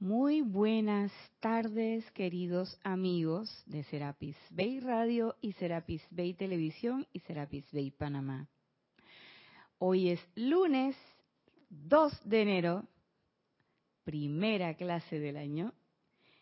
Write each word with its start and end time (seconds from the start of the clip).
Muy 0.00 0.40
buenas 0.40 1.12
tardes, 1.40 2.10
queridos 2.12 2.80
amigos 2.82 3.50
de 3.66 3.84
Serapis 3.84 4.34
Bay 4.48 4.80
Radio 4.80 5.36
y 5.42 5.52
Serapis 5.52 6.02
Bay 6.10 6.32
Televisión 6.32 7.06
y 7.12 7.20
Serapis 7.20 7.70
Bay 7.70 7.90
Panamá. 7.90 8.48
Hoy 9.76 10.08
es 10.08 10.20
lunes 10.36 10.96
2 11.68 12.18
de 12.24 12.40
enero, 12.40 12.88
primera 14.02 14.72
clase 14.72 15.20
del 15.20 15.36
año 15.36 15.74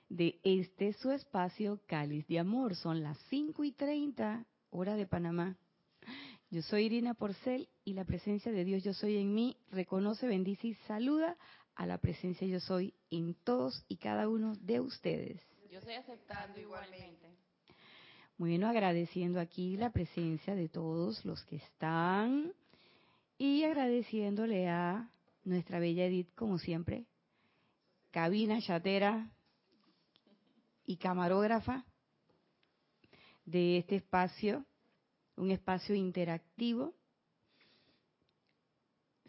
de 0.08 0.38
este 0.44 0.92
su 0.92 1.10
espacio 1.10 1.80
Cáliz 1.88 2.28
de 2.28 2.38
Amor. 2.38 2.76
Son 2.76 3.02
las 3.02 3.18
5 3.28 3.64
y 3.64 3.72
30 3.72 4.46
hora 4.70 4.94
de 4.94 5.06
Panamá. 5.06 5.56
Yo 6.50 6.62
soy 6.62 6.84
Irina 6.84 7.14
Porcel 7.14 7.68
y 7.84 7.94
la 7.94 8.04
presencia 8.04 8.52
de 8.52 8.64
Dios 8.64 8.84
Yo 8.84 8.94
Soy 8.94 9.16
en 9.16 9.34
mí 9.34 9.56
reconoce, 9.72 10.28
bendice 10.28 10.68
y 10.68 10.74
saluda 10.86 11.36
a 11.78 11.86
la 11.86 11.98
presencia 11.98 12.44
yo 12.46 12.58
soy 12.58 12.92
en 13.08 13.34
todos 13.44 13.84
y 13.86 13.96
cada 13.96 14.28
uno 14.28 14.56
de 14.56 14.80
ustedes. 14.80 15.40
Yo 15.70 15.78
estoy 15.78 15.94
aceptando 15.94 16.58
igualmente. 16.58 17.36
Muy 18.36 18.50
bien, 18.50 18.64
agradeciendo 18.64 19.38
aquí 19.38 19.76
la 19.76 19.90
presencia 19.90 20.56
de 20.56 20.68
todos 20.68 21.24
los 21.24 21.44
que 21.44 21.56
están 21.56 22.52
y 23.38 23.62
agradeciéndole 23.62 24.68
a 24.68 25.08
nuestra 25.44 25.78
bella 25.78 26.06
Edith, 26.06 26.34
como 26.34 26.58
siempre, 26.58 27.06
cabina 28.10 28.60
chatera 28.60 29.30
y 30.84 30.96
camarógrafa 30.96 31.84
de 33.44 33.78
este 33.78 33.94
espacio, 33.94 34.66
un 35.36 35.52
espacio 35.52 35.94
interactivo 35.94 36.97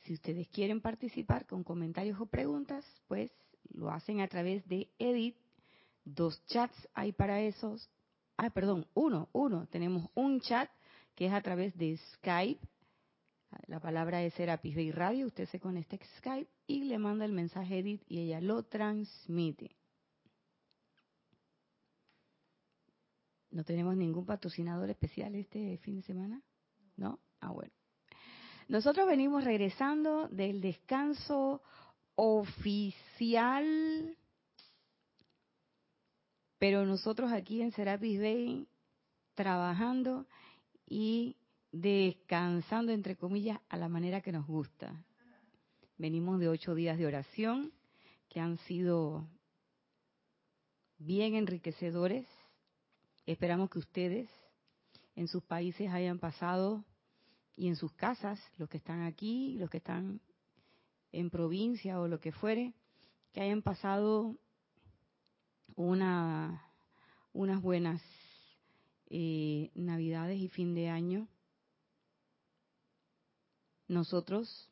si 0.03 0.13
ustedes 0.13 0.47
quieren 0.49 0.81
participar 0.81 1.45
con 1.45 1.63
comentarios 1.63 2.19
o 2.19 2.25
preguntas, 2.25 2.85
pues 3.07 3.31
lo 3.69 3.89
hacen 3.91 4.21
a 4.21 4.27
través 4.27 4.67
de 4.67 4.89
Edit. 4.99 5.35
Dos 6.05 6.43
chats 6.45 6.75
hay 6.93 7.11
para 7.11 7.41
esos. 7.41 7.89
Ah, 8.37 8.49
perdón, 8.49 8.87
uno, 8.93 9.29
uno. 9.33 9.67
Tenemos 9.67 10.09
un 10.15 10.39
chat 10.39 10.69
que 11.15 11.27
es 11.27 11.33
a 11.33 11.41
través 11.41 11.77
de 11.77 11.97
Skype. 12.13 12.65
La 13.67 13.79
palabra 13.79 14.23
es 14.23 14.33
Serapis 14.35 14.75
Bay 14.75 14.91
Radio. 14.91 15.27
Usted 15.27 15.47
se 15.49 15.59
conecta 15.59 15.95
a 15.95 16.17
Skype 16.19 16.49
y 16.67 16.85
le 16.85 16.97
manda 16.97 17.25
el 17.25 17.33
mensaje 17.33 17.75
a 17.75 17.77
Edith 17.77 18.03
y 18.07 18.19
ella 18.19 18.41
lo 18.41 18.63
transmite. 18.63 19.75
¿No 23.51 23.63
tenemos 23.63 23.97
ningún 23.97 24.25
patrocinador 24.25 24.89
especial 24.89 25.33
este 25.35 25.77
fin 25.79 25.97
de 25.97 26.03
semana? 26.03 26.41
¿No? 26.95 27.19
Ah, 27.39 27.51
bueno. 27.51 27.78
Nosotros 28.69 29.07
venimos 29.07 29.43
regresando 29.43 30.27
del 30.27 30.61
descanso 30.61 31.63
oficial, 32.13 33.65
pero 36.59 36.85
nosotros 36.85 37.31
aquí 37.31 37.63
en 37.63 37.71
Serapis 37.71 38.19
Bay 38.19 38.67
trabajando 39.33 40.27
y 40.85 41.35
descansando, 41.71 42.91
entre 42.91 43.15
comillas, 43.15 43.59
a 43.69 43.77
la 43.77 43.89
manera 43.89 44.21
que 44.21 44.31
nos 44.31 44.45
gusta. 44.45 45.03
Venimos 45.97 46.39
de 46.39 46.49
ocho 46.49 46.75
días 46.75 46.99
de 46.99 47.07
oración 47.07 47.73
que 48.29 48.39
han 48.39 48.59
sido 48.59 49.27
bien 50.99 51.33
enriquecedores. 51.33 52.27
Esperamos 53.25 53.71
que 53.71 53.79
ustedes 53.79 54.29
en 55.15 55.27
sus 55.27 55.41
países 55.41 55.89
hayan 55.89 56.19
pasado 56.19 56.85
y 57.59 57.67
en 57.67 57.75
sus 57.75 57.91
casas, 57.91 58.39
los 58.55 58.69
que 58.69 58.77
están 58.77 59.01
aquí, 59.01 59.57
los 59.57 59.69
que 59.69 59.79
están 59.79 60.21
en 61.11 61.29
provincia 61.29 61.99
o 61.99 62.07
lo 62.07 62.21
que 62.21 62.31
fuere, 62.31 62.73
que 63.33 63.41
hayan 63.41 63.61
pasado 63.61 64.37
una, 65.75 66.63
unas 67.33 67.61
buenas 67.61 68.01
eh, 69.09 69.71
navidades 69.75 70.39
y 70.39 70.47
fin 70.47 70.73
de 70.73 70.87
año. 70.87 71.27
Nosotros, 73.89 74.71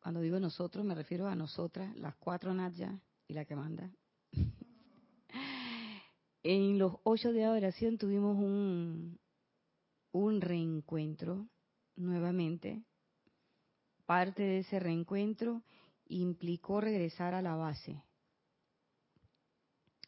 cuando 0.00 0.22
digo 0.22 0.40
nosotros, 0.40 0.86
me 0.86 0.94
refiero 0.94 1.28
a 1.28 1.34
nosotras, 1.34 1.94
las 1.98 2.16
cuatro 2.16 2.54
Natya 2.54 2.98
y 3.26 3.34
la 3.34 3.44
que 3.44 3.56
manda. 3.56 3.92
en 6.42 6.78
los 6.78 6.94
ocho 7.02 7.30
días 7.30 7.52
de 7.52 7.58
oración 7.58 7.98
tuvimos 7.98 8.38
un, 8.38 9.18
un 10.12 10.40
reencuentro 10.40 11.48
nuevamente. 11.96 12.82
Parte 14.06 14.42
de 14.42 14.58
ese 14.60 14.80
reencuentro 14.80 15.62
implicó 16.06 16.80
regresar 16.80 17.34
a 17.34 17.42
la 17.42 17.54
base, 17.56 18.02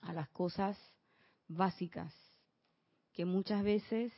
a 0.00 0.12
las 0.12 0.28
cosas 0.30 0.78
básicas, 1.48 2.14
que 3.12 3.24
muchas 3.24 3.62
veces 3.62 4.12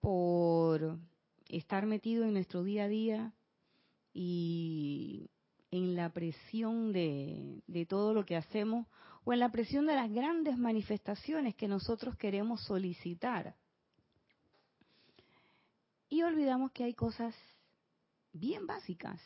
por 0.00 0.98
estar 1.48 1.86
metido 1.86 2.24
en 2.24 2.34
nuestro 2.34 2.62
día 2.62 2.84
a 2.84 2.88
día 2.88 3.34
y 4.12 5.30
en 5.72 5.96
la 5.96 6.12
presión 6.12 6.92
de, 6.92 7.62
de, 7.66 7.86
todo 7.86 8.14
lo 8.14 8.24
que 8.24 8.36
hacemos 8.36 8.86
o 9.24 9.32
en 9.32 9.40
la 9.40 9.50
presión 9.50 9.86
de 9.86 9.96
las 9.96 10.10
grandes 10.12 10.56
manifestaciones 10.56 11.56
que 11.56 11.66
nosotros 11.66 12.16
queremos 12.16 12.62
solicitar 12.64 13.56
y 16.08 16.22
olvidamos 16.22 16.72
que 16.72 16.84
hay 16.84 16.94
cosas 16.94 17.34
bien 18.32 18.66
básicas, 18.66 19.20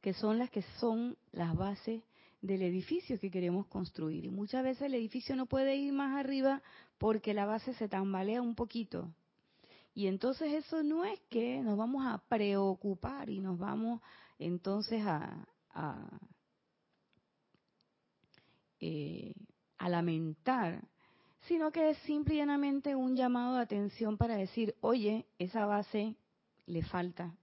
que 0.00 0.14
son 0.14 0.38
las 0.38 0.50
que 0.50 0.62
son 0.78 1.16
las 1.32 1.54
bases 1.56 2.02
del 2.40 2.62
edificio 2.62 3.18
que 3.18 3.30
queremos 3.30 3.66
construir. 3.66 4.24
Y 4.24 4.30
muchas 4.30 4.62
veces 4.62 4.82
el 4.82 4.94
edificio 4.94 5.36
no 5.36 5.46
puede 5.46 5.76
ir 5.76 5.92
más 5.92 6.16
arriba 6.16 6.62
porque 6.98 7.34
la 7.34 7.46
base 7.46 7.74
se 7.74 7.88
tambalea 7.88 8.40
un 8.40 8.54
poquito. 8.54 9.12
Y 9.94 10.06
entonces 10.06 10.52
eso 10.52 10.82
no 10.82 11.04
es 11.04 11.20
que 11.28 11.60
nos 11.60 11.76
vamos 11.76 12.06
a 12.06 12.18
preocupar 12.28 13.28
y 13.28 13.40
nos 13.40 13.58
vamos 13.58 14.00
entonces 14.38 15.02
a, 15.04 15.46
a, 15.70 16.20
eh, 18.78 19.34
a 19.78 19.88
lamentar 19.88 20.88
sino 21.42 21.72
que 21.72 21.90
es 21.90 21.98
simple 21.98 22.34
y 22.34 22.38
llanamente 22.38 22.94
un 22.94 23.16
llamado 23.16 23.56
de 23.56 23.62
atención 23.62 24.16
para 24.16 24.36
decir, 24.36 24.74
oye, 24.80 25.26
esa 25.38 25.66
base 25.66 26.16
le 26.66 26.82
falta, 26.82 27.34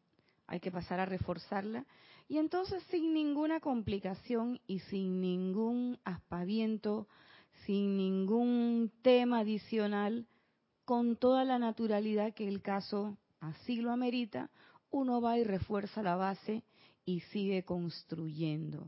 hay 0.45 0.59
que 0.59 0.71
pasar 0.71 0.99
a 0.99 1.05
reforzarla. 1.05 1.85
Y 2.29 2.37
entonces 2.37 2.83
sin 2.91 3.13
ninguna 3.13 3.59
complicación 3.59 4.59
y 4.67 4.79
sin 4.79 5.21
ningún 5.21 5.97
aspaviento, 6.03 7.07
sin 7.65 7.97
ningún 7.97 8.91
tema 9.01 9.39
adicional, 9.39 10.27
con 10.85 11.15
toda 11.15 11.43
la 11.43 11.59
naturalidad 11.59 12.33
que 12.33 12.47
el 12.47 12.61
caso 12.61 13.17
así 13.39 13.77
lo 13.81 13.91
amerita, 13.91 14.49
uno 14.89 15.21
va 15.21 15.37
y 15.37 15.43
refuerza 15.43 16.01
la 16.01 16.15
base 16.15 16.63
y 17.05 17.21
sigue 17.21 17.63
construyendo. 17.63 18.87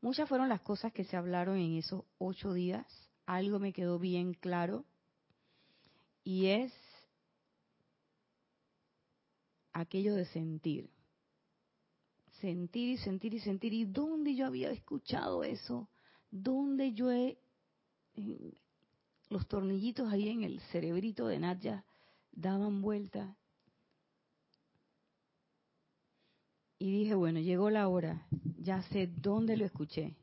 Muchas 0.00 0.28
fueron 0.28 0.48
las 0.48 0.60
cosas 0.60 0.92
que 0.92 1.04
se 1.04 1.16
hablaron 1.16 1.58
en 1.58 1.76
esos 1.76 2.04
ocho 2.18 2.52
días. 2.52 2.86
Algo 3.26 3.58
me 3.58 3.72
quedó 3.72 3.98
bien 3.98 4.32
claro 4.34 4.84
y 6.24 6.46
es 6.46 6.72
aquello 9.72 10.14
de 10.14 10.26
sentir. 10.26 10.90
Sentir 12.40 12.90
y 12.90 12.96
sentir 12.98 13.34
y 13.34 13.40
sentir. 13.40 13.72
¿Y 13.72 13.84
dónde 13.84 14.34
yo 14.34 14.46
había 14.46 14.70
escuchado 14.70 15.42
eso? 15.42 15.88
¿Dónde 16.30 16.92
yo 16.92 17.10
he... 17.10 17.38
los 19.28 19.48
tornillitos 19.48 20.12
ahí 20.12 20.28
en 20.28 20.44
el 20.44 20.60
cerebrito 20.72 21.26
de 21.26 21.40
Nadia 21.40 21.84
daban 22.32 22.80
vuelta 22.80 23.36
y 26.78 26.92
dije, 26.92 27.14
bueno, 27.14 27.40
llegó 27.40 27.70
la 27.70 27.88
hora, 27.88 28.26
ya 28.68 28.82
sé 28.82 29.06
dónde 29.06 29.56
lo 29.56 29.64
escuché. 29.64 30.14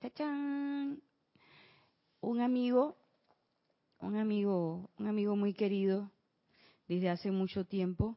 ¡Tachán! 0.00 1.02
Un 2.20 2.40
amigo, 2.42 2.98
un 4.00 4.16
amigo, 4.16 4.90
un 4.98 5.06
amigo 5.06 5.34
muy 5.34 5.54
querido 5.54 6.10
desde 6.88 7.08
hace 7.08 7.30
mucho 7.30 7.64
tiempo, 7.64 8.16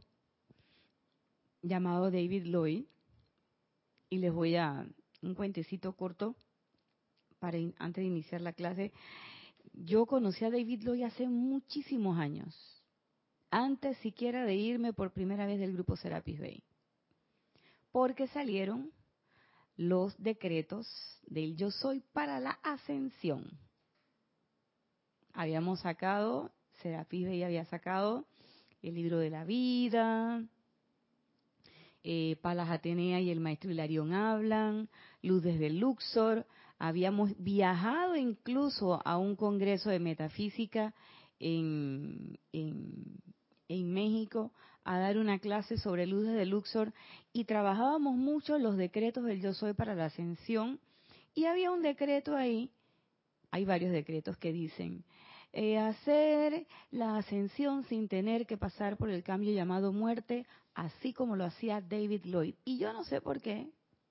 llamado 1.61 2.11
David 2.11 2.43
Lloyd, 2.47 2.83
y 4.09 4.17
les 4.17 4.33
voy 4.33 4.57
a 4.57 4.85
un 5.21 5.33
cuentecito 5.33 5.95
corto 5.95 6.35
para 7.39 7.57
antes 7.77 8.01
de 8.01 8.07
iniciar 8.07 8.41
la 8.41 8.51
clase. 8.51 8.91
Yo 9.71 10.05
conocí 10.05 10.43
a 10.43 10.51
David 10.51 10.81
Lloyd 10.81 11.03
hace 11.03 11.25
muchísimos 11.29 12.19
años 12.19 12.53
antes 13.49 13.97
siquiera 13.99 14.43
de 14.43 14.55
irme 14.55 14.91
por 14.91 15.13
primera 15.13 15.45
vez 15.45 15.57
del 15.57 15.71
grupo 15.71 15.95
Serapis 15.95 16.41
Bay. 16.41 16.61
Porque 17.95 18.27
salieron 18.27 18.91
los 19.77 20.21
decretos 20.21 20.85
del 21.27 21.55
yo 21.55 21.71
soy 21.71 22.01
para 22.11 22.41
la 22.41 22.59
ascensión. 22.61 23.57
Habíamos 25.31 25.79
sacado, 25.79 26.51
Serapis 26.81 27.25
Bay 27.25 27.43
había 27.43 27.63
sacado 27.63 28.27
el 28.81 28.95
libro 28.95 29.17
de 29.19 29.29
la 29.29 29.45
vida, 29.45 30.43
eh, 32.03 32.35
Palas 32.41 32.69
Atenea 32.69 33.21
y 33.21 33.29
el 33.29 33.39
maestro 33.39 33.71
Hilarión 33.71 34.11
hablan, 34.11 34.89
Luz 35.21 35.41
desde 35.41 35.69
Luxor, 35.69 36.45
habíamos 36.77 37.31
viajado 37.41 38.17
incluso 38.17 38.99
a 39.07 39.17
un 39.17 39.37
congreso 39.37 39.89
de 39.89 39.99
metafísica 39.99 40.93
en, 41.39 42.37
en 43.67 43.93
México 43.93 44.51
a 44.83 44.99
dar 44.99 45.17
una 45.17 45.39
clase 45.39 45.77
sobre 45.77 46.05
Luz 46.05 46.27
desde 46.27 46.45
Luxor 46.45 46.93
y 47.33 47.45
trabajábamos 47.45 48.15
mucho 48.15 48.57
los 48.57 48.77
decretos 48.77 49.23
del 49.25 49.41
yo 49.41 49.53
soy 49.53 49.73
para 49.73 49.95
la 49.95 50.05
ascensión 50.05 50.79
y 51.33 51.45
había 51.45 51.71
un 51.71 51.81
decreto 51.81 52.35
ahí, 52.35 52.71
hay 53.51 53.65
varios 53.65 53.91
decretos 53.91 54.37
que 54.37 54.53
dicen, 54.53 55.03
eh, 55.51 55.77
hacer 55.77 56.67
la 56.91 57.17
ascensión 57.17 57.83
sin 57.85 58.07
tener 58.07 58.45
que 58.45 58.57
pasar 58.57 58.97
por 58.97 59.09
el 59.09 59.23
cambio 59.23 59.53
llamado 59.53 59.93
muerte, 59.93 60.45
así 60.73 61.13
como 61.13 61.35
lo 61.35 61.45
hacía 61.45 61.81
David 61.81 62.25
Lloyd. 62.25 62.55
Y 62.65 62.77
yo 62.77 62.91
no 62.93 63.03
sé 63.05 63.21
por 63.21 63.41
qué, 63.41 63.69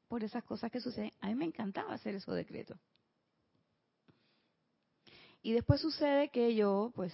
por 0.09 0.25
esas 0.25 0.43
cosas 0.45 0.71
que 0.71 0.81
suceden, 0.81 1.13
a 1.21 1.29
mí 1.29 1.35
me 1.35 1.45
encantaba 1.45 1.93
hacer 1.93 2.15
esos 2.15 2.35
decretos. 2.35 2.79
Y 5.43 5.53
después 5.53 5.81
sucede 5.83 6.31
que 6.31 6.55
yo, 6.55 6.93
pues, 6.95 7.13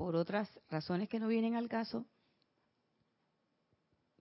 por 0.00 0.16
otras 0.16 0.48
razones 0.70 1.10
que 1.10 1.20
no 1.20 1.28
vienen 1.28 1.56
al 1.56 1.68
caso, 1.68 2.06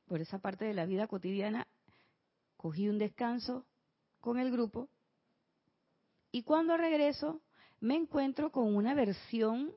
por 0.10 0.20
esa 0.20 0.38
parte 0.38 0.66
de 0.66 0.74
la 0.74 0.86
vida 0.86 1.08
cotidiana, 1.08 1.70
cogí 2.58 2.90
un 2.90 2.98
descanso 2.98 3.66
con 4.20 4.40
el 4.40 4.52
grupo 4.52 4.90
y 6.34 6.44
cuando 6.44 6.76
regreso 6.76 7.40
me 7.80 7.96
encuentro 7.96 8.52
con 8.52 8.76
una 8.76 8.94
versión 8.94 9.72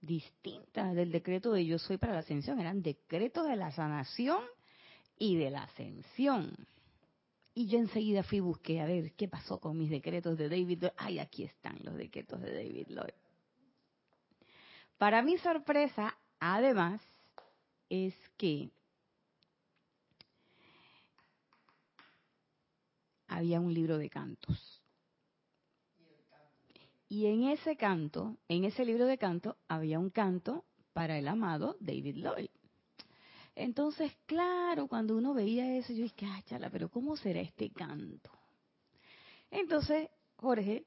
distinta 0.00 0.94
del 0.94 1.12
decreto 1.12 1.52
de 1.52 1.66
yo 1.66 1.78
soy 1.78 1.98
para 1.98 2.14
la 2.14 2.20
ascensión. 2.20 2.58
Eran 2.58 2.80
decretos 2.80 3.46
de 3.46 3.56
la 3.56 3.70
sanación 3.70 4.42
y 5.18 5.36
de 5.36 5.50
la 5.50 5.64
ascensión. 5.64 6.56
Y 7.52 7.66
yo 7.66 7.78
enseguida 7.78 8.22
fui 8.22 8.40
busqué 8.40 8.80
a 8.80 8.86
ver 8.86 9.12
qué 9.12 9.28
pasó 9.28 9.60
con 9.60 9.76
mis 9.76 9.90
decretos 9.90 10.38
de 10.38 10.48
David 10.48 10.84
Lloyd. 10.84 10.92
Ay, 10.96 11.18
aquí 11.18 11.44
están 11.44 11.78
los 11.82 11.96
decretos 11.96 12.40
de 12.40 12.50
David 12.50 12.86
Lloyd. 12.88 13.23
Para 14.98 15.22
mi 15.22 15.38
sorpresa, 15.38 16.16
además, 16.38 17.00
es 17.88 18.14
que 18.36 18.70
había 23.28 23.60
un 23.60 23.74
libro 23.74 23.98
de 23.98 24.08
cantos. 24.08 24.80
Y 27.08 27.26
en 27.26 27.44
ese 27.44 27.76
canto, 27.76 28.36
en 28.48 28.64
ese 28.64 28.84
libro 28.84 29.06
de 29.06 29.18
canto, 29.18 29.56
había 29.68 29.98
un 29.98 30.10
canto 30.10 30.64
para 30.92 31.18
el 31.18 31.28
amado 31.28 31.76
David 31.80 32.16
Lloyd. 32.16 32.50
Entonces, 33.56 34.12
claro, 34.26 34.88
cuando 34.88 35.16
uno 35.16 35.32
veía 35.32 35.76
eso, 35.76 35.92
yo 35.92 36.02
dije, 36.02 36.26
ah, 36.26 36.42
chala, 36.46 36.70
pero 36.70 36.88
¿cómo 36.88 37.16
será 37.16 37.40
este 37.40 37.70
canto? 37.70 38.30
Entonces, 39.50 40.08
Jorge 40.36 40.84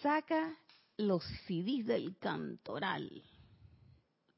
saca 0.00 0.56
los 0.96 1.24
CDs 1.46 1.86
del 1.86 2.16
cantoral. 2.18 3.22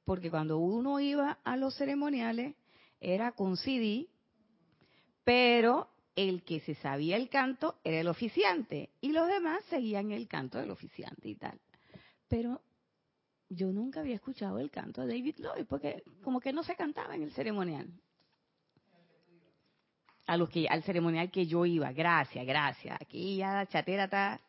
Porque 0.04 0.30
cuando 0.30 0.58
uno 0.58 1.00
iba 1.00 1.38
a 1.44 1.56
los 1.56 1.74
ceremoniales, 1.76 2.54
era 3.00 3.32
con 3.32 3.56
CD, 3.56 4.08
pero 5.24 5.88
el 6.16 6.42
que 6.44 6.60
se 6.60 6.74
sabía 6.76 7.16
el 7.16 7.28
canto 7.28 7.76
era 7.82 8.00
el 8.00 8.08
oficiante 8.08 8.90
y 9.00 9.12
los 9.12 9.26
demás 9.26 9.64
seguían 9.68 10.12
el 10.12 10.28
canto 10.28 10.58
del 10.58 10.70
oficiante 10.70 11.28
y 11.28 11.34
tal. 11.34 11.58
Pero 12.28 12.60
yo 13.48 13.72
nunca 13.72 14.00
había 14.00 14.14
escuchado 14.14 14.58
el 14.58 14.70
canto 14.70 15.02
de 15.02 15.08
David 15.08 15.36
Lloyd 15.38 15.66
porque 15.66 16.02
como 16.22 16.40
que 16.40 16.52
no 16.52 16.62
se 16.62 16.76
cantaba 16.76 17.14
en 17.14 17.22
el 17.22 17.32
ceremonial. 17.32 17.88
A 20.26 20.38
que 20.46 20.66
al 20.68 20.82
ceremonial 20.82 21.30
que 21.30 21.46
yo 21.46 21.66
iba, 21.66 21.92
gracias, 21.92 22.46
gracias. 22.46 22.96
Aquí 23.00 23.36
ya 23.36 23.52
la 23.52 23.66
chatera 23.66 24.04
está 24.04 24.40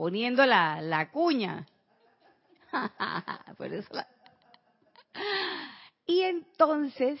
poniendo 0.00 0.46
la, 0.46 0.80
la 0.80 1.10
cuña. 1.10 1.66
Por 3.58 3.70
eso 3.70 3.92
Y 6.06 6.22
entonces, 6.22 7.20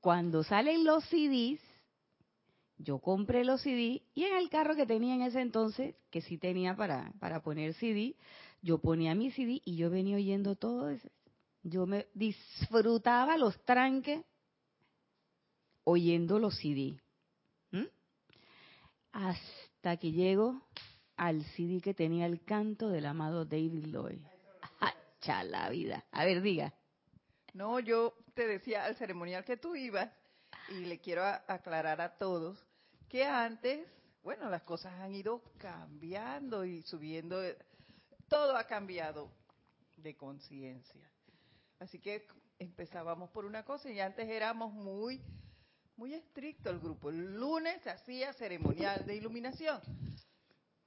cuando 0.00 0.42
salen 0.42 0.84
los 0.84 1.04
CDs, 1.04 1.60
yo 2.78 2.98
compré 2.98 3.44
los 3.44 3.62
CD 3.62 4.02
y 4.12 4.24
en 4.24 4.36
el 4.38 4.50
carro 4.50 4.74
que 4.74 4.86
tenía 4.86 5.14
en 5.14 5.22
ese 5.22 5.40
entonces, 5.40 5.94
que 6.10 6.20
sí 6.20 6.36
tenía 6.36 6.74
para, 6.74 7.12
para 7.20 7.44
poner 7.44 7.74
CD, 7.74 8.16
yo 8.60 8.78
ponía 8.78 9.14
mi 9.14 9.30
CD 9.30 9.62
y 9.64 9.76
yo 9.76 9.88
venía 9.88 10.16
oyendo 10.16 10.56
todo 10.56 10.88
eso. 10.88 11.08
Yo 11.62 11.86
me 11.86 12.08
disfrutaba 12.12 13.36
los 13.36 13.56
tranques 13.64 14.24
oyendo 15.84 16.40
los 16.40 16.56
CD. 16.56 17.00
Hasta 19.12 19.96
que 19.96 20.10
llego 20.10 20.60
al 21.18 21.44
CD 21.44 21.80
que 21.80 21.92
tenía 21.92 22.26
el 22.26 22.42
canto 22.44 22.88
del 22.88 23.04
amado 23.06 23.44
David 23.44 23.86
Lloyd. 23.86 24.20
¡Hacha 24.80 25.42
la 25.44 25.68
vida! 25.68 26.04
A 26.12 26.24
ver, 26.24 26.40
diga. 26.40 26.72
No, 27.52 27.80
yo 27.80 28.14
te 28.34 28.46
decía 28.46 28.84
al 28.84 28.96
ceremonial 28.96 29.44
que 29.44 29.56
tú 29.56 29.74
ibas 29.74 30.10
y 30.70 30.84
le 30.86 31.00
quiero 31.00 31.24
aclarar 31.24 32.00
a 32.00 32.16
todos 32.16 32.64
que 33.08 33.24
antes, 33.24 33.86
bueno, 34.22 34.48
las 34.48 34.62
cosas 34.62 34.92
han 35.00 35.14
ido 35.14 35.42
cambiando 35.58 36.64
y 36.64 36.82
subiendo, 36.82 37.40
todo 38.28 38.56
ha 38.56 38.64
cambiado 38.64 39.30
de 39.96 40.16
conciencia. 40.16 41.10
Así 41.80 41.98
que 41.98 42.26
empezábamos 42.58 43.30
por 43.30 43.44
una 43.44 43.64
cosa 43.64 43.90
y 43.90 43.98
antes 44.00 44.28
éramos 44.28 44.72
muy 44.72 45.20
muy 45.98 46.14
estricto 46.14 46.70
el 46.70 46.78
grupo. 46.78 47.10
El 47.10 47.34
lunes 47.34 47.82
se 47.82 47.90
hacía 47.90 48.32
ceremonial 48.34 49.04
de 49.04 49.16
iluminación, 49.16 49.80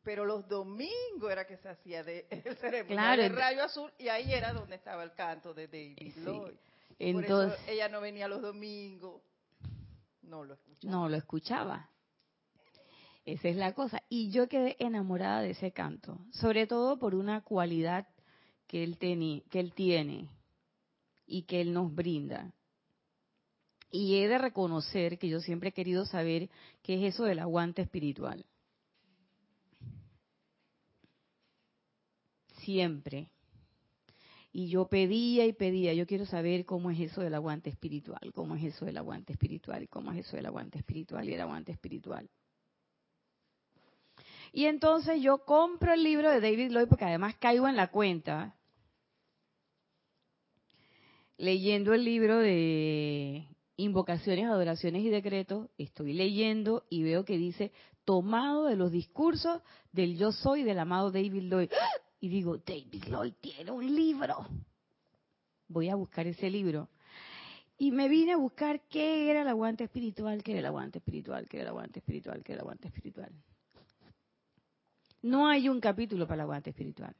pero 0.03 0.25
los 0.25 0.47
domingos 0.47 1.31
era 1.31 1.45
que 1.45 1.57
se 1.57 1.69
hacía 1.69 2.03
de, 2.03 2.25
el 2.29 2.55
ceremonial 2.57 3.17
de 3.17 3.29
rayo 3.29 3.63
azul 3.63 3.91
y 3.97 4.07
ahí 4.07 4.33
era 4.33 4.53
donde 4.53 4.75
estaba 4.75 5.03
el 5.03 5.13
canto 5.13 5.53
de 5.53 5.67
David 5.67 6.13
Lloyd. 6.17 6.55
Entonces, 6.99 7.53
Por 7.53 7.59
eso 7.59 7.71
ella 7.71 7.89
no 7.89 8.01
venía 8.01 8.27
los 8.27 8.41
domingos, 8.41 9.21
no 10.21 10.43
lo 10.43 10.53
escuchaba. 10.53 10.91
No 10.91 11.09
lo 11.09 11.17
escuchaba. 11.17 11.89
Esa 13.25 13.49
es 13.49 13.55
la 13.55 13.73
cosa. 13.73 14.01
Y 14.09 14.31
yo 14.31 14.47
quedé 14.47 14.75
enamorada 14.79 15.41
de 15.41 15.51
ese 15.51 15.71
canto, 15.71 16.19
sobre 16.31 16.67
todo 16.67 16.97
por 16.97 17.15
una 17.15 17.41
cualidad 17.41 18.07
que 18.67 18.83
él, 18.83 18.97
que 18.97 19.59
él 19.59 19.73
tiene 19.73 20.29
y 21.27 21.43
que 21.43 21.61
él 21.61 21.73
nos 21.73 21.93
brinda. 21.93 22.53
Y 23.91 24.17
he 24.17 24.27
de 24.27 24.37
reconocer 24.37 25.19
que 25.19 25.27
yo 25.27 25.39
siempre 25.41 25.69
he 25.69 25.73
querido 25.73 26.05
saber 26.05 26.49
qué 26.81 26.95
es 26.95 27.13
eso 27.13 27.25
del 27.25 27.39
aguante 27.39 27.81
espiritual. 27.81 28.45
Siempre. 32.61 33.29
Y 34.53 34.67
yo 34.67 34.87
pedía 34.87 35.45
y 35.45 35.53
pedía, 35.53 35.93
yo 35.93 36.05
quiero 36.05 36.25
saber 36.25 36.65
cómo 36.65 36.91
es 36.91 36.99
eso 36.99 37.21
del 37.21 37.33
aguante 37.35 37.69
espiritual, 37.69 38.31
cómo 38.33 38.55
es 38.55 38.63
eso 38.63 38.85
del 38.85 38.97
aguante 38.97 39.31
espiritual, 39.31 39.87
cómo 39.87 40.11
es 40.11 40.25
eso 40.25 40.35
del 40.35 40.45
aguante 40.45 40.77
espiritual 40.77 41.29
y 41.29 41.33
el 41.33 41.41
aguante 41.41 41.71
espiritual. 41.71 42.29
Y 44.51 44.65
entonces 44.65 45.21
yo 45.21 45.45
compro 45.45 45.93
el 45.93 46.03
libro 46.03 46.29
de 46.29 46.41
David 46.41 46.71
Lloyd 46.71 46.87
porque 46.89 47.05
además 47.05 47.35
caigo 47.37 47.69
en 47.69 47.77
la 47.77 47.87
cuenta 47.87 48.57
leyendo 51.37 51.93
el 51.93 52.03
libro 52.03 52.37
de 52.37 53.47
invocaciones, 53.77 54.45
adoraciones 54.45 55.03
y 55.03 55.09
decretos, 55.09 55.69
estoy 55.77 56.13
leyendo 56.13 56.85
y 56.89 57.03
veo 57.03 57.25
que 57.25 57.37
dice 57.37 57.71
tomado 58.05 58.65
de 58.65 58.75
los 58.75 58.91
discursos 58.91 59.61
del 59.91 60.17
yo 60.17 60.31
soy 60.31 60.63
del 60.63 60.79
amado 60.79 61.11
David 61.11 61.43
Lloyd. 61.43 61.69
Y 62.21 62.29
digo, 62.29 62.57
David 62.57 63.03
Lloyd 63.09 63.33
tiene 63.41 63.71
un 63.71 63.95
libro. 63.95 64.47
Voy 65.67 65.89
a 65.89 65.95
buscar 65.95 66.27
ese 66.27 66.51
libro. 66.51 66.87
Y 67.79 67.91
me 67.91 68.07
vine 68.07 68.33
a 68.33 68.37
buscar 68.37 68.81
qué 68.87 69.31
era 69.31 69.41
el 69.41 69.47
aguante 69.47 69.85
espiritual, 69.85 70.43
qué 70.43 70.51
era 70.51 70.59
el 70.59 70.65
aguante 70.67 70.99
espiritual, 70.99 71.49
qué 71.49 71.57
era 71.57 71.63
el 71.63 71.69
aguante 71.69 71.97
espiritual, 71.97 72.43
qué 72.43 72.51
era 72.53 72.59
el 72.59 72.61
aguante 72.61 72.87
espiritual. 72.89 73.31
No 75.23 75.47
hay 75.47 75.67
un 75.67 75.79
capítulo 75.79 76.27
para 76.27 76.35
el 76.35 76.41
aguante 76.41 76.69
espiritual. 76.69 77.15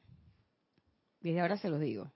Desde 1.19 1.41
ahora 1.41 1.57
se 1.57 1.69
los 1.69 1.79
digo. 1.79 2.11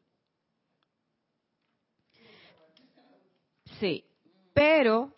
Sí, 3.79 4.05
pero 4.53 5.15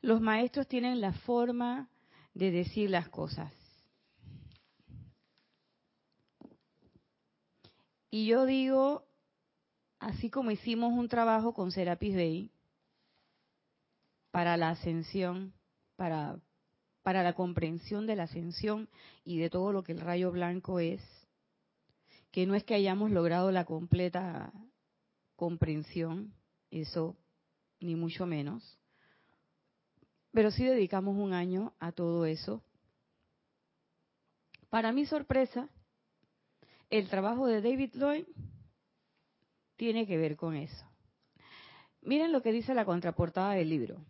los 0.00 0.22
maestros 0.22 0.66
tienen 0.68 1.02
la 1.02 1.12
forma 1.12 1.90
de 2.32 2.50
decir 2.50 2.88
las 2.88 3.10
cosas. 3.10 3.52
Y 8.14 8.26
yo 8.26 8.46
digo, 8.46 9.08
así 9.98 10.30
como 10.30 10.52
hicimos 10.52 10.92
un 10.92 11.08
trabajo 11.08 11.52
con 11.52 11.72
Serapis 11.72 12.14
Bay 12.14 12.52
para 14.30 14.56
la 14.56 14.70
ascensión, 14.70 15.52
para 15.96 16.38
para 17.02 17.24
la 17.24 17.32
comprensión 17.32 18.06
de 18.06 18.14
la 18.14 18.22
ascensión 18.22 18.88
y 19.24 19.38
de 19.38 19.50
todo 19.50 19.72
lo 19.72 19.82
que 19.82 19.90
el 19.90 20.00
rayo 20.00 20.30
blanco 20.30 20.78
es, 20.78 21.02
que 22.30 22.46
no 22.46 22.54
es 22.54 22.62
que 22.62 22.76
hayamos 22.76 23.10
logrado 23.10 23.50
la 23.50 23.64
completa 23.64 24.52
comprensión, 25.34 26.32
eso 26.70 27.16
ni 27.80 27.96
mucho 27.96 28.26
menos. 28.26 28.78
Pero 30.30 30.52
sí 30.52 30.64
dedicamos 30.64 31.16
un 31.16 31.32
año 31.32 31.74
a 31.80 31.90
todo 31.90 32.26
eso. 32.26 32.62
Para 34.70 34.92
mi 34.92 35.04
sorpresa, 35.04 35.68
el 36.90 37.08
trabajo 37.08 37.46
de 37.46 37.60
David 37.60 37.94
Lloyd 37.94 38.24
tiene 39.76 40.06
que 40.06 40.16
ver 40.16 40.36
con 40.36 40.56
eso. 40.56 40.86
Miren 42.02 42.32
lo 42.32 42.42
que 42.42 42.52
dice 42.52 42.74
la 42.74 42.84
contraportada 42.84 43.52
del 43.52 43.70
libro. 43.70 44.04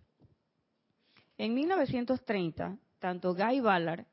En 1.38 1.54
1930, 1.54 2.78
tanto 2.98 3.34
Guy 3.34 3.60
Ballard 3.60 4.06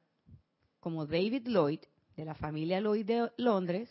como 0.79 1.05
David 1.05 1.47
Lloyd, 1.47 1.79
de 2.15 2.25
la 2.25 2.35
familia 2.35 2.79
Lloyd 2.79 3.05
de 3.05 3.31
Londres, 3.37 3.89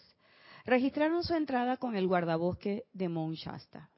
registraron 0.64 1.24
su 1.24 1.34
entrada 1.34 1.76
con 1.76 1.96
el 1.96 2.06
guardabosque 2.06 2.84
de 2.92 3.08
Mount 3.08 3.36
Shasta, 3.36 3.90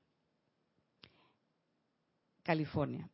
California. 2.43 3.11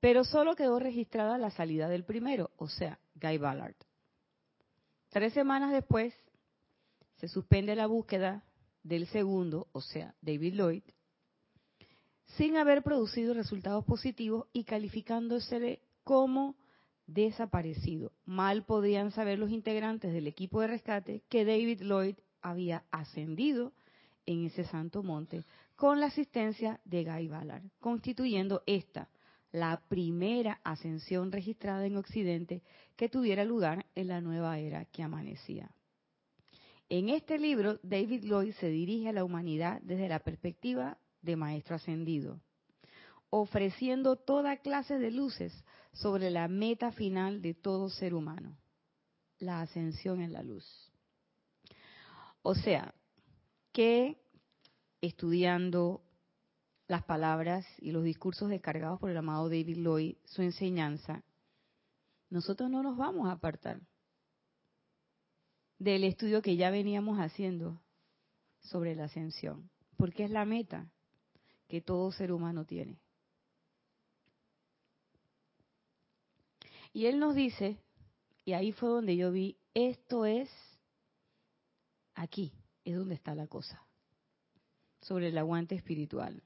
Pero 0.00 0.24
solo 0.24 0.56
quedó 0.56 0.78
registrada 0.78 1.38
la 1.38 1.50
salida 1.50 1.88
del 1.88 2.04
primero, 2.04 2.50
o 2.56 2.68
sea, 2.68 2.98
Guy 3.14 3.38
Ballard. 3.38 3.76
Tres 5.10 5.32
semanas 5.34 5.72
después, 5.72 6.14
se 7.20 7.28
suspende 7.28 7.76
la 7.76 7.86
búsqueda 7.86 8.44
del 8.82 9.06
segundo, 9.06 9.68
o 9.72 9.82
sea, 9.82 10.14
David 10.22 10.54
Lloyd, 10.54 10.82
sin 12.36 12.56
haber 12.56 12.82
producido 12.82 13.34
resultados 13.34 13.84
positivos 13.84 14.46
y 14.54 14.64
calificándose 14.64 15.82
como 16.02 16.56
desaparecido. 17.06 18.12
Mal 18.24 18.64
podían 18.64 19.10
saber 19.10 19.38
los 19.38 19.50
integrantes 19.50 20.14
del 20.14 20.28
equipo 20.28 20.62
de 20.62 20.68
rescate 20.68 21.22
que 21.28 21.44
David 21.44 21.82
Lloyd 21.82 22.16
había 22.40 22.84
ascendido 22.90 23.74
en 24.24 24.46
ese 24.46 24.64
santo 24.64 25.02
monte 25.02 25.44
con 25.76 26.00
la 26.00 26.06
asistencia 26.06 26.80
de 26.84 27.04
Guy 27.04 27.28
Ballard, 27.28 27.64
constituyendo 27.80 28.62
esta 28.64 29.10
la 29.52 29.82
primera 29.88 30.60
ascensión 30.64 31.32
registrada 31.32 31.84
en 31.84 31.96
Occidente 31.96 32.62
que 32.96 33.08
tuviera 33.08 33.44
lugar 33.44 33.84
en 33.94 34.08
la 34.08 34.20
nueva 34.22 34.58
era 34.58 34.86
que 34.86 35.02
amanecía. 35.02 35.70
En 36.90 37.08
este 37.08 37.38
libro, 37.38 37.78
David 37.84 38.24
Lloyd 38.24 38.52
se 38.54 38.68
dirige 38.68 39.08
a 39.08 39.12
la 39.12 39.22
humanidad 39.22 39.80
desde 39.82 40.08
la 40.08 40.18
perspectiva 40.18 40.98
de 41.22 41.36
Maestro 41.36 41.76
Ascendido, 41.76 42.40
ofreciendo 43.30 44.16
toda 44.16 44.56
clase 44.56 44.98
de 44.98 45.12
luces 45.12 45.52
sobre 45.92 46.30
la 46.30 46.48
meta 46.48 46.90
final 46.90 47.42
de 47.42 47.54
todo 47.54 47.90
ser 47.90 48.12
humano, 48.12 48.58
la 49.38 49.60
ascensión 49.60 50.20
en 50.20 50.32
la 50.32 50.42
luz. 50.42 50.66
O 52.42 52.56
sea, 52.56 52.92
que 53.70 54.20
estudiando 55.00 56.02
las 56.88 57.04
palabras 57.04 57.64
y 57.78 57.92
los 57.92 58.02
discursos 58.02 58.50
descargados 58.50 58.98
por 58.98 59.10
el 59.10 59.16
amado 59.16 59.48
David 59.48 59.78
Lloyd, 59.78 60.16
su 60.24 60.42
enseñanza, 60.42 61.22
nosotros 62.30 62.68
no 62.68 62.82
nos 62.82 62.96
vamos 62.96 63.28
a 63.28 63.32
apartar 63.32 63.80
del 65.80 66.04
estudio 66.04 66.42
que 66.42 66.56
ya 66.56 66.70
veníamos 66.70 67.18
haciendo 67.18 67.80
sobre 68.60 68.94
la 68.94 69.04
ascensión, 69.04 69.70
porque 69.96 70.24
es 70.24 70.30
la 70.30 70.44
meta 70.44 70.92
que 71.68 71.80
todo 71.80 72.12
ser 72.12 72.32
humano 72.32 72.66
tiene. 72.66 73.00
Y 76.92 77.06
él 77.06 77.18
nos 77.18 77.34
dice, 77.34 77.78
y 78.44 78.52
ahí 78.52 78.72
fue 78.72 78.90
donde 78.90 79.16
yo 79.16 79.32
vi, 79.32 79.56
esto 79.72 80.26
es 80.26 80.50
aquí, 82.14 82.52
es 82.84 82.94
donde 82.94 83.14
está 83.14 83.34
la 83.34 83.46
cosa, 83.46 83.82
sobre 85.00 85.28
el 85.28 85.38
aguante 85.38 85.76
espiritual. 85.76 86.42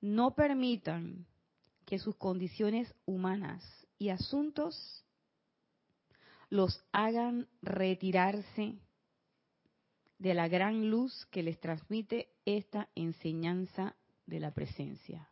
No 0.00 0.36
permitan 0.36 1.26
que 1.84 1.98
sus 1.98 2.14
condiciones 2.14 2.94
humanas 3.06 3.64
y 3.98 4.10
asuntos 4.10 5.04
los 6.54 6.84
hagan 6.92 7.48
retirarse 7.62 8.78
de 10.18 10.34
la 10.34 10.46
gran 10.46 10.88
luz 10.88 11.26
que 11.32 11.42
les 11.42 11.58
transmite 11.58 12.28
esta 12.44 12.88
enseñanza 12.94 13.96
de 14.26 14.38
la 14.38 14.52
presencia. 14.52 15.28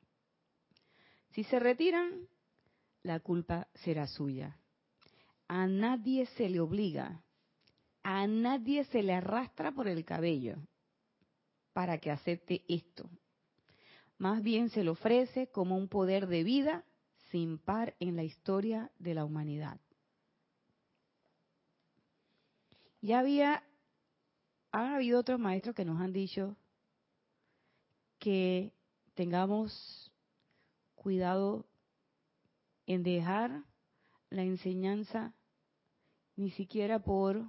Si 1.31 1.45
se 1.45 1.61
retiran, 1.61 2.27
la 3.05 3.21
culpa 3.21 3.69
será 3.85 4.09
suya. 4.09 4.59
A 5.47 5.69
nadie 5.69 6.27
se 6.27 6.49
le 6.49 6.59
obliga, 6.59 7.23
a 8.03 8.27
nadie 8.27 8.83
se 8.87 9.05
le 9.05 9.15
arrastra 9.15 9.71
por 9.71 9.87
el 9.87 10.05
cabello 10.05 10.57
para 11.73 11.99
que 11.99 12.11
acepte 12.11 12.65
esto. 12.67 13.09
Más 14.19 14.43
bien 14.43 14.71
se 14.71 14.83
le 14.83 14.91
ofrece 14.91 15.53
como 15.53 15.77
un 15.77 15.87
poder 15.87 16.27
de 16.27 16.43
vida 16.43 16.85
sin 17.31 17.59
par 17.59 17.95
en 18.01 18.17
la 18.17 18.25
historia 18.25 18.91
de 18.99 19.15
la 19.15 19.25
humanidad. 19.25 19.79
Ya 23.03 23.19
había, 23.19 23.65
ha 24.71 24.95
habido 24.95 25.19
otros 25.19 25.41
maestros 25.41 25.75
que 25.75 25.85
nos 25.85 26.01
han 26.01 26.13
dicho 26.13 26.57
que 28.21 28.73
tengamos 29.15 30.13
cuidado 30.95 31.67
en 32.87 33.03
dejar 33.03 33.65
la 34.31 34.43
enseñanza 34.43 35.35
ni 36.37 36.53
siquiera 36.53 37.01
por 37.01 37.43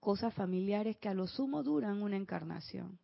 cosas 0.00 0.34
familiares 0.34 0.96
que 0.96 1.08
a 1.08 1.14
lo 1.14 1.28
sumo 1.28 1.62
duran 1.62 2.02
una 2.02 2.16
encarnación. 2.16 2.98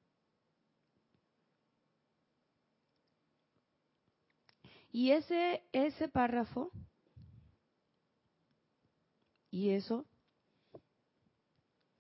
Y 4.91 5.13
ese, 5.13 5.63
ese 5.73 6.09
párrafo 6.09 6.73
y 9.53 9.71
eso 9.71 10.05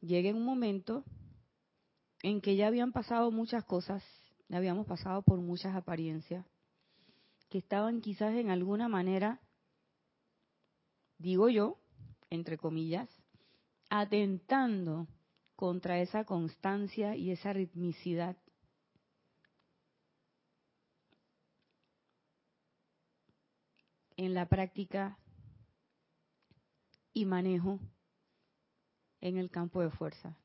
llega 0.05 0.29
en 0.29 0.37
un 0.37 0.45
momento 0.45 1.05
en 2.23 2.41
que 2.41 2.57
ya 2.57 2.67
habían 2.67 2.93
pasado 2.93 3.31
muchas 3.31 3.65
cosas, 3.65 4.03
ya 4.49 4.59
habíamos 4.59 4.87
pasado 4.87 5.23
por 5.23 5.41
muchas 5.41 5.75
apariencias, 5.75 6.45
que 7.49 7.59
estaban 7.59 8.01
quizás 8.01 8.35
en 8.35 8.51
alguna 8.51 8.89
manera, 8.89 9.41
digo 11.19 11.49
yo, 11.49 11.79
entre 12.31 12.59
comillas, 12.59 13.09
atentando 13.91 15.07
contra 15.57 16.01
esa 16.01 16.25
constancia 16.25 17.17
y 17.17 17.31
esa 17.31 17.53
ritmicidad. 17.53 18.37
En 24.17 24.35
la 24.35 24.49
práctica 24.49 25.19
y 27.13 27.25
manejo 27.25 27.81
en 29.25 29.39
el 29.39 29.51
campo 29.51 29.81
de 29.81 29.91
fuerza. 29.91 30.37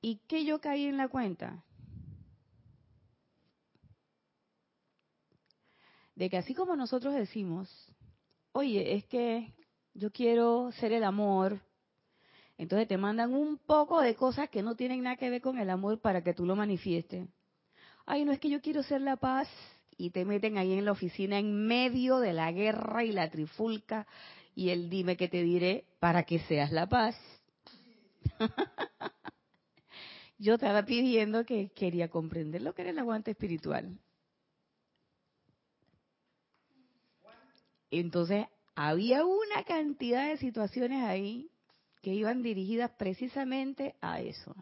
¿Y 0.00 0.20
qué 0.28 0.44
yo 0.44 0.60
caí 0.60 0.84
en 0.84 0.96
la 0.96 1.08
cuenta? 1.08 1.64
De 6.14 6.30
que 6.30 6.36
así 6.36 6.54
como 6.54 6.76
nosotros 6.76 7.14
decimos, 7.14 7.68
oye, 8.52 8.94
es 8.94 9.04
que 9.06 9.52
yo 9.92 10.12
quiero 10.12 10.70
ser 10.72 10.92
el 10.92 11.02
amor, 11.02 11.60
entonces 12.56 12.86
te 12.86 12.96
mandan 12.96 13.34
un 13.34 13.58
poco 13.58 14.00
de 14.00 14.14
cosas 14.14 14.48
que 14.50 14.62
no 14.62 14.76
tienen 14.76 15.02
nada 15.02 15.16
que 15.16 15.30
ver 15.30 15.42
con 15.42 15.58
el 15.58 15.68
amor 15.68 16.00
para 16.00 16.22
que 16.22 16.32
tú 16.32 16.46
lo 16.46 16.54
manifiestes. 16.54 17.28
Ay, 18.06 18.24
no 18.24 18.30
es 18.30 18.38
que 18.38 18.50
yo 18.50 18.60
quiero 18.60 18.84
ser 18.84 19.00
la 19.00 19.16
paz 19.16 19.48
y 19.96 20.10
te 20.10 20.24
meten 20.24 20.58
ahí 20.58 20.74
en 20.74 20.84
la 20.84 20.92
oficina 20.92 21.40
en 21.40 21.66
medio 21.66 22.20
de 22.20 22.32
la 22.32 22.52
guerra 22.52 23.02
y 23.02 23.10
la 23.10 23.28
trifulca 23.30 24.06
y 24.58 24.70
el 24.70 24.90
dime 24.90 25.16
que 25.16 25.28
te 25.28 25.44
diré 25.44 25.84
para 26.00 26.24
que 26.24 26.40
seas 26.40 26.72
la 26.72 26.88
paz. 26.88 27.14
Yo 30.38 30.54
estaba 30.54 30.84
pidiendo 30.84 31.46
que 31.46 31.68
quería 31.68 32.08
comprender 32.08 32.62
lo 32.62 32.74
que 32.74 32.82
era 32.82 32.90
el 32.90 32.98
aguante 32.98 33.30
espiritual. 33.30 33.96
Entonces, 37.92 38.46
había 38.74 39.24
una 39.24 39.62
cantidad 39.64 40.26
de 40.26 40.38
situaciones 40.38 41.04
ahí 41.04 41.52
que 42.02 42.12
iban 42.12 42.42
dirigidas 42.42 42.90
precisamente 42.98 43.94
a 44.00 44.20
eso, 44.20 44.56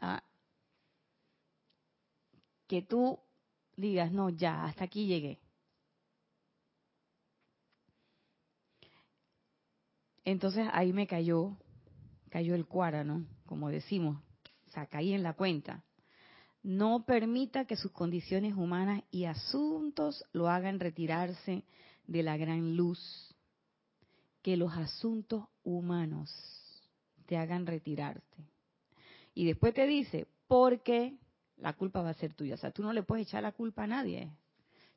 a, 0.00 0.22
que 2.66 2.80
tú 2.80 3.18
digas, 3.76 4.10
no, 4.10 4.30
ya, 4.30 4.64
hasta 4.64 4.84
aquí 4.84 5.06
llegué. 5.06 5.38
Entonces 10.26 10.68
ahí 10.72 10.92
me 10.92 11.06
cayó, 11.06 11.56
cayó 12.30 12.56
el 12.56 12.66
cuárano, 12.66 13.24
como 13.46 13.70
decimos, 13.70 14.20
o 14.66 14.70
sea, 14.72 14.86
caí 14.86 15.12
en 15.12 15.22
la 15.22 15.34
cuenta. 15.34 15.84
No 16.64 17.06
permita 17.06 17.64
que 17.64 17.76
sus 17.76 17.92
condiciones 17.92 18.54
humanas 18.54 19.04
y 19.12 19.26
asuntos 19.26 20.24
lo 20.32 20.48
hagan 20.48 20.80
retirarse 20.80 21.64
de 22.08 22.22
la 22.24 22.36
gran 22.36 22.76
luz. 22.76 23.36
Que 24.42 24.56
los 24.56 24.72
asuntos 24.72 25.44
humanos 25.62 26.28
te 27.26 27.36
hagan 27.36 27.64
retirarte. 27.64 28.50
Y 29.32 29.46
después 29.46 29.74
te 29.74 29.86
dice, 29.86 30.26
porque 30.48 31.16
la 31.56 31.74
culpa 31.74 32.02
va 32.02 32.10
a 32.10 32.14
ser 32.14 32.34
tuya. 32.34 32.54
O 32.54 32.58
sea, 32.58 32.72
tú 32.72 32.82
no 32.82 32.92
le 32.92 33.04
puedes 33.04 33.28
echar 33.28 33.44
la 33.44 33.52
culpa 33.52 33.84
a 33.84 33.86
nadie. 33.86 34.32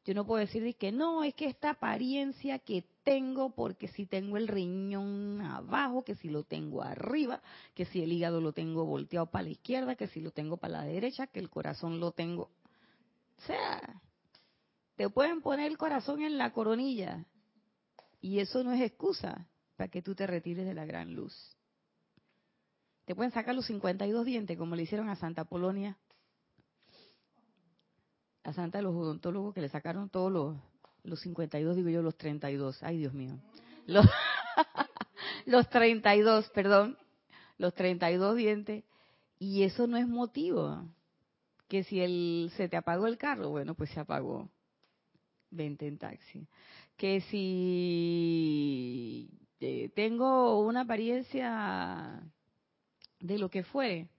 Yo 0.09 0.15
no 0.15 0.25
puedo 0.25 0.39
decir 0.39 0.75
que 0.75 0.91
no, 0.91 1.23
es 1.23 1.35
que 1.35 1.45
esta 1.45 1.69
apariencia 1.69 2.57
que 2.57 2.83
tengo, 3.03 3.51
porque 3.51 3.87
si 3.89 4.07
tengo 4.07 4.37
el 4.37 4.47
riñón 4.47 5.39
abajo, 5.39 6.03
que 6.03 6.15
si 6.15 6.29
lo 6.29 6.43
tengo 6.45 6.81
arriba, 6.81 7.43
que 7.75 7.85
si 7.85 8.01
el 8.01 8.11
hígado 8.11 8.41
lo 8.41 8.51
tengo 8.51 8.85
volteado 8.85 9.27
para 9.27 9.43
la 9.43 9.49
izquierda, 9.51 9.93
que 9.93 10.07
si 10.07 10.19
lo 10.19 10.31
tengo 10.31 10.57
para 10.57 10.79
la 10.79 10.83
derecha, 10.85 11.27
que 11.27 11.39
el 11.39 11.51
corazón 11.51 11.99
lo 11.99 12.11
tengo. 12.11 12.49
O 13.37 13.41
sea, 13.45 14.01
te 14.95 15.11
pueden 15.11 15.41
poner 15.41 15.67
el 15.67 15.77
corazón 15.77 16.23
en 16.23 16.39
la 16.39 16.53
coronilla. 16.53 17.27
Y 18.19 18.39
eso 18.39 18.63
no 18.63 18.73
es 18.73 18.81
excusa 18.81 19.45
para 19.77 19.91
que 19.91 20.01
tú 20.01 20.15
te 20.15 20.25
retires 20.25 20.65
de 20.65 20.73
la 20.73 20.85
gran 20.85 21.13
luz. 21.13 21.55
Te 23.05 23.13
pueden 23.13 23.31
sacar 23.31 23.53
los 23.53 23.67
52 23.67 24.25
dientes, 24.25 24.57
como 24.57 24.75
le 24.75 24.81
hicieron 24.81 25.07
a 25.07 25.15
Santa 25.17 25.45
Polonia 25.45 25.99
a 28.43 28.53
Santa 28.53 28.81
los 28.81 28.95
odontólogos 28.95 29.53
que 29.53 29.61
le 29.61 29.69
sacaron 29.69 30.09
todos 30.09 30.31
los, 30.31 30.57
los 31.03 31.19
52, 31.21 31.75
digo 31.75 31.89
yo, 31.89 32.01
los 32.01 32.17
32. 32.17 32.81
Ay, 32.83 32.97
Dios 32.97 33.13
mío. 33.13 33.37
Los, 33.85 34.05
los 35.45 35.69
32, 35.69 36.49
perdón. 36.49 36.97
Los 37.57 37.73
32 37.73 38.35
dientes. 38.35 38.83
Y 39.39 39.63
eso 39.63 39.87
no 39.87 39.97
es 39.97 40.07
motivo. 40.07 40.85
Que 41.67 41.83
si 41.83 42.01
el, 42.01 42.51
se 42.55 42.69
te 42.69 42.77
apagó 42.77 43.07
el 43.07 43.17
carro, 43.17 43.49
bueno, 43.49 43.75
pues 43.75 43.89
se 43.91 43.99
apagó. 43.99 44.49
Vente 45.51 45.87
en 45.87 45.97
taxi. 45.97 46.47
Que 46.97 47.21
si 47.21 49.29
eh, 49.59 49.89
tengo 49.95 50.59
una 50.59 50.81
apariencia 50.81 52.21
de 53.19 53.37
lo 53.37 53.49
que 53.49 53.63
fuere, 53.63 54.09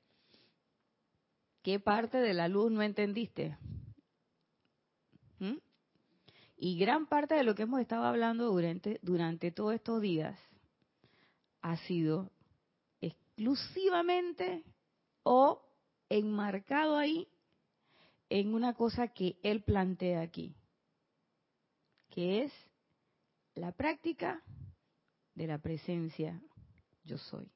¿qué 1.63 1.81
parte 1.81 2.19
de 2.19 2.35
la 2.35 2.49
luz 2.49 2.71
no 2.71 2.83
entendiste? 2.83 3.57
¿Mm? 5.41 5.57
Y 6.57 6.79
gran 6.79 7.07
parte 7.07 7.35
de 7.35 7.43
lo 7.43 7.55
que 7.55 7.63
hemos 7.63 7.81
estado 7.81 8.05
hablando 8.05 8.47
durante, 8.47 9.01
durante 9.03 9.51
todos 9.51 9.75
estos 9.75 10.01
días 10.01 10.39
ha 11.63 11.77
sido 11.79 12.31
exclusivamente 13.01 14.63
o 15.23 15.63
enmarcado 16.09 16.97
ahí 16.97 17.27
en 18.29 18.55
una 18.55 18.75
cosa 18.75 19.09
que 19.09 19.39
él 19.43 19.63
plantea 19.63 20.21
aquí, 20.21 20.55
que 22.11 22.45
es 22.45 22.53
la 23.55 23.73
práctica 23.73 24.43
de 25.35 25.47
la 25.47 25.59
presencia 25.59 26.41
yo 27.05 27.19
soy. 27.19 27.51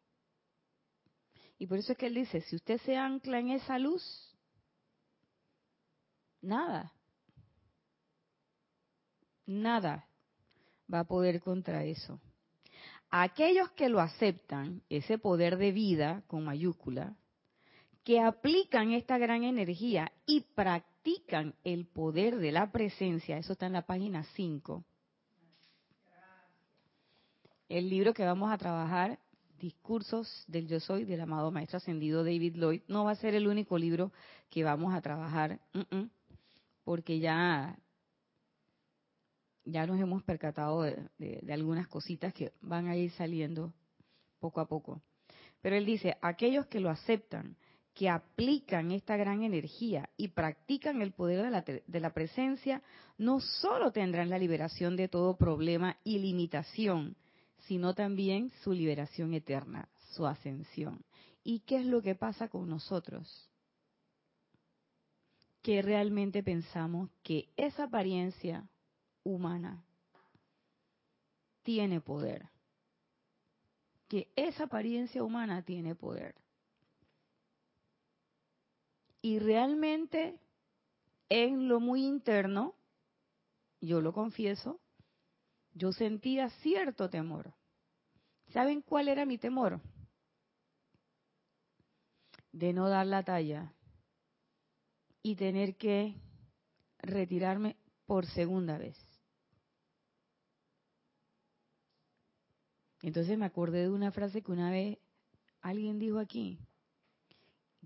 Y 1.59 1.67
por 1.67 1.79
eso 1.79 1.93
es 1.93 1.99
que 1.99 2.07
él 2.07 2.15
dice, 2.15 2.41
si 2.41 2.57
usted 2.57 2.81
se 2.83 2.97
ancla 2.97 3.39
en 3.39 3.51
esa 3.51 3.79
luz, 3.79 4.03
nada, 6.41 6.93
nada 9.47 10.07
va 10.93 11.01
a 11.01 11.05
poder 11.05 11.41
contra 11.41 11.85
eso. 11.85 12.21
Aquellos 13.11 13.71
que 13.73 13.89
lo 13.89 14.01
aceptan, 14.01 14.83
ese 14.89 15.19
poder 15.19 15.57
de 15.57 15.73
vida 15.73 16.23
con 16.27 16.45
mayúscula, 16.45 17.17
que 18.03 18.21
aplican 18.21 18.93
esta 18.93 19.19
gran 19.19 19.45
energía 19.45 20.13
y 20.27 20.41
practican 20.41 21.55
el 21.65 21.87
poder 21.87 22.37
de 22.37 22.53
la 22.53 22.71
presencia, 22.71 23.39
eso 23.39 23.53
está 23.53 23.67
en 23.67 23.73
la 23.73 23.87
página 23.87 24.25
5. 24.35 24.85
El 27.69 27.89
libro 27.89 28.13
que 28.13 28.25
vamos 28.25 28.53
a 28.53 28.59
trabajar, 28.59 29.19
Discursos 29.59 30.45
del 30.47 30.67
Yo 30.67 30.81
Soy, 30.81 31.05
del 31.05 31.23
amado 31.23 31.51
Maestro 31.51 31.79
Ascendido 31.79 32.23
David 32.23 32.57
Lloyd, 32.57 32.83
no 32.89 33.05
va 33.05 33.13
a 33.13 33.17
ser 33.17 33.35
el 33.35 33.49
único 33.49 33.79
libro 33.79 34.13
que 34.51 34.63
vamos 34.63 34.93
a 34.93 35.01
trabajar, 35.01 35.61
porque 36.85 37.19
ya 37.21 37.79
ya 39.65 39.87
nos 39.87 40.01
hemos 40.01 40.23
percatado 40.23 40.83
de, 40.83 41.43
algunas 41.51 41.89
cositas 41.89 42.33
que 42.33 42.53
van 42.61 42.87
a 42.87 42.97
ir 42.97 43.11
saliendo 43.13 43.73
poco 44.39 44.61
a 44.61 44.69
poco. 44.69 45.03
Pero 45.61 45.77
él 45.77 45.87
dice, 45.87 46.17
aquellos 46.21 46.67
que 46.67 46.81
lo 46.81 46.91
aceptan, 46.91 47.57
que 47.95 48.11
aplican 48.11 48.91
esta 48.91 49.17
gran 49.17 49.43
energía 49.43 50.11
y 50.17 50.29
practican 50.29 51.01
el 51.01 51.13
poder 51.13 51.43
de 51.43 51.51
la, 51.51 51.63
de 51.63 52.01
la 52.01 52.13
presencia, 52.13 52.83
no 53.17 53.41
solo 53.41 53.93
tendrán 53.93 54.31
la 54.31 54.39
liberación 54.39 54.97
de 54.97 55.09
todo 55.09 55.37
problema 55.37 55.97
y 56.05 56.19
limitación, 56.19 57.17
sino 57.67 57.95
también 57.95 58.51
su 58.63 58.73
liberación 58.73 59.33
eterna, 59.33 59.89
su 60.11 60.27
ascensión. 60.27 61.05
¿Y 61.43 61.61
qué 61.61 61.77
es 61.77 61.87
lo 61.87 62.03
que 62.03 62.15
pasa 62.15 62.49
con 62.49 62.69
nosotros? 62.69 63.51
Que 65.63 65.81
realmente 65.81 66.43
pensamos 66.43 67.11
que 67.23 67.49
esa 67.57 67.85
apariencia 67.85 68.69
humana 69.25 69.85
tiene 71.63 72.01
poder. 72.01 72.49
Que 74.09 74.29
esa 74.37 74.65
apariencia 74.65 75.25
humana 75.25 75.63
tiene 75.63 75.95
poder. 75.95 76.37
Y 79.23 79.39
realmente 79.39 80.39
en 81.29 81.67
lo 81.67 81.81
muy 81.81 82.05
interno, 82.05 82.75
yo 83.81 84.01
lo 84.01 84.13
confieso, 84.13 84.79
yo 85.73 85.93
sentía 85.93 86.51
cierto 86.61 87.11
temor. 87.11 87.55
¿Saben 88.53 88.83
cuál 88.83 89.09
era 89.09 89.25
mi 89.25 89.39
temor? 89.39 89.81
De 92.53 92.73
no 92.73 92.89
dar 92.89 93.07
la 93.07 93.25
talla 93.25 93.73
y 95.23 95.35
tener 95.35 95.77
que 95.77 96.15
retirarme 96.99 97.77
por 98.07 98.27
segunda 98.27 98.79
vez. 98.79 98.97
Entonces 103.05 103.37
me 103.37 103.45
acordé 103.45 103.83
de 103.83 103.91
una 103.91 104.13
frase 104.13 104.41
que 104.41 104.51
una 104.51 104.71
vez 104.71 104.97
alguien 105.61 105.99
dijo 105.99 106.19
aquí. 106.19 106.59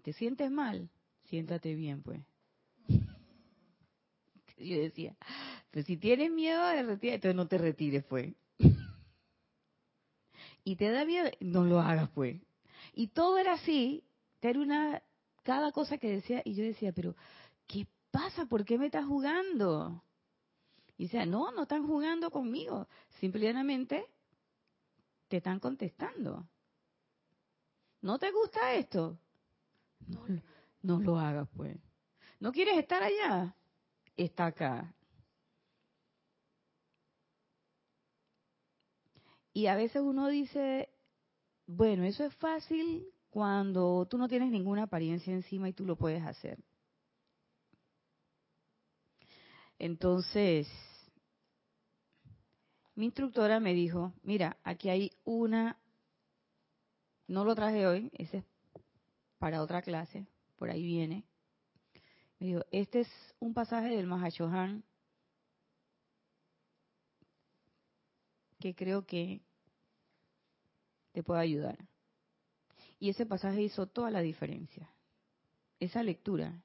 ¿Te 0.05 0.13
sientes 0.13 0.49
mal? 0.49 0.91
Siéntate 1.25 1.75
bien, 1.75 2.05
pues. 2.05 2.21
Yo 4.59 4.79
decía, 4.79 5.17
pues 5.73 5.87
si 5.87 5.97
tienes 5.97 6.31
miedo 6.31 6.63
entonces 6.71 7.35
no 7.35 7.49
te 7.49 7.59
retires, 7.59 8.05
pues. 8.05 8.33
Y 10.63 10.77
te 10.77 10.89
da 10.89 11.05
miedo, 11.05 11.29
no 11.41 11.65
lo 11.65 11.81
hagas, 11.81 12.09
pues. 12.11 12.41
Y 12.95 13.09
todo 13.09 13.39
era 13.39 13.55
así, 13.55 14.05
era 14.41 14.61
una, 14.61 15.03
cada 15.43 15.73
cosa 15.73 15.99
que 15.99 16.11
decía, 16.11 16.43
y 16.45 16.55
yo 16.55 16.63
decía, 16.63 16.93
pero, 16.93 17.17
¿qué 17.67 17.89
pasa? 18.13 18.47
¿Por 18.47 18.65
qué 18.65 18.79
me 18.79 18.87
estás 18.87 19.07
jugando? 19.07 20.05
Y 20.97 21.05
decía, 21.05 21.27
no, 21.27 21.51
no 21.51 21.63
están 21.63 21.85
jugando 21.89 22.31
conmigo. 22.31 22.87
Simplemente 23.19 24.07
te 25.29 25.38
están 25.38 25.61
contestando. 25.61 26.49
¿No 28.01 28.19
te 28.19 28.31
gusta 28.31 28.75
esto? 28.75 29.19
No, 30.07 30.25
no 30.83 31.01
lo 31.01 31.19
hagas, 31.19 31.49
pues. 31.57 31.77
¿No 32.41 32.53
quieres 32.53 32.79
estar 32.79 33.03
allá? 33.03 33.55
Está 34.17 34.47
acá. 34.47 34.95
Y 39.53 39.67
a 39.67 39.75
veces 39.75 40.03
uno 40.03 40.29
dice, 40.29 40.88
bueno, 41.67 42.05
eso 42.05 42.25
es 42.25 42.35
fácil 42.37 43.12
cuando 43.31 44.07
tú 44.07 44.17
no 44.17 44.29
tienes 44.29 44.51
ninguna 44.51 44.85
apariencia 44.85 45.33
encima 45.33 45.69
y 45.69 45.73
tú 45.73 45.85
lo 45.85 45.97
puedes 45.97 46.23
hacer. 46.25 46.59
Entonces, 49.79 50.69
mi 52.99 53.05
instructora 53.05 53.61
me 53.61 53.75
dijo, 53.75 54.13
mira, 54.25 54.57
aquí 54.65 54.89
hay 54.89 55.13
una, 55.25 55.79
no 57.29 57.45
lo 57.45 57.55
traje 57.55 57.87
hoy, 57.87 58.11
ese 58.13 58.39
es 58.39 58.45
para 59.39 59.63
otra 59.63 59.83
clase, 59.83 60.27
por 60.57 60.69
ahí 60.69 60.83
viene. 60.83 61.25
Me 62.41 62.49
dijo, 62.49 62.65
este 62.73 63.03
es 63.03 63.09
un 63.39 63.55
pasaje 63.55 63.91
del 63.95 64.09
Mahashohan 64.09 64.83
que 68.59 68.75
creo 68.75 69.07
que 69.07 69.43
te 71.13 71.23
puede 71.23 71.41
ayudar. 71.41 71.79
Y 72.99 73.11
ese 73.11 73.27
pasaje 73.27 73.63
hizo 73.63 73.87
toda 73.87 74.11
la 74.11 74.23
diferencia. 74.23 74.93
Esa 75.79 76.03
lectura 76.03 76.65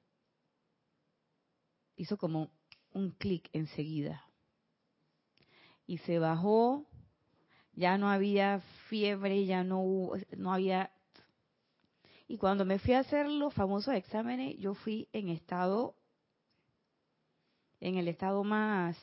hizo 1.96 2.18
como 2.18 2.50
un 2.92 3.12
clic 3.12 3.52
enseguida 3.54 4.33
y 5.94 6.00
se 6.00 6.18
bajó, 6.18 6.88
ya 7.74 8.00
no 8.00 8.10
había 8.10 8.62
fiebre, 8.90 9.46
ya 9.46 9.64
no 9.64 10.10
no 10.36 10.52
había... 10.52 10.92
Y 12.28 12.38
cuando 12.38 12.66
me 12.66 12.80
fui 12.80 12.96
a 12.96 13.00
hacer 13.00 13.30
los 13.30 13.54
famosos 13.54 13.94
exámenes, 13.94 14.58
yo 14.58 14.74
fui 14.74 15.08
en 15.14 15.30
estado, 15.30 15.96
en 17.80 17.98
el 17.98 18.08
estado 18.08 18.44
más, 18.44 18.98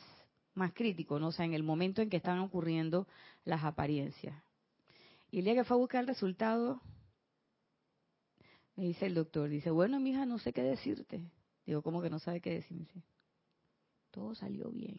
más 0.54 0.72
crítico, 0.72 1.20
¿no? 1.20 1.28
O 1.28 1.32
sea, 1.32 1.44
en 1.44 1.54
el 1.54 1.62
momento 1.62 2.02
en 2.02 2.10
que 2.10 2.16
estaban 2.16 2.40
ocurriendo 2.40 3.06
las 3.44 3.62
apariencias. 3.62 4.34
Y 5.30 5.38
el 5.38 5.44
día 5.44 5.54
que 5.54 5.64
fue 5.64 5.76
a 5.76 5.78
buscar 5.78 6.00
el 6.00 6.08
resultado, 6.08 6.80
Me 8.74 8.86
dice 8.86 9.06
el 9.06 9.14
doctor, 9.14 9.48
dice, 9.48 9.70
bueno, 9.70 10.00
mija, 10.00 10.26
no 10.26 10.38
sé 10.38 10.52
qué 10.52 10.62
decirte. 10.62 11.30
Digo, 11.66 11.82
¿cómo 11.82 12.02
que 12.02 12.10
no 12.10 12.18
sabe 12.18 12.40
qué 12.40 12.54
decirme? 12.54 13.04
Todo 14.10 14.34
salió 14.34 14.70
bien, 14.70 14.98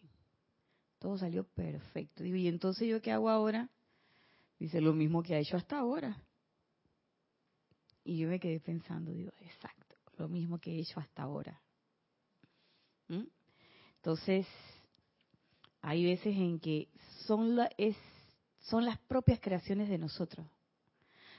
todo 1.02 1.18
salió 1.18 1.42
perfecto. 1.42 2.22
Digo, 2.22 2.36
¿y 2.36 2.46
entonces 2.46 2.88
yo 2.88 3.02
qué 3.02 3.10
hago 3.10 3.28
ahora? 3.28 3.68
Dice, 4.60 4.80
lo 4.80 4.92
mismo 4.92 5.20
que 5.20 5.34
ha 5.34 5.40
hecho 5.40 5.56
hasta 5.56 5.76
ahora. 5.76 6.16
Y 8.04 8.18
yo 8.18 8.28
me 8.28 8.38
quedé 8.38 8.60
pensando, 8.60 9.10
digo, 9.10 9.32
exacto, 9.40 9.96
lo 10.16 10.28
mismo 10.28 10.60
que 10.60 10.70
he 10.70 10.78
hecho 10.78 11.00
hasta 11.00 11.24
ahora. 11.24 11.60
¿Mm? 13.08 13.24
Entonces, 13.96 14.46
hay 15.80 16.04
veces 16.04 16.36
en 16.36 16.60
que 16.60 16.88
son, 17.26 17.58
son 18.60 18.84
las 18.84 18.98
propias 18.98 19.40
creaciones 19.40 19.88
de 19.88 19.98
nosotros 19.98 20.46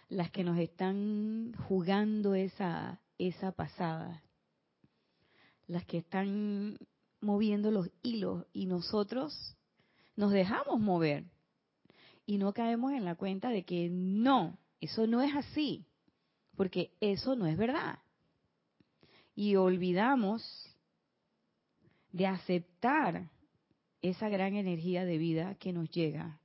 las 0.10 0.30
que 0.30 0.44
nos 0.44 0.60
están 0.60 1.54
jugando 1.68 2.36
esa, 2.36 3.00
esa 3.18 3.54
pasada, 3.54 4.22
las 5.68 5.86
que 5.86 6.00
están 6.00 6.78
moviendo 7.24 7.72
los 7.72 7.90
hilos 8.04 8.46
y 8.54 8.66
nosotros 8.66 9.56
nos 10.16 10.32
dejamos 10.32 10.80
mover 10.80 11.26
y 12.26 12.38
no 12.38 12.54
caemos 12.54 12.94
en 12.94 13.06
la 13.06 13.16
cuenta 13.16 13.50
de 13.50 13.64
que 13.64 13.90
no, 13.90 14.60
eso 14.80 15.08
no 15.08 15.22
es 15.22 15.36
así, 15.36 15.86
porque 16.56 16.94
eso 17.00 17.36
no 17.36 17.48
es 17.48 17.58
verdad. 17.58 18.00
Y 19.36 19.56
olvidamos 19.56 20.44
de 22.12 22.28
aceptar 22.28 23.32
esa 24.02 24.30
gran 24.30 24.56
energía 24.56 25.06
de 25.06 25.18
vida 25.18 25.56
que 25.56 25.74
nos 25.74 25.90
llega 25.90 26.40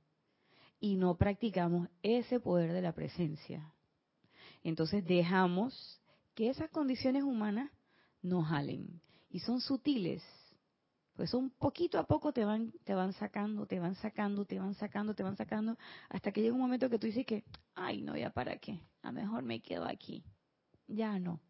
y 0.79 0.95
no 0.95 1.15
practicamos 1.15 1.89
ese 2.01 2.39
poder 2.39 2.73
de 2.73 2.81
la 2.81 2.93
presencia. 2.93 3.73
Entonces 4.63 5.05
dejamos 5.05 6.01
que 6.33 6.49
esas 6.49 6.69
condiciones 6.69 7.23
humanas 7.23 7.69
nos 8.21 8.47
jalen 8.47 9.01
y 9.29 9.39
son 9.39 9.61
sutiles. 9.61 10.23
Pues 11.19 11.31
son 11.31 11.49
poquito 11.49 11.99
a 11.99 12.07
poco 12.07 12.31
te 12.31 12.45
van 12.45 12.71
te 12.85 12.93
van 12.93 13.11
sacando, 13.11 13.65
te 13.65 13.77
van 13.77 13.93
sacando, 13.95 14.45
te 14.45 14.57
van 14.57 14.73
sacando, 14.73 15.13
te 15.13 15.21
van 15.21 15.35
sacando 15.35 15.77
hasta 16.07 16.31
que 16.31 16.41
llega 16.41 16.53
un 16.53 16.61
momento 16.61 16.89
que 16.89 16.97
tú 16.97 17.07
dices 17.07 17.25
que, 17.25 17.43
ay, 17.75 18.01
no, 18.01 18.15
ya 18.15 18.29
para 18.29 18.55
qué, 18.55 18.79
a 19.01 19.11
mejor 19.11 19.43
me 19.43 19.61
quedo 19.61 19.83
aquí. 19.83 20.23
Ya 20.87 21.19
no. 21.19 21.41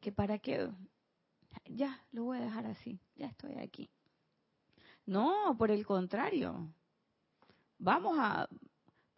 Que 0.00 0.12
para 0.12 0.38
qué 0.38 0.70
ya 1.66 2.02
lo 2.10 2.24
voy 2.24 2.38
a 2.38 2.40
dejar 2.40 2.64
así, 2.64 2.98
ya 3.16 3.26
estoy 3.26 3.58
aquí. 3.58 3.90
No, 5.04 5.54
por 5.58 5.70
el 5.70 5.84
contrario, 5.84 6.72
vamos 7.76 8.16
a, 8.18 8.48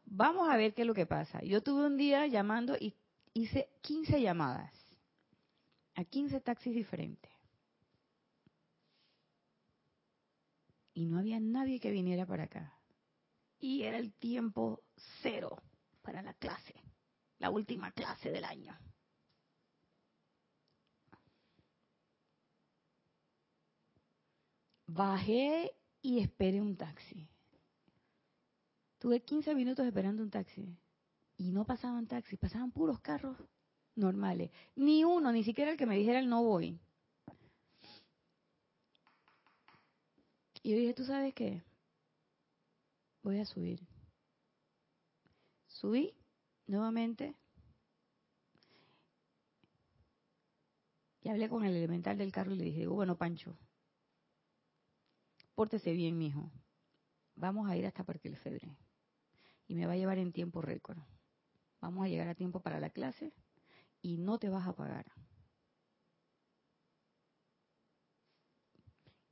vamos 0.07 0.49
a 0.49 0.57
ver 0.57 0.75
qué 0.75 0.83
es 0.83 0.89
lo 0.89 0.95
que 0.95 1.07
pasa. 1.07 1.41
Yo 1.43 1.63
tuve 1.63 1.87
un 1.87 1.97
día 1.97 2.27
llamando 2.27 2.75
y 2.77 2.97
hice 3.33 3.69
15 3.83 4.21
llamadas 4.21 4.75
a 5.95 6.03
15 6.03 6.41
taxis 6.41 6.75
diferentes. 6.75 7.36
Y 10.97 11.05
no 11.05 11.19
había 11.19 11.39
nadie 11.39 11.79
que 11.79 11.91
viniera 11.91 12.25
para 12.25 12.45
acá. 12.45 12.73
Y 13.61 13.83
era 13.83 13.99
el 13.99 14.15
tiempo 14.15 14.83
cero 15.21 15.63
para 16.01 16.23
la 16.23 16.33
clase, 16.33 16.73
la 17.39 17.51
última 17.51 17.93
clase 17.93 18.31
del 18.31 18.45
año. 18.45 18.75
Bajé 24.87 25.75
y 26.01 26.21
esperé 26.21 26.63
un 26.63 26.79
taxi. 26.79 27.29
Tuve 28.99 29.21
15 29.21 29.55
minutos 29.55 29.85
esperando 29.85 30.23
un 30.23 30.31
taxi 30.31 30.79
y 31.37 31.53
no 31.53 31.67
pasaban 31.67 32.07
taxis, 32.07 32.39
pasaban 32.39 32.71
puros 32.71 33.01
carros 33.01 33.37
normales. 33.97 34.51
Ni 34.77 35.05
uno, 35.05 35.31
ni 35.31 35.45
siquiera 35.45 35.73
el 35.73 35.77
que 35.77 35.85
me 35.85 35.99
dijera 35.99 36.21
el 36.21 36.31
no 36.31 36.43
voy. 36.43 36.81
Y 40.67 40.71
yo 40.71 40.79
dije, 40.79 40.95
¿tú 40.95 41.05
sabes 41.05 41.33
qué? 41.33 41.63
Voy 43.23 43.39
a 43.39 43.45
subir. 43.45 43.87
Subí 45.69 46.13
nuevamente 46.67 47.37
y 51.21 51.29
hablé 51.29 51.49
con 51.49 51.65
el 51.65 51.77
elemental 51.77 52.19
del 52.19 52.33
carro 52.33 52.53
y 52.53 52.57
le 52.57 52.65
dije, 52.65 52.89
bueno, 52.89 53.17
Pancho, 53.17 53.57
pórtese 55.55 55.93
bien, 55.93 56.19
mijo. 56.19 56.51
Vamos 57.37 57.71
a 57.71 57.77
ir 57.77 57.87
hasta 57.87 58.03
Parque 58.03 58.29
Lefebvre 58.29 58.77
y 59.69 59.77
me 59.77 59.87
va 59.87 59.93
a 59.93 59.97
llevar 59.97 60.19
en 60.19 60.33
tiempo 60.33 60.63
récord. 60.63 60.99
Vamos 61.81 62.05
a 62.05 62.09
llegar 62.09 62.27
a 62.27 62.35
tiempo 62.35 62.59
para 62.59 62.81
la 62.81 62.91
clase 62.91 63.33
y 64.03 64.17
no 64.17 64.41
te 64.41 64.49
vas 64.49 64.67
a 64.67 64.75
pagar. 64.75 65.07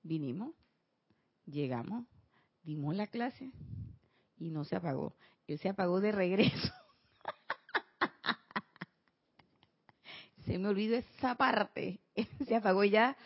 Vinimos, 0.04 0.54
llegamos, 1.46 2.04
dimos 2.62 2.94
la 2.94 3.06
clase 3.06 3.50
y 4.38 4.50
no 4.50 4.64
se 4.64 4.76
apagó. 4.76 5.14
Él 5.46 5.58
se 5.58 5.68
apagó 5.68 6.00
de 6.00 6.12
regreso. 6.12 6.72
se 10.46 10.58
me 10.58 10.68
olvidó 10.68 10.96
esa 10.96 11.34
parte. 11.34 12.00
se 12.46 12.56
apagó 12.56 12.84
ya 12.84 13.16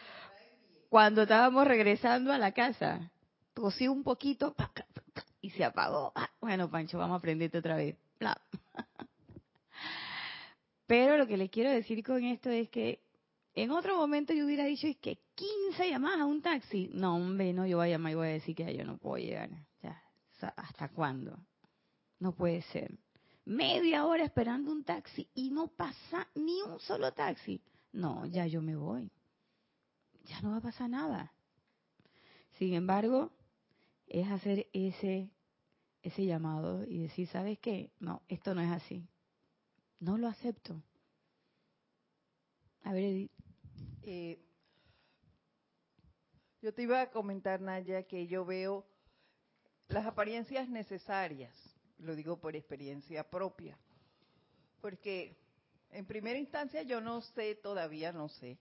cuando 0.88 1.22
estábamos 1.22 1.66
regresando 1.66 2.32
a 2.32 2.38
la 2.38 2.52
casa. 2.52 3.10
Tosí 3.54 3.88
un 3.88 4.04
poquito, 4.04 4.54
y 5.40 5.50
se 5.50 5.64
apagó. 5.64 6.12
Ah, 6.14 6.30
bueno, 6.40 6.70
Pancho, 6.70 6.98
vamos 6.98 7.14
a 7.14 7.18
aprenderte 7.18 7.58
otra 7.58 7.76
vez. 7.76 7.96
Pero 10.86 11.18
lo 11.18 11.26
que 11.26 11.36
le 11.36 11.50
quiero 11.50 11.70
decir 11.70 12.04
con 12.04 12.24
esto 12.24 12.50
es 12.50 12.68
que 12.70 13.02
en 13.62 13.72
otro 13.72 13.96
momento 13.96 14.32
yo 14.32 14.44
hubiera 14.44 14.64
dicho 14.64 14.86
es 14.86 14.96
que 14.98 15.18
15 15.34 15.90
llamadas 15.90 16.20
a 16.20 16.26
un 16.26 16.42
taxi. 16.42 16.90
No, 16.92 17.16
hombre, 17.16 17.52
no, 17.52 17.66
yo 17.66 17.78
voy 17.78 17.88
a 17.88 17.90
llamar 17.90 18.12
y 18.12 18.14
voy 18.14 18.28
a 18.28 18.30
decir 18.32 18.54
que 18.54 18.76
yo 18.76 18.84
no 18.84 18.98
puedo 18.98 19.16
llegar. 19.16 19.50
Ya, 19.82 20.00
¿hasta 20.56 20.88
cuándo? 20.90 21.38
No 22.20 22.32
puede 22.32 22.62
ser. 22.62 22.96
Media 23.44 24.04
hora 24.06 24.24
esperando 24.24 24.70
un 24.70 24.84
taxi 24.84 25.28
y 25.34 25.50
no 25.50 25.68
pasa 25.68 26.28
ni 26.34 26.62
un 26.62 26.78
solo 26.78 27.12
taxi. 27.12 27.60
No, 27.92 28.26
ya 28.26 28.46
yo 28.46 28.62
me 28.62 28.76
voy. 28.76 29.10
Ya 30.26 30.40
no 30.40 30.50
va 30.50 30.58
a 30.58 30.60
pasar 30.60 30.90
nada. 30.90 31.32
Sin 32.58 32.74
embargo, 32.74 33.32
es 34.06 34.28
hacer 34.28 34.68
ese, 34.72 35.30
ese 36.02 36.26
llamado 36.26 36.84
y 36.84 36.98
decir, 36.98 37.26
¿sabes 37.28 37.58
qué? 37.58 37.90
No, 37.98 38.22
esto 38.28 38.54
no 38.54 38.60
es 38.60 38.70
así. 38.70 39.08
No 39.98 40.16
lo 40.16 40.28
acepto. 40.28 40.80
A 42.84 42.92
ver, 42.92 43.04
Edith. 43.04 43.32
Eh, 44.10 44.38
yo 46.62 46.72
te 46.72 46.80
iba 46.80 47.02
a 47.02 47.10
comentar, 47.10 47.60
Naya, 47.60 48.04
que 48.04 48.26
yo 48.26 48.42
veo 48.46 48.86
las 49.88 50.06
apariencias 50.06 50.66
necesarias, 50.66 51.54
lo 51.98 52.16
digo 52.16 52.40
por 52.40 52.56
experiencia 52.56 53.22
propia, 53.22 53.76
porque 54.80 55.36
en 55.90 56.06
primera 56.06 56.38
instancia 56.38 56.80
yo 56.84 57.02
no 57.02 57.20
sé, 57.20 57.56
todavía 57.56 58.10
no 58.10 58.30
sé, 58.30 58.56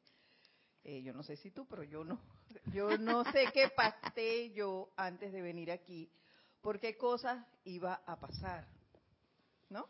eh, 0.84 1.02
yo 1.02 1.14
no 1.14 1.24
sé 1.24 1.38
si 1.38 1.50
tú, 1.50 1.66
pero 1.66 1.86
yo 1.86 2.04
no, 2.04 2.20
yo 2.74 2.98
no 2.98 3.24
sé 3.32 3.46
qué 3.54 3.70
pacté 3.70 4.52
yo 4.52 4.92
antes 4.98 5.32
de 5.32 5.42
venir 5.42 5.72
aquí, 5.72 6.12
por 6.60 6.78
qué 6.78 6.98
cosas 6.98 7.42
iba 7.64 8.02
a 8.06 8.20
pasar, 8.20 8.68
¿no? 9.70 9.88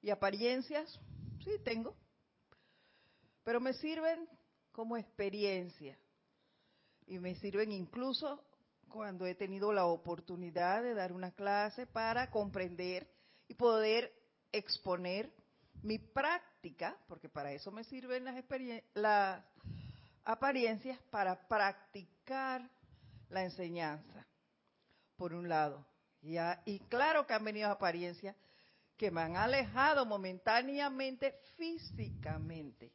Y 0.00 0.10
apariencias, 0.10 1.00
sí 1.42 1.58
tengo, 1.64 1.96
pero 3.42 3.58
me 3.58 3.72
sirven 3.72 4.28
como 4.72 4.96
experiencia 4.96 5.98
y 7.06 7.18
me 7.18 7.34
sirven 7.36 7.72
incluso 7.72 8.42
cuando 8.88 9.26
he 9.26 9.34
tenido 9.34 9.72
la 9.72 9.86
oportunidad 9.86 10.82
de 10.82 10.94
dar 10.94 11.12
una 11.12 11.32
clase 11.32 11.86
para 11.86 12.30
comprender 12.30 13.08
y 13.48 13.54
poder 13.54 14.12
exponer 14.52 15.32
mi 15.82 15.98
práctica, 15.98 16.96
porque 17.08 17.28
para 17.28 17.52
eso 17.52 17.70
me 17.70 17.84
sirven 17.84 18.24
las, 18.24 18.34
las 18.94 19.44
apariencias 20.24 20.98
para 21.10 21.48
practicar 21.48 22.68
la 23.28 23.44
enseñanza, 23.44 24.26
por 25.16 25.32
un 25.32 25.48
lado. 25.48 25.86
y 26.22 26.78
claro 26.88 27.26
que 27.26 27.32
han 27.32 27.44
venido 27.44 27.70
apariencias 27.70 28.36
que 28.96 29.10
me 29.10 29.22
han 29.22 29.36
alejado 29.36 30.04
momentáneamente 30.04 31.32
físicamente 31.56 32.92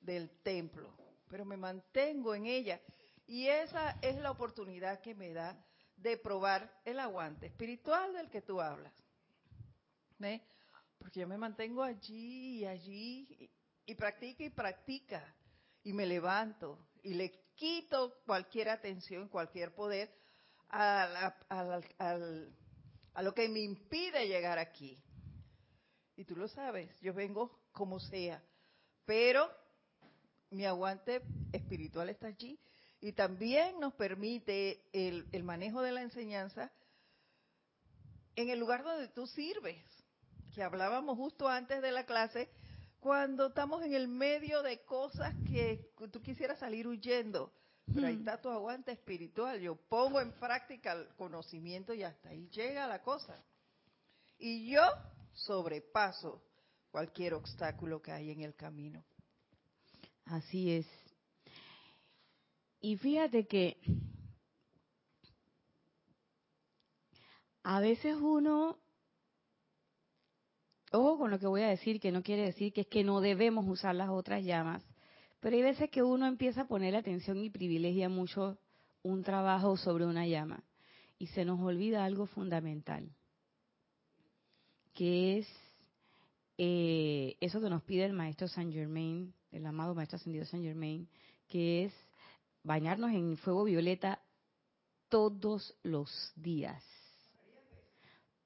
del 0.00 0.30
templo, 0.42 0.92
pero 1.28 1.44
me 1.44 1.56
mantengo 1.56 2.34
en 2.34 2.46
ella. 2.46 2.80
Y 3.26 3.46
esa 3.48 3.98
es 4.02 4.16
la 4.16 4.30
oportunidad 4.30 5.00
que 5.00 5.14
me 5.14 5.32
da 5.32 5.56
de 5.96 6.16
probar 6.16 6.80
el 6.84 6.98
aguante 7.00 7.46
espiritual 7.46 8.12
del 8.12 8.30
que 8.30 8.42
tú 8.42 8.60
hablas. 8.60 8.92
Porque 10.98 11.20
yo 11.20 11.28
me 11.28 11.38
mantengo 11.38 11.82
allí 11.82 12.60
y 12.60 12.66
allí 12.66 13.26
y, 13.38 13.50
y 13.92 13.94
practica 13.94 14.44
y 14.44 14.50
practica 14.50 15.34
y 15.84 15.92
me 15.92 16.06
levanto 16.06 16.78
y 17.02 17.14
le 17.14 17.32
quito 17.54 18.20
cualquier 18.26 18.68
atención, 18.68 19.28
cualquier 19.28 19.74
poder 19.74 20.12
a, 20.70 21.34
a 21.48 23.22
lo 23.22 23.34
que 23.34 23.48
me 23.48 23.60
impide 23.60 24.26
llegar 24.26 24.58
aquí. 24.58 25.02
Y 26.16 26.24
tú 26.24 26.36
lo 26.36 26.48
sabes, 26.48 26.98
yo 27.00 27.14
vengo 27.14 27.68
como 27.72 28.00
sea, 28.00 28.42
pero 29.04 29.48
mi 30.50 30.64
aguante 30.64 31.22
espiritual 31.52 32.08
está 32.08 32.28
allí 32.28 32.58
y 33.00 33.12
también 33.12 33.78
nos 33.80 33.94
permite 33.94 34.82
el, 34.92 35.26
el 35.32 35.44
manejo 35.44 35.82
de 35.82 35.92
la 35.92 36.02
enseñanza 36.02 36.72
en 38.34 38.50
el 38.50 38.58
lugar 38.58 38.84
donde 38.84 39.08
tú 39.08 39.26
sirves, 39.26 39.82
que 40.54 40.62
hablábamos 40.62 41.16
justo 41.16 41.48
antes 41.48 41.82
de 41.82 41.90
la 41.90 42.04
clase, 42.04 42.48
cuando 43.00 43.48
estamos 43.48 43.82
en 43.82 43.94
el 43.94 44.08
medio 44.08 44.62
de 44.62 44.80
cosas 44.84 45.34
que 45.50 45.92
tú 46.12 46.20
quisieras 46.22 46.58
salir 46.58 46.86
huyendo. 46.86 47.52
Pero 47.92 48.06
ahí 48.06 48.16
está 48.16 48.40
tu 48.40 48.50
aguante 48.50 48.92
espiritual. 48.92 49.60
Yo 49.60 49.74
pongo 49.74 50.20
en 50.20 50.32
práctica 50.32 50.92
el 50.92 51.08
conocimiento 51.16 51.94
y 51.94 52.02
hasta 52.02 52.28
ahí 52.28 52.48
llega 52.50 52.86
la 52.86 53.02
cosa. 53.02 53.42
Y 54.38 54.70
yo 54.70 54.82
sobrepaso 55.32 56.42
cualquier 56.90 57.34
obstáculo 57.34 58.02
que 58.02 58.12
hay 58.12 58.30
en 58.30 58.42
el 58.42 58.54
camino. 58.54 59.02
Así 60.28 60.72
es. 60.72 60.86
Y 62.80 62.96
fíjate 62.98 63.46
que 63.46 63.78
a 67.62 67.80
veces 67.80 68.16
uno, 68.20 68.78
ojo 70.92 71.18
con 71.18 71.30
lo 71.30 71.38
que 71.38 71.46
voy 71.46 71.62
a 71.62 71.68
decir, 71.68 71.98
que 71.98 72.12
no 72.12 72.22
quiere 72.22 72.42
decir 72.42 72.72
que 72.72 72.82
es 72.82 72.86
que 72.86 73.04
no 73.04 73.20
debemos 73.20 73.66
usar 73.66 73.94
las 73.94 74.10
otras 74.10 74.44
llamas, 74.44 74.84
pero 75.40 75.56
hay 75.56 75.62
veces 75.62 75.90
que 75.90 76.02
uno 76.02 76.26
empieza 76.26 76.62
a 76.62 76.68
poner 76.68 76.94
atención 76.94 77.42
y 77.42 77.50
privilegia 77.50 78.08
mucho 78.08 78.58
un 79.02 79.22
trabajo 79.22 79.76
sobre 79.78 80.04
una 80.04 80.26
llama 80.26 80.62
y 81.18 81.28
se 81.28 81.44
nos 81.44 81.58
olvida 81.60 82.04
algo 82.04 82.26
fundamental, 82.26 83.10
que 84.92 85.38
es 85.38 85.48
eh, 86.58 87.36
eso 87.40 87.60
que 87.60 87.70
nos 87.70 87.82
pide 87.82 88.04
el 88.04 88.12
maestro 88.12 88.46
Saint 88.46 88.72
Germain, 88.72 89.32
el 89.50 89.66
amado 89.66 89.94
maestro 89.94 90.16
ascendido 90.16 90.44
Saint 90.44 90.64
Germain, 90.64 91.08
que 91.48 91.84
es 91.84 91.92
bañarnos 92.62 93.12
en 93.12 93.36
fuego 93.38 93.64
violeta 93.64 94.20
todos 95.08 95.74
los 95.82 96.32
días. 96.36 96.84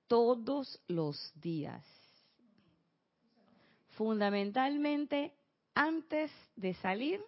Todos 0.07 0.81
los 0.89 1.33
días. 1.35 1.85
Fundamentalmente 3.97 5.33
antes 5.75 6.31
de 6.57 6.75
salir 6.75 7.21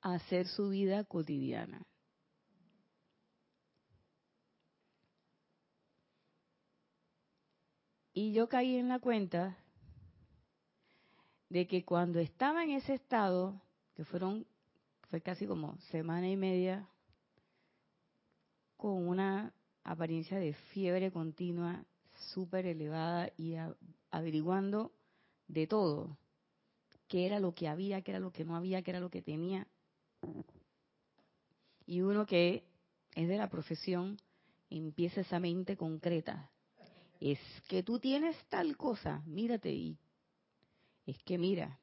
a 0.00 0.14
hacer 0.14 0.46
su 0.46 0.70
vida 0.70 1.04
cotidiana. 1.04 1.82
Y 8.12 8.32
yo 8.32 8.48
caí 8.48 8.76
en 8.76 8.88
la 8.88 8.98
cuenta 8.98 9.56
de 11.50 11.66
que 11.66 11.84
cuando 11.84 12.20
estaba 12.20 12.64
en 12.64 12.70
ese 12.70 12.94
estado, 12.94 13.60
que 13.94 14.04
fueron, 14.04 14.46
fue 15.10 15.20
casi 15.20 15.46
como 15.46 15.76
semana 15.90 16.28
y 16.28 16.36
media, 16.36 16.88
con 18.76 19.06
una 19.06 19.52
apariencia 19.82 20.38
de 20.38 20.54
fiebre 20.72 21.10
continua 21.10 21.84
súper 22.32 22.66
elevada 22.66 23.30
y 23.36 23.56
averiguando 24.10 24.92
de 25.48 25.66
todo, 25.66 26.16
qué 27.08 27.26
era 27.26 27.40
lo 27.40 27.52
que 27.52 27.66
había, 27.66 28.00
qué 28.02 28.12
era 28.12 28.20
lo 28.20 28.30
que 28.30 28.44
no 28.44 28.54
había, 28.54 28.82
qué 28.82 28.92
era 28.92 29.00
lo 29.00 29.10
que 29.10 29.20
tenía. 29.20 29.66
Y 31.84 32.02
uno 32.02 32.26
que 32.26 32.62
es 33.16 33.28
de 33.28 33.36
la 33.36 33.50
profesión, 33.50 34.18
empieza 34.70 35.22
esa 35.22 35.40
mente 35.40 35.76
concreta. 35.76 36.48
Es 37.18 37.40
que 37.68 37.82
tú 37.82 37.98
tienes 37.98 38.36
tal 38.48 38.76
cosa, 38.76 39.22
mírate 39.26 39.72
y 39.72 39.98
es 41.10 41.22
que 41.24 41.38
mira, 41.38 41.78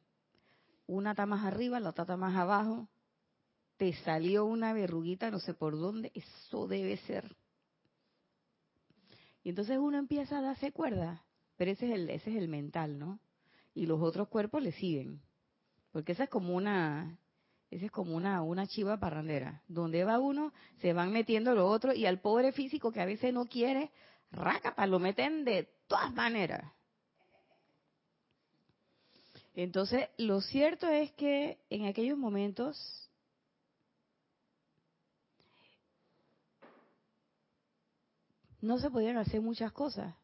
una 0.86 1.12
está 1.12 1.26
más 1.26 1.46
arriba, 1.46 1.80
la 1.80 1.90
otra 1.90 2.04
está 2.04 2.18
más 2.18 2.36
abajo, 2.36 2.88
te 3.78 3.94
salió 4.04 4.46
una 4.46 4.74
verruguita, 4.74 5.30
no 5.32 5.40
sé 5.40 5.54
por 5.54 5.78
dónde, 5.78 6.12
eso 6.16 6.68
debe 6.68 6.98
ser. 6.98 7.36
Y 9.44 9.50
entonces 9.50 9.78
uno 9.78 9.98
empieza 9.98 10.40
a 10.40 10.42
darse 10.42 10.72
cuerda, 10.72 11.24
pero 11.56 11.72
ese 11.72 11.88
es 11.88 11.94
el, 11.94 12.10
ese 12.10 12.32
es 12.32 12.38
el 12.38 12.48
mental, 12.48 13.00
¿no? 13.00 13.20
y 13.78 13.86
los 13.86 14.02
otros 14.02 14.28
cuerpos 14.28 14.64
le 14.64 14.72
siguen. 14.72 15.22
Porque 15.92 16.14
esa 16.14 16.24
es 16.24 16.30
como 16.30 16.56
una, 16.56 17.20
esa 17.70 17.86
es 17.86 17.92
como 17.92 18.16
una, 18.16 18.42
una 18.42 18.66
chiva 18.66 19.00
parrandera. 19.00 19.62
Donde 19.68 20.04
va 20.04 20.18
uno, 20.18 20.52
se 20.82 20.94
van 20.94 21.14
metiendo 21.14 21.54
los 21.54 21.70
otros 21.70 21.96
y 21.96 22.08
al 22.08 22.20
pobre 22.20 22.52
físico 22.52 22.92
que 22.92 23.02
a 23.02 23.06
veces 23.06 23.34
no 23.34 23.46
quiere, 23.46 23.92
rácapa, 24.32 24.88
lo 24.88 24.98
meten 24.98 25.46
de 25.46 25.70
todas 25.88 26.12
maneras. 26.14 26.74
Entonces, 29.58 30.08
lo 30.18 30.40
cierto 30.40 30.88
es 30.88 31.12
que 31.14 31.60
en 31.70 31.86
aquellos 31.86 32.18
momentos 32.18 33.10
no 38.62 38.80
se 38.80 38.90
podían 38.90 39.18
hacer 39.18 39.42
muchas 39.42 39.74
cosas 39.74 40.16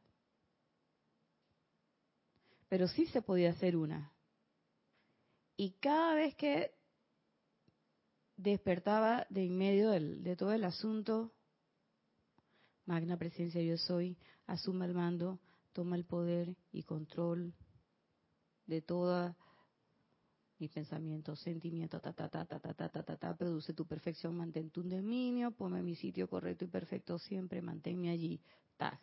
pero 2.73 2.87
sí 2.87 3.05
se 3.05 3.21
podía 3.21 3.51
hacer 3.51 3.77
una. 3.77 4.11
Y 5.55 5.73
cada 5.73 6.15
vez 6.15 6.33
que 6.33 6.71
despertaba 8.35 9.27
de 9.29 9.45
en 9.45 9.55
medio 9.55 9.91
de 9.91 10.35
todo 10.35 10.53
el 10.53 10.63
asunto, 10.63 11.31
Magna 12.87 13.15
Presencia 13.15 13.61
Yo 13.61 13.77
Soy, 13.77 14.17
asume 14.47 14.87
el 14.87 14.95
mando, 14.95 15.37
toma 15.71 15.97
el 15.97 16.03
poder 16.03 16.55
y 16.71 16.81
control 16.81 17.53
de 18.65 18.81
toda 18.81 19.35
mis 20.59 20.71
pensamientos, 20.71 21.39
sentimientos, 21.39 22.01
ta, 22.01 22.13
ta, 22.13 22.29
ta, 22.29 22.45
ta, 22.45 22.59
ta, 22.59 22.73
ta, 22.73 22.89
ta, 22.89 23.03
ta, 23.03 23.17
ta, 23.17 23.35
produce 23.35 23.73
tu 23.73 23.85
perfección, 23.85 24.37
mantén 24.37 24.69
tu 24.69 24.83
dominio, 24.83 25.51
ponme 25.51 25.81
mi 25.81 25.95
sitio 25.95 26.29
correcto 26.29 26.65
y 26.65 26.67
perfecto 26.67 27.19
siempre, 27.19 27.61
manténme 27.61 28.09
allí, 28.09 28.39
ta. 28.77 28.99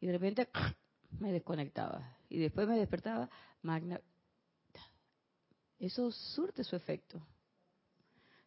Y 0.00 0.06
de 0.06 0.12
repente 0.12 0.48
me 1.18 1.32
desconectaba 1.32 2.16
y 2.28 2.38
después 2.38 2.68
me 2.68 2.76
despertaba, 2.76 3.28
magna. 3.62 4.00
Eso 5.78 6.10
surte 6.10 6.64
su 6.64 6.76
efecto. 6.76 7.20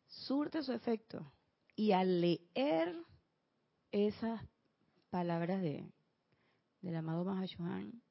Surte 0.08 0.64
su 0.64 0.72
efecto. 0.72 1.32
Y 1.76 1.92
al 1.92 2.22
leer 2.22 2.96
esas 3.92 4.42
palabras 5.10 5.62
de 5.62 5.92
del 6.82 6.96
amado 6.96 7.26
Mahashohan, 7.26 8.02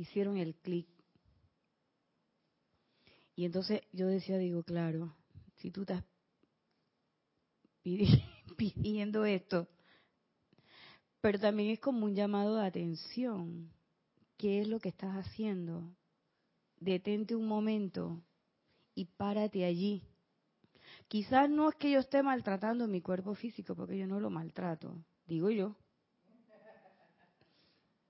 hicieron 0.00 0.36
el 0.36 0.54
clic. 0.54 0.86
Y 3.34 3.44
entonces 3.44 3.82
yo 3.92 4.06
decía, 4.06 4.38
digo, 4.38 4.62
claro, 4.62 5.14
si 5.56 5.70
tú 5.70 5.82
estás 5.82 6.04
pidiendo 8.56 9.24
esto, 9.24 9.68
pero 11.20 11.38
también 11.38 11.70
es 11.70 11.80
como 11.80 12.06
un 12.06 12.14
llamado 12.14 12.56
de 12.56 12.66
atención. 12.66 13.70
¿Qué 14.36 14.60
es 14.60 14.68
lo 14.68 14.78
que 14.78 14.90
estás 14.90 15.14
haciendo? 15.16 15.82
Detente 16.78 17.34
un 17.34 17.48
momento 17.48 18.22
y 18.94 19.04
párate 19.06 19.64
allí. 19.64 20.02
Quizás 21.08 21.50
no 21.50 21.68
es 21.68 21.74
que 21.74 21.90
yo 21.90 21.98
esté 21.98 22.22
maltratando 22.22 22.86
mi 22.86 23.00
cuerpo 23.00 23.34
físico, 23.34 23.74
porque 23.74 23.98
yo 23.98 24.06
no 24.06 24.20
lo 24.20 24.30
maltrato, 24.30 24.94
digo 25.26 25.50
yo. 25.50 25.74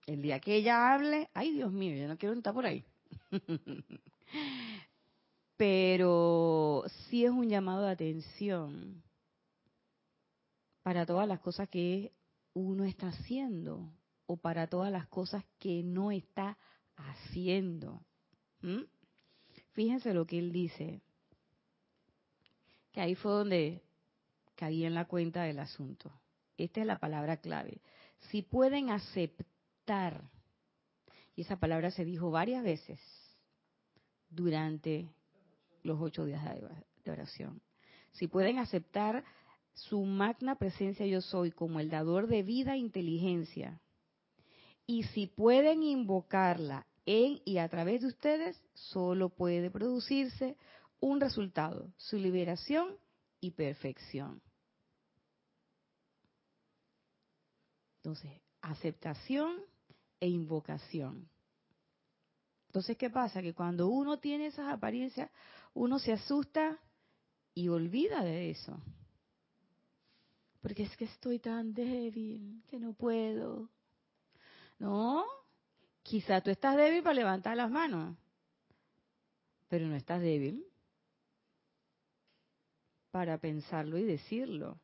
El 0.09 0.23
día 0.23 0.41
que 0.41 0.57
ella 0.57 0.95
hable, 0.95 1.29
ay 1.35 1.53
Dios 1.53 1.71
mío, 1.71 1.95
yo 1.95 2.09
no 2.09 2.17
quiero 2.17 2.35
estar 2.35 2.55
por 2.55 2.65
ahí. 2.65 2.83
Pero 5.59 6.85
sí 7.09 7.27
es 7.27 7.31
un 7.31 7.47
llamado 7.51 7.85
de 7.85 7.91
atención 7.91 9.03
para 10.83 11.05
todas 11.05 11.29
las 11.29 11.41
cosas 11.41 11.69
que 11.69 12.15
uno 12.55 12.85
está 12.85 13.09
haciendo 13.09 13.93
o 14.25 14.39
para 14.39 14.67
todas 14.67 14.91
las 14.91 15.07
cosas 15.09 15.45
que 15.59 15.83
no 15.83 16.11
está 16.11 16.57
haciendo. 16.97 18.01
Fíjense 19.73 20.15
lo 20.15 20.27
que 20.27 20.39
él 20.39 20.53
dice, 20.53 21.03
que 22.93 23.03
ahí 23.03 23.15
fue 23.15 23.33
donde 23.33 23.83
caí 24.55 24.87
en 24.87 24.95
la 24.95 25.05
cuenta 25.05 25.43
del 25.43 25.59
asunto. 25.59 26.11
Esta 26.57 26.81
es 26.81 26.87
la 26.87 26.99
palabra 26.99 27.37
clave. 27.37 27.83
Si 28.31 28.41
pueden 28.41 28.89
aceptar, 28.89 29.47
y 31.35 31.43
esa 31.43 31.57
palabra 31.57 31.91
se 31.91 32.05
dijo 32.05 32.31
varias 32.31 32.63
veces 32.63 33.01
durante 34.29 35.09
los 35.83 35.99
ocho 36.01 36.27
días 36.27 36.45
de 37.05 37.11
oración, 37.11 37.63
si 38.13 38.27
pueden 38.27 38.59
aceptar 38.59 39.25
su 39.73 40.05
magna 40.05 40.57
presencia 40.57 41.07
yo 41.07 41.23
soy 41.23 41.53
como 41.53 41.81
el 41.81 41.89
dador 41.89 42.27
de 42.27 42.43
vida 42.43 42.75
e 42.75 42.79
inteligencia. 42.79 43.81
Y 44.87 45.05
si 45.05 45.27
pueden 45.27 45.83
invocarla 45.83 46.87
en 47.07 47.41
y 47.45 47.59
a 47.59 47.69
través 47.69 48.01
de 48.03 48.09
ustedes, 48.09 48.61
solo 48.75 49.29
puede 49.29 49.71
producirse 49.71 50.57
un 51.01 51.21
resultado, 51.21 51.93
su 51.97 52.19
liberación 52.19 52.97
y 53.41 53.53
perfección. 53.53 54.43
Entonces, 57.99 58.41
aceptación 58.61 59.61
e 60.21 60.29
invocación. 60.29 61.29
Entonces, 62.69 62.97
¿qué 62.97 63.11
pasa? 63.11 63.43
Que 63.43 63.55
cuando 63.55 63.89
uno 63.89 64.19
tiene 64.19 64.47
esas 64.47 64.73
apariencias, 64.73 65.31
uno 65.75 65.99
se 65.99 66.13
asusta 66.13 66.79
y 67.55 67.69
olvida 67.69 68.23
de 68.23 68.51
eso. 68.51 68.81
Porque 70.61 70.83
es 70.83 70.97
que 70.97 71.07
estoy 71.07 71.39
tan 71.39 71.73
débil 71.73 72.63
que 72.69 72.79
no 72.79 72.93
puedo. 72.93 73.71
No, 74.79 75.25
quizá 76.03 76.41
tú 76.41 76.51
estás 76.51 76.77
débil 76.77 77.03
para 77.03 77.15
levantar 77.15 77.57
las 77.57 77.71
manos, 77.71 78.17
pero 79.69 79.87
no 79.87 79.97
estás 79.97 80.21
débil 80.21 80.65
para 83.11 83.39
pensarlo 83.39 83.99
y 83.99 84.05
decirlo. 84.05 84.79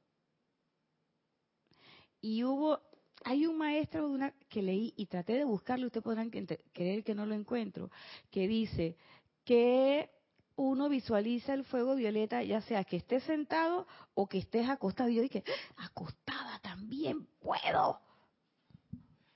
Y 2.21 2.43
hubo, 2.45 2.81
hay 3.23 3.47
un 3.47 3.57
maestro 3.57 4.09
de 4.09 4.15
una, 4.15 4.35
que 4.49 4.63
leí 4.63 4.93
y 4.97 5.07
traté 5.07 5.35
de 5.35 5.45
buscarlo, 5.45 5.87
ustedes 5.87 6.05
podrán 6.05 6.31
creer 6.31 7.05
que 7.05 7.15
no 7.15 7.27
lo 7.27 7.35
encuentro, 7.35 7.91
que 8.31 8.49
dice 8.49 8.97
que 9.45 10.11
uno 10.57 10.89
visualiza 10.89 11.55
el 11.55 11.65
fuego 11.65 11.95
violeta, 11.97 12.43
ya 12.43 12.61
sea 12.61 12.85
que 12.85 12.97
estés 12.97 13.23
sentado 13.25 13.87
o 14.15 14.29
que 14.29 14.39
estés 14.39 14.69
acostado. 14.69 15.09
Y 15.09 15.17
yo 15.17 15.23
dije, 15.23 15.45
acostada 15.77 16.59
también 16.61 17.27
puedo. 17.41 18.01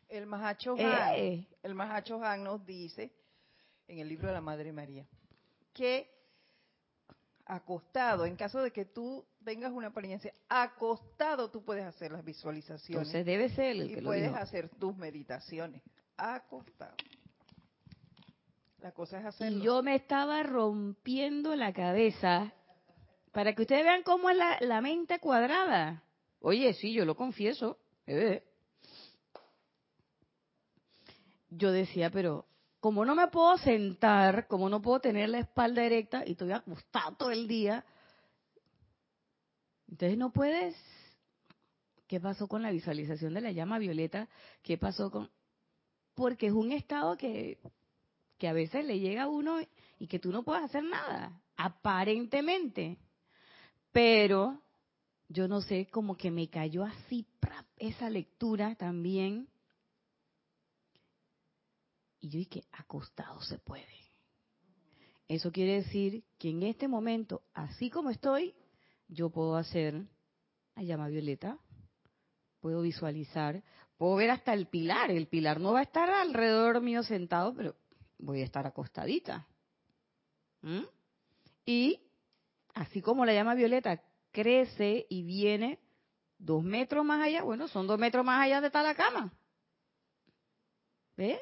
El 0.08 0.26
Mahacho 0.26 0.74
eh. 0.78 1.46
el 1.62 1.74
Mahacho 1.74 2.22
Han 2.24 2.44
nos 2.44 2.64
dice 2.64 3.12
en 3.88 3.98
el 3.98 4.08
libro 4.08 4.28
de 4.28 4.34
la 4.34 4.40
Madre 4.40 4.72
María 4.72 5.06
que 5.74 6.17
acostado, 7.48 8.26
en 8.26 8.37
caso 8.37 8.62
de 8.62 8.70
que 8.70 8.84
tú 8.84 9.24
tengas 9.42 9.72
una 9.72 9.88
apariencia, 9.88 10.32
acostado 10.48 11.50
tú 11.50 11.64
puedes 11.64 11.84
hacer 11.84 12.12
las 12.12 12.22
visualizaciones. 12.22 13.08
Entonces 13.08 13.26
debe 13.26 13.48
ser 13.48 13.76
el 13.76 13.88
que 13.88 14.00
y 14.00 14.02
puedes 14.02 14.34
hacer 14.34 14.68
tus 14.68 14.96
meditaciones 14.96 15.82
acostado. 16.16 16.94
La 18.80 18.92
cosa 18.92 19.18
es 19.18 19.24
hacerlo. 19.24 19.58
Y 19.58 19.62
yo 19.62 19.82
me 19.82 19.96
estaba 19.96 20.42
rompiendo 20.42 21.56
la 21.56 21.72
cabeza 21.72 22.52
para 23.32 23.54
que 23.54 23.62
ustedes 23.62 23.82
vean 23.82 24.02
cómo 24.02 24.28
es 24.30 24.37
la, 24.37 24.80
mente 24.80 25.18
cuadrada. 25.18 26.02
Oye, 26.40 26.74
sí, 26.74 26.92
yo 26.92 27.04
lo 27.04 27.16
confieso. 27.16 27.78
Eh. 28.06 28.44
Yo 31.50 31.72
decía, 31.72 32.11
pero 32.11 32.47
como 32.80 33.04
no 33.04 33.14
me 33.14 33.28
puedo 33.28 33.56
sentar, 33.58 34.46
como 34.46 34.68
no 34.68 34.80
puedo 34.80 35.00
tener 35.00 35.28
la 35.28 35.40
espalda 35.40 35.82
erecta 35.84 36.22
y 36.26 36.32
estoy 36.32 36.52
acostado 36.52 37.16
todo 37.16 37.30
el 37.30 37.48
día, 37.48 37.84
entonces 39.88 40.18
no 40.18 40.32
puedes. 40.32 40.76
¿Qué 42.06 42.20
pasó 42.20 42.48
con 42.48 42.62
la 42.62 42.70
visualización 42.70 43.34
de 43.34 43.42
la 43.42 43.52
llama 43.52 43.78
violeta? 43.78 44.28
¿Qué 44.62 44.78
pasó 44.78 45.10
con...? 45.10 45.30
Porque 46.14 46.46
es 46.46 46.52
un 46.52 46.72
estado 46.72 47.16
que 47.18 47.58
que 48.38 48.48
a 48.48 48.52
veces 48.52 48.84
le 48.84 49.00
llega 49.00 49.24
a 49.24 49.28
uno 49.28 49.58
y 49.98 50.06
que 50.06 50.18
tú 50.18 50.30
no 50.30 50.44
puedes 50.44 50.64
hacer 50.64 50.84
nada, 50.84 51.42
aparentemente. 51.56 52.98
Pero 53.92 54.62
yo 55.28 55.48
no 55.48 55.60
sé, 55.60 55.88
como 55.90 56.16
que 56.16 56.30
me 56.30 56.48
cayó 56.48 56.84
así 56.84 57.26
esa 57.76 58.08
lectura 58.08 58.76
también. 58.76 59.48
Y 62.20 62.31
yo 62.31 62.38
dije, 62.38 62.64
acostado 62.72 63.40
se 63.42 63.59
puede. 63.59 63.87
Eso 65.28 65.52
quiere 65.52 65.83
decir 65.83 66.24
que 66.38 66.50
en 66.50 66.62
este 66.62 66.88
momento, 66.88 67.42
así 67.52 67.90
como 67.90 68.11
estoy, 68.11 68.54
yo 69.09 69.31
puedo 69.31 69.57
hacer 69.57 70.07
la 70.74 70.83
llama 70.83 71.09
violeta, 71.09 71.59
puedo 72.61 72.83
visualizar, 72.83 73.62
puedo 73.96 74.16
ver 74.16 74.31
hasta 74.31 74.54
el 74.54 74.66
pilar. 74.66 75.11
El 75.11 75.28
pilar 75.28 75.61
no 75.61 75.72
va 75.72 75.81
a 75.81 75.83
estar 75.83 76.09
alrededor 76.11 76.81
mío 76.81 77.02
sentado, 77.02 77.54
pero 77.54 77.76
voy 78.18 78.40
a 78.40 78.44
estar 78.44 78.66
acostadita. 78.66 79.46
¿Mm? 80.62 80.85
Y 81.66 82.00
así 82.74 83.02
como 83.02 83.26
la 83.26 83.35
llama 83.35 83.54
violeta 83.54 84.02
crece 84.31 85.07
y 85.09 85.22
viene 85.22 85.78
dos 86.38 86.62
metros 86.62 87.04
más 87.04 87.20
allá, 87.22 87.42
bueno, 87.42 87.68
son 87.68 87.87
dos 87.87 87.98
metros 87.98 88.24
más 88.24 88.40
allá 88.40 88.61
de 88.61 88.68
está 88.68 88.83
la 88.83 88.94
cama. 88.94 89.33
¿Ve? 91.16 91.40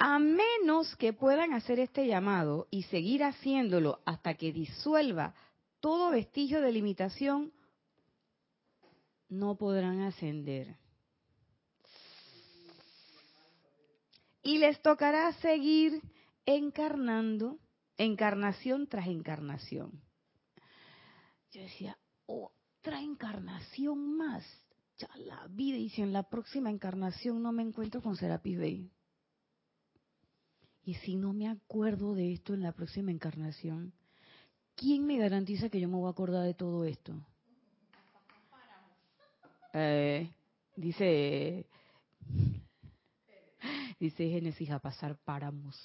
A 0.00 0.18
menos 0.18 0.96
que 0.96 1.12
puedan 1.12 1.52
hacer 1.52 1.78
este 1.78 2.06
llamado 2.08 2.66
y 2.70 2.82
seguir 2.84 3.22
haciéndolo 3.22 4.00
hasta 4.04 4.34
que 4.34 4.52
disuelva 4.52 5.34
todo 5.78 6.10
vestigio 6.10 6.60
de 6.60 6.72
limitación, 6.72 7.52
no 9.28 9.56
podrán 9.56 10.00
ascender. 10.00 10.80
y 14.42 14.58
les 14.58 14.80
tocará 14.82 15.32
seguir 15.34 16.00
encarnando, 16.46 17.58
encarnación 17.96 18.86
tras 18.86 19.06
encarnación. 19.06 20.02
Yo 21.52 21.62
decía, 21.62 21.98
otra 22.26 23.00
encarnación 23.00 24.16
más. 24.16 24.44
Ya 24.98 25.08
la 25.16 25.46
vida, 25.48 25.76
y 25.76 25.88
si 25.90 26.02
en 26.02 26.12
la 26.12 26.28
próxima 26.28 26.70
encarnación 26.70 27.42
no 27.42 27.52
me 27.52 27.62
encuentro 27.62 28.02
con 28.02 28.16
Serapis 28.16 28.58
Bey. 28.58 28.90
Y 30.90 30.94
si 30.94 31.14
no 31.14 31.32
me 31.32 31.48
acuerdo 31.48 32.16
de 32.16 32.32
esto 32.32 32.52
en 32.52 32.62
la 32.62 32.72
próxima 32.72 33.12
encarnación, 33.12 33.92
¿quién 34.74 35.06
me 35.06 35.18
garantiza 35.18 35.68
que 35.68 35.78
yo 35.78 35.86
me 35.86 35.94
voy 35.94 36.08
a 36.08 36.10
acordar 36.10 36.44
de 36.44 36.52
todo 36.52 36.84
esto? 36.84 37.14
Eh, 39.72 40.28
dice 40.74 41.64
dice 44.00 44.30
Génesis, 44.30 44.68
a 44.72 44.80
pasar 44.80 45.16
páramos. 45.24 45.76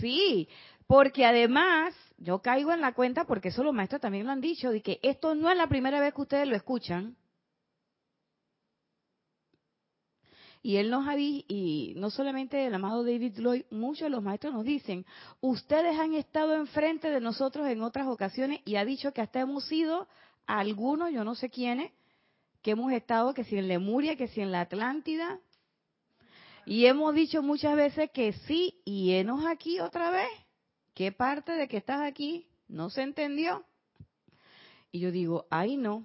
Sí, 0.00 0.48
porque 0.88 1.24
además 1.24 1.94
yo 2.16 2.42
caigo 2.42 2.72
en 2.72 2.80
la 2.80 2.94
cuenta, 2.94 3.26
porque 3.26 3.50
eso 3.50 3.62
los 3.62 3.72
maestros 3.72 4.00
también 4.00 4.26
lo 4.26 4.32
han 4.32 4.40
dicho, 4.40 4.72
de 4.72 4.82
que 4.82 4.98
esto 5.04 5.36
no 5.36 5.52
es 5.52 5.56
la 5.56 5.68
primera 5.68 6.00
vez 6.00 6.14
que 6.14 6.22
ustedes 6.22 6.48
lo 6.48 6.56
escuchan. 6.56 7.14
Y 10.62 10.76
él 10.76 10.90
nos 10.90 11.06
ha 11.06 11.16
y 11.16 11.94
no 11.96 12.10
solamente 12.10 12.66
el 12.66 12.74
amado 12.74 13.04
David 13.04 13.38
Lloyd, 13.38 13.62
muchos 13.70 14.02
de 14.06 14.10
los 14.10 14.22
maestros 14.22 14.52
nos 14.52 14.64
dicen, 14.64 15.06
ustedes 15.40 15.98
han 15.98 16.14
estado 16.14 16.54
enfrente 16.54 17.10
de 17.10 17.20
nosotros 17.20 17.68
en 17.68 17.82
otras 17.82 18.06
ocasiones 18.08 18.60
y 18.64 18.76
ha 18.76 18.84
dicho 18.84 19.12
que 19.12 19.20
hasta 19.20 19.40
hemos 19.40 19.64
sido 19.64 20.08
algunos, 20.46 21.12
yo 21.12 21.24
no 21.24 21.34
sé 21.34 21.50
quiénes, 21.50 21.92
que 22.62 22.72
hemos 22.72 22.92
estado, 22.92 23.34
que 23.34 23.44
si 23.44 23.56
en 23.56 23.68
Lemuria, 23.68 24.16
que 24.16 24.28
si 24.28 24.40
en 24.40 24.50
la 24.50 24.62
Atlántida, 24.62 25.38
y 26.66 26.84
hemos 26.84 27.14
dicho 27.14 27.42
muchas 27.42 27.76
veces 27.76 28.10
que 28.10 28.32
sí, 28.32 28.80
y 28.84 29.12
enos 29.12 29.46
aquí 29.46 29.80
otra 29.80 30.10
vez. 30.10 30.28
¿Qué 30.92 31.12
parte 31.12 31.52
de 31.52 31.66
que 31.66 31.78
estás 31.78 32.02
aquí 32.02 32.46
no 32.68 32.90
se 32.90 33.02
entendió? 33.02 33.64
Y 34.92 35.00
yo 35.00 35.10
digo, 35.10 35.46
ay 35.48 35.76
no, 35.76 36.04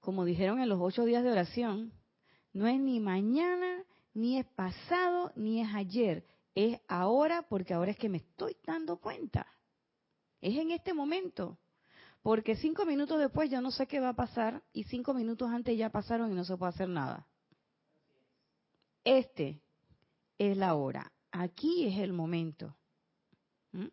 como 0.00 0.24
dijeron 0.24 0.60
en 0.60 0.68
los 0.68 0.80
ocho 0.80 1.04
días 1.04 1.22
de 1.22 1.30
oración, 1.30 1.92
no 2.52 2.66
es 2.66 2.78
ni 2.78 3.00
mañana, 3.00 3.84
ni 4.14 4.38
es 4.38 4.46
pasado, 4.46 5.32
ni 5.36 5.60
es 5.60 5.74
ayer, 5.74 6.24
es 6.54 6.78
ahora 6.88 7.42
porque 7.48 7.74
ahora 7.74 7.92
es 7.92 7.96
que 7.96 8.08
me 8.08 8.18
estoy 8.18 8.56
dando 8.64 8.98
cuenta. 8.98 9.46
Es 10.40 10.56
en 10.56 10.70
este 10.70 10.92
momento. 10.92 11.58
Porque 12.22 12.54
cinco 12.54 12.84
minutos 12.84 13.18
después 13.18 13.50
yo 13.50 13.60
no 13.60 13.70
sé 13.70 13.86
qué 13.86 13.98
va 13.98 14.10
a 14.10 14.14
pasar 14.14 14.62
y 14.72 14.84
cinco 14.84 15.12
minutos 15.12 15.50
antes 15.50 15.76
ya 15.76 15.90
pasaron 15.90 16.30
y 16.30 16.34
no 16.34 16.44
se 16.44 16.56
puede 16.56 16.70
hacer 16.70 16.88
nada. 16.88 17.26
Este 19.02 19.60
es 20.38 20.56
la 20.56 20.74
hora, 20.74 21.12
aquí 21.32 21.86
es 21.86 21.98
el 21.98 22.12
momento. 22.12 22.76
¿Mm? 23.72 23.86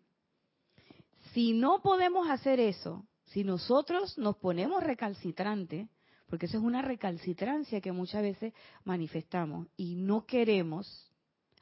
Si 1.33 1.53
no 1.53 1.81
podemos 1.81 2.29
hacer 2.29 2.59
eso, 2.59 3.07
si 3.25 3.43
nosotros 3.43 4.17
nos 4.17 4.37
ponemos 4.37 4.83
recalcitrantes, 4.83 5.89
porque 6.29 6.45
esa 6.45 6.57
es 6.57 6.63
una 6.63 6.81
recalcitrancia 6.81 7.81
que 7.81 7.91
muchas 7.91 8.21
veces 8.21 8.53
manifestamos 8.83 9.67
y 9.75 9.95
no 9.95 10.25
queremos, 10.25 11.11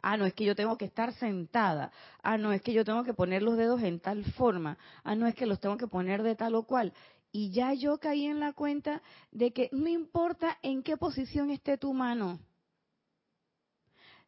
ah, 0.01 0.18
no 0.18 0.26
es 0.26 0.34
que 0.34 0.45
yo 0.45 0.55
tengo 0.55 0.78
que 0.78 0.86
estar 0.86 1.13
sentada, 1.13 1.91
ah, 2.22 2.38
no 2.38 2.51
es 2.51 2.61
que 2.61 2.74
yo 2.74 2.84
tengo 2.84 3.03
que 3.03 3.13
poner 3.13 3.41
los 3.41 3.57
dedos 3.57 3.82
en 3.82 3.99
tal 3.99 4.26
forma, 4.34 4.78
ah, 5.03 5.15
no 5.15 5.26
es 5.26 5.36
que 5.36 5.45
los 5.45 5.59
tengo 5.59 5.78
que 5.78 5.88
poner 5.88 6.22
de 6.22 6.36
tal 6.36 6.55
o 6.55 6.63
cual. 6.63 6.93
Y 7.32 7.51
ya 7.51 7.74
yo 7.74 7.97
caí 7.97 8.26
en 8.26 8.39
la 8.39 8.53
cuenta 8.53 9.01
de 9.32 9.51
que 9.51 9.70
no 9.72 9.88
importa 9.88 10.57
en 10.61 10.84
qué 10.84 10.97
posición 10.97 11.49
esté 11.49 11.78
tu 11.78 11.93
mano, 11.93 12.39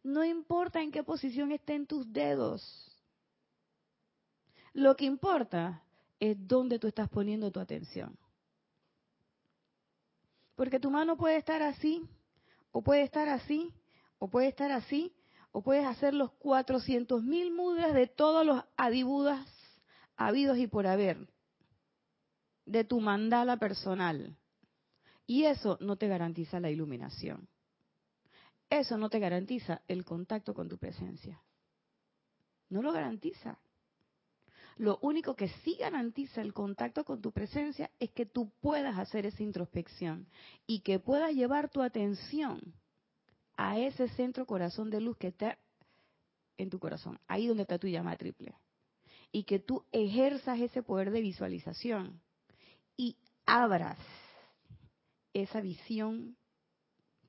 no 0.04 0.24
importa 0.24 0.82
en 0.82 0.92
qué 0.92 1.04
posición 1.04 1.52
estén 1.52 1.86
tus 1.86 2.12
dedos. 2.12 2.86
Lo 4.74 4.96
que 4.96 5.06
importa 5.06 5.84
es 6.20 6.38
dónde 6.48 6.80
tú 6.80 6.88
estás 6.88 7.10
poniendo 7.10 7.52
tu 7.52 7.60
atención. 7.60 8.18
Porque 10.60 10.82
tu 10.82 10.92
mano 10.92 11.16
puede 11.16 11.38
estar 11.38 11.62
así, 11.62 12.06
o 12.74 12.82
puede 12.82 13.04
estar 13.04 13.30
así, 13.30 13.74
o 14.18 14.30
puede 14.30 14.50
estar 14.50 14.74
así, 14.74 15.16
o 15.54 15.62
puedes 15.62 15.86
hacer 15.86 16.14
los 16.14 16.34
400 16.34 17.24
mil 17.24 17.54
mudras 17.54 17.94
de 17.94 18.08
todos 18.08 18.46
los 18.46 18.62
adibudas 18.76 19.48
habidos 20.18 20.58
y 20.58 20.68
por 20.68 20.86
haber, 20.86 21.30
de 22.66 22.84
tu 22.84 23.00
mandala 23.00 23.56
personal. 23.56 24.36
Y 25.26 25.46
eso 25.46 25.78
no 25.80 25.96
te 25.96 26.10
garantiza 26.10 26.60
la 26.60 26.70
iluminación. 26.70 27.48
eso 28.70 28.98
no 28.98 29.10
te 29.10 29.20
garantiza 29.20 29.82
el 29.88 30.04
contacto 30.04 30.54
con 30.54 30.68
tu 30.68 30.78
presencia. 30.78 31.42
No 32.68 32.82
lo 32.82 32.92
garantiza. 32.92 33.58
Lo 34.80 34.98
único 35.02 35.36
que 35.36 35.50
sí 35.66 35.76
garantiza 35.78 36.40
el 36.40 36.54
contacto 36.54 37.04
con 37.04 37.22
tu 37.22 37.34
presencia 37.34 37.92
es 38.00 38.12
que 38.12 38.26
tú 38.26 38.50
puedas 38.62 38.98
hacer 38.98 39.26
esa 39.26 39.44
introspección 39.44 40.26
y 40.66 40.80
que 40.80 41.00
puedas 41.00 41.34
llevar 41.34 41.70
tu 41.70 41.82
atención 41.82 42.62
a 43.58 43.78
ese 43.78 44.08
centro 44.08 44.46
corazón 44.46 44.90
de 44.90 45.02
luz 45.02 45.18
que 45.18 45.28
está 45.28 45.58
en 46.58 46.70
tu 46.70 46.80
corazón, 46.80 47.20
ahí 47.28 47.48
donde 47.48 47.64
está 47.64 47.78
tu 47.78 47.88
llama 47.88 48.16
triple. 48.16 48.54
Y 49.34 49.44
que 49.44 49.60
tú 49.60 49.84
ejerzas 49.92 50.58
ese 50.62 50.82
poder 50.82 51.12
de 51.12 51.20
visualización 51.20 52.22
y 52.96 53.18
abras 53.46 54.00
esa 55.34 55.60
visión 55.60 56.38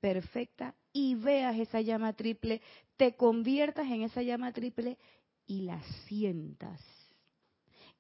perfecta 0.01 0.76
y 0.92 1.16
veas 1.16 1.59
esa 1.59 1.80
llama 1.80 2.12
triple, 2.12 2.62
te 2.96 3.16
conviertas 3.16 3.88
en 3.88 4.03
esa 4.03 4.22
llama 4.22 4.53
triple 4.53 4.98
y 5.48 5.62
la 5.62 5.82
sientas. 6.07 6.99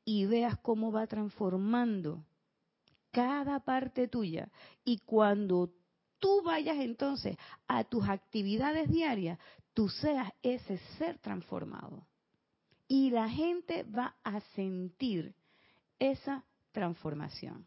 Y 0.04 0.26
veas 0.26 0.58
cómo 0.58 0.90
va 0.90 1.06
transformando 1.06 2.24
cada 3.10 3.60
parte 3.60 4.08
tuya. 4.08 4.50
Y 4.84 4.98
cuando 4.98 5.70
tú 6.18 6.42
vayas 6.42 6.78
entonces 6.78 7.36
a 7.66 7.84
tus 7.84 8.08
actividades 8.08 8.88
diarias, 8.90 9.38
tú 9.74 9.88
seas 9.88 10.32
ese 10.42 10.78
ser 10.98 11.18
transformado. 11.18 12.06
Y 12.88 13.10
la 13.10 13.28
gente 13.28 13.84
va 13.84 14.16
a 14.24 14.40
sentir 14.54 15.34
esa 15.98 16.44
transformación. 16.72 17.66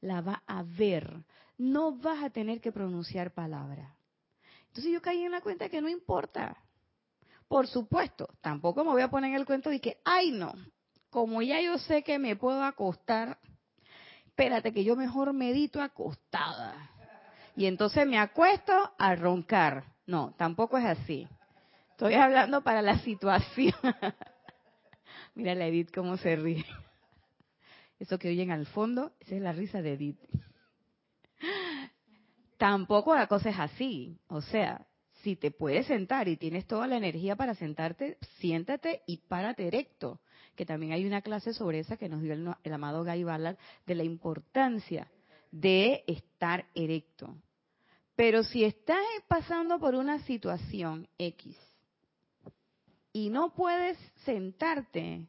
La 0.00 0.20
va 0.20 0.42
a 0.46 0.62
ver. 0.62 1.24
No 1.56 1.96
vas 1.96 2.22
a 2.22 2.30
tener 2.30 2.60
que 2.60 2.72
pronunciar 2.72 3.32
palabras. 3.32 3.96
Entonces 4.68 4.92
yo 4.92 5.00
caí 5.00 5.22
en 5.22 5.32
la 5.32 5.40
cuenta 5.40 5.68
que 5.68 5.80
no 5.80 5.88
importa. 5.88 6.56
Por 7.48 7.68
supuesto, 7.68 8.28
tampoco 8.40 8.84
me 8.84 8.90
voy 8.90 9.02
a 9.02 9.10
poner 9.10 9.30
en 9.30 9.36
el 9.36 9.46
cuento 9.46 9.70
de 9.70 9.80
que, 9.80 10.00
ay 10.04 10.32
no, 10.32 10.52
como 11.16 11.40
ya 11.40 11.62
yo 11.62 11.78
sé 11.78 12.02
que 12.02 12.18
me 12.18 12.36
puedo 12.36 12.62
acostar, 12.62 13.38
espérate 14.26 14.70
que 14.70 14.84
yo 14.84 14.96
mejor 14.96 15.32
medito 15.32 15.80
acostada. 15.80 16.90
Y 17.56 17.64
entonces 17.64 18.06
me 18.06 18.18
acuesto 18.18 18.92
a 18.98 19.16
roncar. 19.16 19.84
No, 20.04 20.34
tampoco 20.36 20.76
es 20.76 20.84
así. 20.84 21.26
Estoy 21.92 22.12
hablando 22.12 22.60
para 22.60 22.82
la 22.82 22.98
situación. 22.98 23.72
Mira 25.34 25.54
la 25.54 25.68
Edith 25.68 25.90
cómo 25.90 26.18
se 26.18 26.36
ríe. 26.36 26.66
Eso 27.98 28.18
que 28.18 28.28
oyen 28.28 28.50
al 28.50 28.66
fondo, 28.66 29.12
esa 29.18 29.36
es 29.36 29.40
la 29.40 29.52
risa 29.52 29.80
de 29.80 29.94
Edith. 29.94 30.20
Tampoco 32.58 33.14
la 33.14 33.26
cosa 33.26 33.48
es 33.48 33.58
así. 33.58 34.20
O 34.26 34.42
sea, 34.42 34.86
si 35.22 35.34
te 35.34 35.50
puedes 35.50 35.86
sentar 35.86 36.28
y 36.28 36.36
tienes 36.36 36.66
toda 36.66 36.86
la 36.86 36.98
energía 36.98 37.36
para 37.36 37.54
sentarte, 37.54 38.18
siéntate 38.38 39.00
y 39.06 39.16
párate 39.26 39.66
erecto. 39.66 40.20
Que 40.56 40.66
también 40.66 40.92
hay 40.92 41.04
una 41.06 41.22
clase 41.22 41.52
sobre 41.52 41.80
esa 41.80 41.96
que 41.96 42.08
nos 42.08 42.22
dio 42.22 42.32
el, 42.32 42.72
amado 42.72 43.04
Guy 43.04 43.24
Ballard 43.24 43.58
de 43.86 43.94
la 43.94 44.04
importancia 44.04 45.10
de 45.50 46.02
estar 46.06 46.66
erecto. 46.74 47.36
Pero 48.16 48.42
si 48.42 48.64
estás 48.64 48.98
pasando 49.28 49.78
por 49.78 49.94
una 49.94 50.18
situación 50.24 51.06
X 51.18 51.56
y 53.12 53.28
no 53.28 53.54
puedes 53.54 53.98
sentarte, 54.24 55.26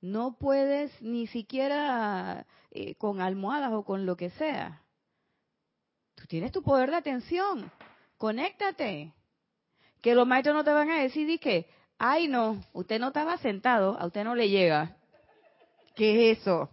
no 0.00 0.36
puedes 0.38 0.90
ni 1.02 1.26
siquiera 1.26 2.46
eh, 2.70 2.94
con 2.96 3.20
almohadas 3.20 3.72
o 3.72 3.84
con 3.84 4.06
lo 4.06 4.16
que 4.16 4.30
sea, 4.30 4.82
tú 6.14 6.26
tienes 6.26 6.52
tu 6.52 6.62
poder 6.62 6.90
de 6.90 6.96
atención, 6.96 7.70
conéctate. 8.18 9.14
Que 10.02 10.14
los 10.14 10.26
maestros 10.26 10.54
no 10.54 10.64
te 10.64 10.70
van 10.70 10.90
a 10.90 11.00
decir 11.00 11.40
que, 11.40 11.68
ay 11.98 12.28
no, 12.28 12.62
usted 12.72 12.98
no 13.00 13.08
estaba 13.08 13.38
sentado, 13.38 13.98
a 13.98 14.06
usted 14.06 14.24
no 14.24 14.34
le 14.34 14.48
llega. 14.48 14.96
¿Qué 15.94 16.30
es 16.30 16.38
eso? 16.38 16.70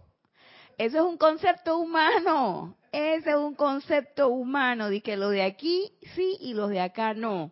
Eso 0.78 0.98
es 0.98 1.04
un 1.04 1.16
concepto 1.16 1.78
humano. 1.78 2.76
Ese 2.92 3.30
es 3.30 3.36
un 3.36 3.54
concepto 3.54 4.28
humano 4.28 4.88
de 4.88 5.00
que 5.00 5.16
lo 5.16 5.30
de 5.30 5.42
aquí 5.42 5.92
sí 6.14 6.36
y 6.40 6.54
los 6.54 6.70
de 6.70 6.80
acá 6.80 7.14
no. 7.14 7.50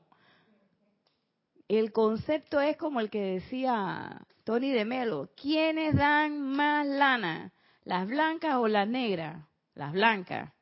El 1.69 1.93
concepto 1.93 2.61
es 2.61 2.77
como 2.77 3.01
el 3.01 3.11
que 3.11 3.21
decía 3.21 4.27
Tony 4.45 4.71
de 4.71 4.85
Melo. 4.85 5.31
¿Quiénes 5.41 5.97
dan 5.97 6.41
más 6.41 6.87
lana? 6.87 7.53
¿Las 7.85 8.07
blancas 8.07 8.57
o 8.57 8.69
las 8.69 8.87
negras? 8.87 9.45
Las 9.75 9.93
blancas. 9.93 10.53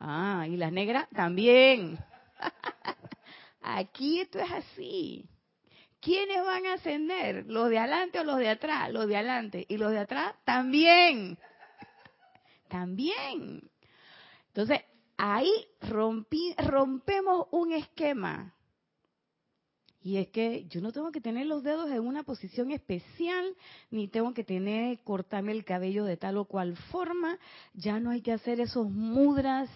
Ah, 0.00 0.46
y 0.48 0.56
las 0.56 0.72
negras 0.72 1.08
también. 1.10 1.98
Aquí 3.62 4.20
esto 4.20 4.38
es 4.38 4.50
así. 4.50 5.28
¿Quiénes 6.06 6.44
van 6.44 6.64
a 6.66 6.74
ascender? 6.74 7.46
¿Los 7.48 7.68
de 7.68 7.78
adelante 7.78 8.20
o 8.20 8.24
los 8.24 8.38
de 8.38 8.48
atrás? 8.48 8.92
Los 8.92 9.08
de 9.08 9.16
adelante. 9.16 9.66
Y 9.68 9.76
los 9.76 9.90
de 9.90 9.98
atrás 9.98 10.36
también. 10.44 11.36
También. 12.68 13.68
Entonces, 14.46 14.82
ahí 15.16 15.50
rompemos 15.80 17.48
un 17.50 17.72
esquema. 17.72 18.54
Y 20.00 20.18
es 20.18 20.28
que 20.28 20.66
yo 20.68 20.80
no 20.80 20.92
tengo 20.92 21.10
que 21.10 21.20
tener 21.20 21.48
los 21.48 21.64
dedos 21.64 21.90
en 21.90 22.06
una 22.06 22.22
posición 22.22 22.70
especial, 22.70 23.56
ni 23.90 24.06
tengo 24.06 24.32
que 24.32 24.44
tener, 24.44 25.02
cortarme 25.02 25.50
el 25.50 25.64
cabello 25.64 26.04
de 26.04 26.16
tal 26.16 26.36
o 26.36 26.44
cual 26.44 26.76
forma. 26.92 27.36
Ya 27.74 27.98
no 27.98 28.10
hay 28.10 28.22
que 28.22 28.30
hacer 28.30 28.60
esos 28.60 28.88
mudras. 28.88 29.68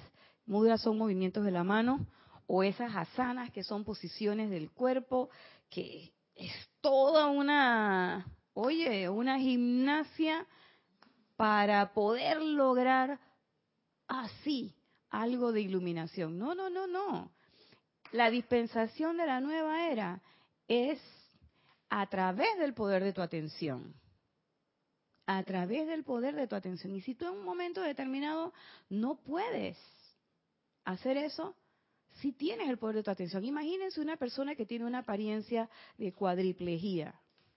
Mudras 0.46 0.80
son 0.80 0.96
movimientos 0.96 1.44
de 1.44 1.50
la 1.50 1.64
mano 1.64 2.06
o 2.46 2.62
esas 2.62 2.94
asanas 2.94 3.50
que 3.50 3.64
son 3.64 3.82
posiciones 3.82 4.48
del 4.48 4.70
cuerpo, 4.70 5.28
que 5.70 6.12
es 6.40 6.70
toda 6.80 7.26
una, 7.26 8.26
oye, 8.54 9.08
una 9.08 9.38
gimnasia 9.38 10.46
para 11.36 11.92
poder 11.92 12.40
lograr 12.40 13.20
así 14.08 14.74
algo 15.10 15.52
de 15.52 15.60
iluminación. 15.60 16.38
No, 16.38 16.54
no, 16.54 16.70
no, 16.70 16.86
no. 16.86 17.30
La 18.12 18.30
dispensación 18.30 19.18
de 19.18 19.26
la 19.26 19.40
nueva 19.40 19.88
era 19.88 20.22
es 20.66 20.98
a 21.90 22.06
través 22.08 22.58
del 22.58 22.72
poder 22.74 23.04
de 23.04 23.12
tu 23.12 23.20
atención. 23.20 23.94
A 25.26 25.42
través 25.44 25.86
del 25.86 26.04
poder 26.04 26.34
de 26.34 26.46
tu 26.46 26.56
atención. 26.56 26.94
Y 26.94 27.02
si 27.02 27.14
tú 27.14 27.26
en 27.26 27.34
un 27.34 27.44
momento 27.44 27.82
determinado 27.82 28.52
no 28.88 29.16
puedes 29.16 29.76
hacer 30.84 31.18
eso, 31.18 31.54
si 32.20 32.32
tienes 32.32 32.68
el 32.68 32.78
poder 32.78 32.96
de 32.96 33.02
tu 33.02 33.10
atención. 33.10 33.44
Imagínense 33.44 34.00
una 34.00 34.16
persona 34.16 34.54
que 34.54 34.66
tiene 34.66 34.84
una 34.84 34.98
apariencia 34.98 35.68
de 35.98 36.12
cuadriplejía. 36.12 37.14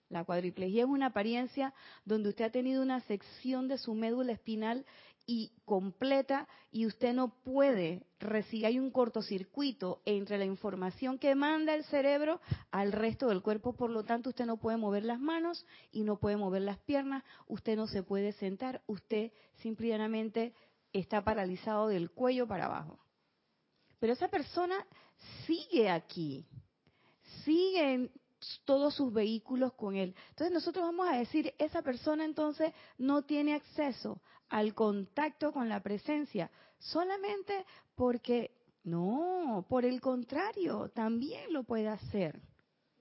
La 0.09 0.23
cuadriplejía 0.23 0.83
es 0.83 0.89
una 0.89 1.07
apariencia 1.07 1.73
donde 2.05 2.29
usted 2.29 2.45
ha 2.45 2.51
tenido 2.51 2.83
una 2.83 2.99
sección 3.01 3.67
de 3.67 3.77
su 3.77 3.93
médula 3.93 4.33
espinal 4.33 4.85
y 5.25 5.51
completa 5.65 6.47
y 6.71 6.85
usted 6.85 7.13
no 7.13 7.29
puede 7.43 8.05
recibir, 8.19 8.65
hay 8.65 8.79
un 8.79 8.91
cortocircuito 8.91 10.01
entre 10.05 10.37
la 10.37 10.45
información 10.45 11.17
que 11.17 11.33
manda 11.33 11.73
el 11.73 11.83
cerebro 11.85 12.41
al 12.71 12.91
resto 12.91 13.27
del 13.27 13.41
cuerpo, 13.41 13.73
por 13.73 13.89
lo 13.89 14.03
tanto 14.03 14.29
usted 14.29 14.45
no 14.45 14.57
puede 14.57 14.77
mover 14.77 15.05
las 15.05 15.19
manos 15.19 15.65
y 15.91 16.03
no 16.03 16.19
puede 16.19 16.37
mover 16.37 16.61
las 16.61 16.77
piernas, 16.79 17.23
usted 17.47 17.75
no 17.77 17.87
se 17.87 18.03
puede 18.03 18.33
sentar, 18.33 18.81
usted 18.85 19.31
simplemente 19.61 20.53
está 20.91 21.23
paralizado 21.23 21.87
del 21.87 22.11
cuello 22.11 22.47
para 22.47 22.65
abajo. 22.65 23.02
Pero 24.03 24.11
esa 24.11 24.27
persona 24.27 24.85
sigue 25.47 25.89
aquí, 25.89 26.45
sigue 27.45 27.93
en 27.93 28.11
todos 28.65 28.93
sus 28.95 29.13
vehículos 29.13 29.71
con 29.75 29.95
él. 29.95 30.13
Entonces 30.31 30.51
nosotros 30.51 30.83
vamos 30.83 31.07
a 31.07 31.15
decir, 31.15 31.53
esa 31.57 31.81
persona 31.81 32.25
entonces 32.25 32.73
no 32.97 33.21
tiene 33.21 33.53
acceso 33.53 34.19
al 34.49 34.73
contacto 34.73 35.53
con 35.53 35.69
la 35.69 35.81
presencia, 35.81 36.51
solamente 36.79 37.65
porque, 37.95 38.51
no, 38.83 39.65
por 39.69 39.85
el 39.85 40.01
contrario, 40.01 40.89
también 40.89 41.53
lo 41.53 41.63
puede 41.63 41.87
hacer. 41.87 42.41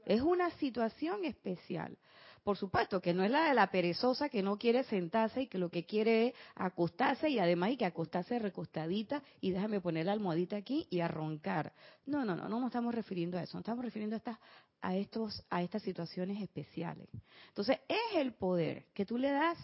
Es 0.04 0.20
una 0.20 0.50
situación 0.50 1.24
especial. 1.24 1.98
Por 2.42 2.56
supuesto 2.56 3.00
que 3.00 3.14
no 3.14 3.22
es 3.22 3.30
la 3.30 3.48
de 3.48 3.54
la 3.54 3.70
perezosa 3.70 4.28
que 4.28 4.42
no 4.42 4.58
quiere 4.58 4.82
sentarse 4.84 5.42
y 5.42 5.46
que 5.46 5.58
lo 5.58 5.70
que 5.70 5.86
quiere 5.86 6.28
es 6.28 6.34
acostarse 6.56 7.28
y 7.28 7.38
además 7.38 7.70
y 7.70 7.76
que 7.76 7.84
acostarse 7.84 8.38
recostadita 8.40 9.22
y 9.40 9.52
déjame 9.52 9.80
poner 9.80 10.06
la 10.06 10.12
almohadita 10.12 10.56
aquí 10.56 10.88
y 10.90 11.00
a 11.00 11.08
roncar. 11.08 11.72
No, 12.04 12.24
no, 12.24 12.34
no, 12.34 12.48
no 12.48 12.58
nos 12.58 12.66
estamos 12.66 12.94
refiriendo 12.94 13.38
a 13.38 13.44
eso, 13.44 13.56
nos 13.56 13.62
estamos 13.62 13.84
refiriendo 13.84 14.16
a 14.16 14.18
estas, 14.18 14.38
a 14.80 14.96
estos, 14.96 15.44
a 15.50 15.62
estas 15.62 15.82
situaciones 15.82 16.42
especiales. 16.42 17.08
Entonces, 17.48 17.78
es 17.86 18.16
el 18.16 18.34
poder 18.34 18.86
que 18.92 19.06
tú 19.06 19.18
le 19.18 19.30
das, 19.30 19.58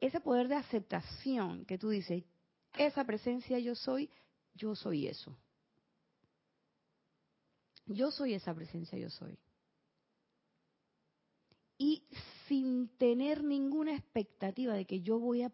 ese 0.00 0.20
poder 0.20 0.46
de 0.46 0.54
aceptación 0.54 1.64
que 1.64 1.78
tú 1.78 1.88
dices, 1.88 2.22
esa 2.76 3.04
presencia 3.04 3.58
yo 3.58 3.74
soy, 3.74 4.08
yo 4.54 4.76
soy 4.76 5.08
eso. 5.08 5.36
Yo 7.86 8.12
soy 8.12 8.34
esa 8.34 8.54
presencia, 8.54 8.96
yo 8.96 9.10
soy 9.10 9.36
y 11.78 12.04
sin 12.48 12.88
tener 12.98 13.42
ninguna 13.42 13.94
expectativa 13.94 14.74
de 14.74 14.84
que 14.84 15.00
yo 15.00 15.18
voy 15.18 15.42
a 15.42 15.52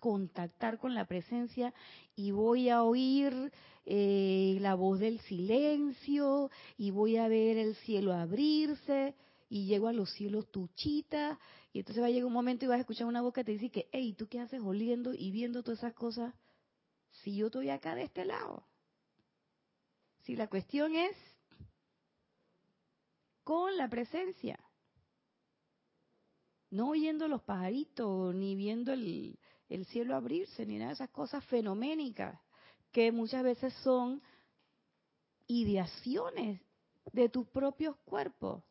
contactar 0.00 0.78
con 0.78 0.94
la 0.94 1.06
presencia 1.06 1.72
y 2.14 2.30
voy 2.30 2.68
a 2.68 2.82
oír 2.82 3.52
eh, 3.86 4.58
la 4.60 4.74
voz 4.74 4.98
del 4.98 5.20
silencio 5.20 6.50
y 6.76 6.90
voy 6.90 7.16
a 7.16 7.28
ver 7.28 7.56
el 7.56 7.74
cielo 7.76 8.12
abrirse 8.12 9.14
y 9.48 9.66
llego 9.66 9.88
a 9.88 9.92
los 9.92 10.10
cielos 10.12 10.50
tuchita 10.50 11.38
y 11.72 11.80
entonces 11.80 12.02
va 12.02 12.06
a 12.06 12.10
llegar 12.10 12.26
un 12.26 12.32
momento 12.32 12.64
y 12.64 12.68
vas 12.68 12.78
a 12.78 12.80
escuchar 12.80 13.06
una 13.06 13.20
voz 13.20 13.34
que 13.34 13.44
te 13.44 13.52
dice 13.52 13.70
que, 13.70 13.88
hey, 13.92 14.14
¿tú 14.16 14.28
qué 14.28 14.40
haces 14.40 14.60
oliendo 14.62 15.12
y 15.12 15.30
viendo 15.30 15.62
todas 15.62 15.80
esas 15.80 15.94
cosas 15.94 16.34
si 17.10 17.36
yo 17.36 17.46
estoy 17.46 17.70
acá 17.70 17.94
de 17.94 18.04
este 18.04 18.24
lado? 18.24 18.66
Si 20.22 20.36
la 20.36 20.48
cuestión 20.48 20.94
es 20.94 21.16
con 23.42 23.76
la 23.76 23.88
presencia, 23.88 24.58
no 26.74 26.88
oyendo 26.88 27.28
los 27.28 27.40
pajaritos, 27.42 28.34
ni 28.34 28.56
viendo 28.56 28.92
el, 28.92 29.38
el 29.68 29.86
cielo 29.86 30.16
abrirse, 30.16 30.66
ni 30.66 30.76
nada 30.76 30.88
de 30.88 30.94
esas 30.94 31.10
cosas 31.10 31.44
fenoménicas 31.44 32.36
que 32.90 33.12
muchas 33.12 33.44
veces 33.44 33.72
son 33.84 34.20
ideaciones 35.46 36.60
de 37.12 37.28
tus 37.28 37.46
propios 37.46 37.96
cuerpos 38.04 38.64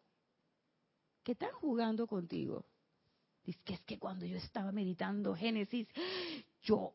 que 1.23 1.31
están 1.31 1.53
jugando 1.53 2.05
contigo. 2.05 2.65
Dice 3.45 3.59
que 3.63 3.73
es 3.75 3.81
que 3.81 3.97
cuando 3.97 4.25
yo 4.25 4.35
estaba 4.35 4.73
meditando 4.73 5.33
Génesis, 5.33 5.87
yo, 6.61 6.93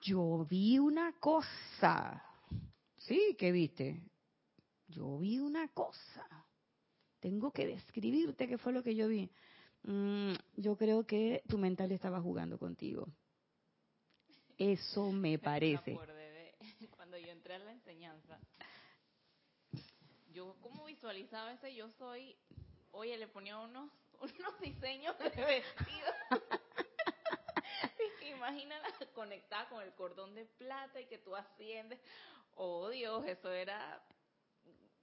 yo 0.00 0.44
vi 0.50 0.80
una 0.80 1.12
cosa. 1.20 2.24
Sí, 2.96 3.36
¿qué 3.38 3.52
viste? 3.52 4.02
Yo 4.88 5.18
vi 5.18 5.38
una 5.38 5.68
cosa. 5.68 6.44
Tengo 7.24 7.52
que 7.52 7.66
describirte 7.66 8.46
qué 8.46 8.58
fue 8.58 8.74
lo 8.74 8.82
que 8.82 8.94
yo 8.94 9.08
vi. 9.08 9.30
Mm, 9.84 10.34
yo 10.56 10.76
creo 10.76 11.06
que 11.06 11.42
tu 11.48 11.56
mental 11.56 11.90
estaba 11.90 12.20
jugando 12.20 12.58
contigo. 12.58 13.08
Eso 14.58 15.10
me 15.10 15.38
parece. 15.38 15.98
cuando 16.96 17.16
yo 17.16 17.28
entré 17.28 17.54
a 17.54 17.60
la 17.60 17.72
enseñanza, 17.72 18.38
yo 20.34 20.54
como 20.60 20.84
visualizaba 20.84 21.54
ese 21.54 21.74
yo 21.74 21.88
soy, 21.92 22.36
oye, 22.90 23.16
le 23.16 23.26
ponía 23.26 23.58
unos, 23.58 23.90
unos 24.20 24.60
diseños 24.60 25.18
de 25.18 25.30
vestido. 25.30 26.12
Imagínala 28.36 28.86
conectada 29.14 29.66
con 29.70 29.82
el 29.82 29.94
cordón 29.94 30.34
de 30.34 30.44
plata 30.44 31.00
y 31.00 31.06
que 31.06 31.16
tú 31.16 31.34
asciendes. 31.34 31.98
Oh 32.54 32.90
Dios, 32.90 33.26
eso 33.26 33.50
era 33.50 34.04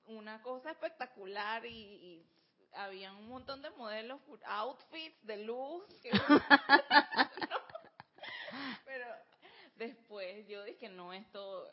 una 0.05 0.41
cosa 0.41 0.71
espectacular 0.71 1.65
y, 1.65 2.25
había 2.73 3.11
un 3.11 3.27
montón 3.27 3.61
de 3.61 3.69
modelos, 3.71 4.21
outfits 4.45 5.25
de 5.25 5.43
luz. 5.43 5.83
Pero 8.85 9.05
después 9.75 10.47
yo 10.47 10.63
dije, 10.63 10.87
no, 10.87 11.11
esto, 11.11 11.69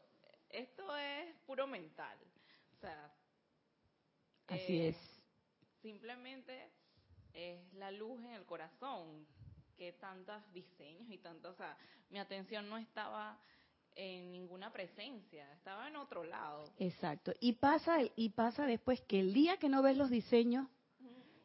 esto 0.49 0.97
es 0.97 1.37
puro 1.47 1.68
mental. 1.68 2.18
O 2.72 2.76
sea, 2.81 3.14
Así 4.49 4.81
eh, 4.81 4.89
es. 4.89 5.22
Simplemente 5.83 6.70
es 7.33 7.72
la 7.74 7.91
luz 7.91 8.20
en 8.24 8.33
el 8.33 8.45
corazón, 8.45 9.26
que 9.76 9.93
tantos 9.93 10.43
diseños 10.53 11.09
y 11.09 11.18
tantos, 11.18 11.55
o 11.55 11.57
sea, 11.57 11.79
mi 12.11 12.18
atención 12.18 12.68
no 12.68 12.79
estaba 12.79 13.39
en 13.99 14.30
ninguna 14.30 14.72
presencia, 14.72 15.53
estaba 15.55 15.88
en 15.88 15.96
otro 15.96 16.22
lado. 16.22 16.64
Exacto. 16.78 17.32
Y 17.40 17.55
pasa 17.55 17.99
y 18.14 18.28
pasa 18.30 18.64
después 18.64 19.01
que 19.03 19.18
el 19.18 19.34
día 19.34 19.57
que 19.57 19.68
no 19.68 19.82
ves 19.82 19.96
los 19.96 20.09
diseños, 20.09 20.68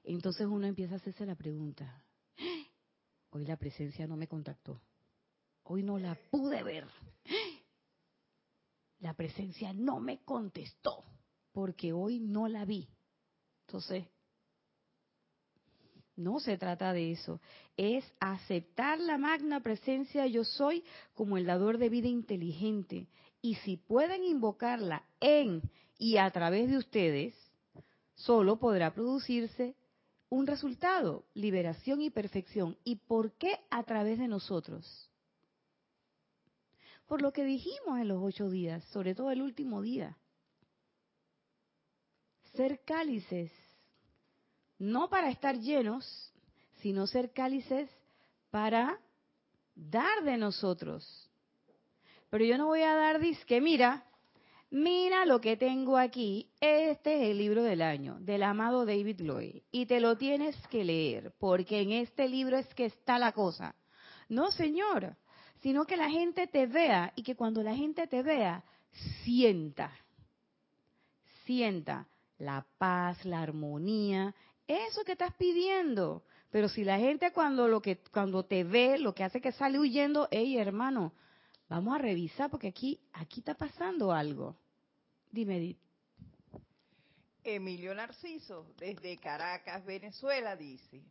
entonces 0.04 0.46
uno 0.46 0.68
empieza 0.68 0.94
a 0.94 0.98
hacerse 0.98 1.26
la 1.26 1.34
pregunta, 1.36 2.06
hoy 3.32 3.46
la 3.46 3.58
presencia 3.58 4.06
no 4.06 4.16
me 4.16 4.28
contactó. 4.28 4.80
Hoy 5.64 5.82
no 5.82 5.98
la 5.98 6.16
pude 6.30 6.62
ver. 6.64 6.88
La 9.00 9.14
presencia 9.16 9.74
no 9.74 10.00
me 10.00 10.24
contestó 10.24 11.04
porque 11.52 11.92
hoy 11.92 12.20
no 12.20 12.48
la 12.48 12.64
vi. 12.64 12.88
Entonces, 13.68 14.06
no 16.16 16.40
se 16.40 16.58
trata 16.58 16.94
de 16.94 17.12
eso. 17.12 17.40
Es 17.78 18.06
aceptar 18.20 19.00
la 19.00 19.18
magna 19.18 19.60
presencia 19.62 20.28
yo 20.28 20.44
soy 20.44 20.84
como 21.14 21.38
el 21.38 21.46
dador 21.46 21.78
de 21.78 21.90
vida 21.90 22.08
inteligente. 22.08 23.08
Y 23.42 23.56
si 23.56 23.78
pueden 23.78 24.24
invocarla 24.24 25.04
en 25.20 25.62
y 25.98 26.18
a 26.18 26.30
través 26.32 26.70
de 26.70 26.78
ustedes, 26.78 27.36
solo 28.16 28.58
podrá 28.60 28.94
producirse 28.94 29.76
un 30.30 30.48
resultado, 30.48 31.26
liberación 31.34 32.02
y 32.02 32.10
perfección. 32.10 32.78
¿Y 32.84 32.96
por 32.96 33.34
qué 33.34 33.60
a 33.70 33.84
través 33.84 34.20
de 34.20 34.28
nosotros? 34.28 35.10
por 37.08 37.22
lo 37.22 37.32
que 37.32 37.44
dijimos 37.44 38.00
en 38.00 38.08
los 38.08 38.24
ocho 38.24 38.50
días, 38.50 38.84
sobre 38.86 39.14
todo 39.14 39.32
el 39.32 39.42
último 39.42 39.82
día. 39.82 40.18
Ser 42.56 42.84
cálices, 42.84 43.52
no 44.84 45.10
para 45.10 45.30
estar 45.30 45.58
llenos, 45.58 46.34
sino 46.82 47.08
ser 47.08 47.32
cálices 47.32 47.90
para 48.52 49.00
dar 49.76 50.24
de 50.24 50.38
nosotros. 50.38 51.30
Pero 52.30 52.44
yo 52.44 52.58
no 52.58 52.68
voy 52.68 52.82
a 52.82 52.94
dar 52.94 53.20
disque, 53.20 53.62
mira, 53.62 54.06
mira 54.70 55.26
lo 55.26 55.40
que 55.40 55.56
tengo 55.56 55.98
aquí, 55.98 56.50
este 56.60 57.16
es 57.16 57.30
el 57.32 57.38
libro 57.38 57.64
del 57.64 57.82
año, 57.82 58.18
del 58.20 58.44
amado 58.44 58.86
David 58.86 59.22
Lloyd, 59.22 59.62
y 59.72 59.86
te 59.86 60.02
lo 60.02 60.18
tienes 60.18 60.56
que 60.68 60.84
leer, 60.84 61.34
porque 61.40 61.80
en 61.80 61.94
este 61.94 62.28
libro 62.28 62.58
es 62.58 62.68
que 62.74 62.86
está 62.86 63.18
la 63.18 63.32
cosa. 63.32 63.76
No, 64.28 64.52
señor, 64.52 65.16
sino 65.62 65.86
que 65.86 65.96
la 65.96 66.10
gente 66.10 66.48
te 66.48 66.68
vea 66.68 67.14
y 67.16 67.24
que 67.24 67.38
cuando 67.38 67.64
la 67.64 67.74
gente 67.74 68.06
te 68.08 68.22
vea, 68.22 68.66
sienta, 69.24 69.94
sienta 71.46 72.06
la 72.38 72.66
paz, 72.78 73.24
la 73.24 73.42
armonía, 73.42 74.36
eso 74.68 75.04
que 75.04 75.14
estás 75.14 75.34
pidiendo. 75.36 76.24
Pero 76.52 76.70
si 76.70 76.84
la 76.84 77.00
gente 77.00 77.32
cuando 77.32 77.68
lo 77.68 77.82
que 77.82 77.98
cuando 78.12 78.46
te 78.46 78.64
ve, 78.64 78.98
lo 79.00 79.16
que 79.16 79.24
hace 79.24 79.42
que 79.42 79.52
sale 79.52 79.80
huyendo, 79.80 80.28
hey 80.32 80.58
hermano, 80.58 81.14
vamos 81.68 81.96
a 81.96 81.98
revisar 81.98 82.50
porque 82.50 82.68
aquí 82.68 83.00
aquí 83.14 83.40
está 83.40 83.56
pasando 83.56 84.12
algo. 84.12 84.56
Dime, 85.32 85.58
Edith. 85.58 85.80
Emilio 87.44 87.94
Narciso, 87.94 88.74
desde 88.78 89.18
Caracas, 89.18 89.84
Venezuela, 89.86 90.56
dice, 90.56 91.04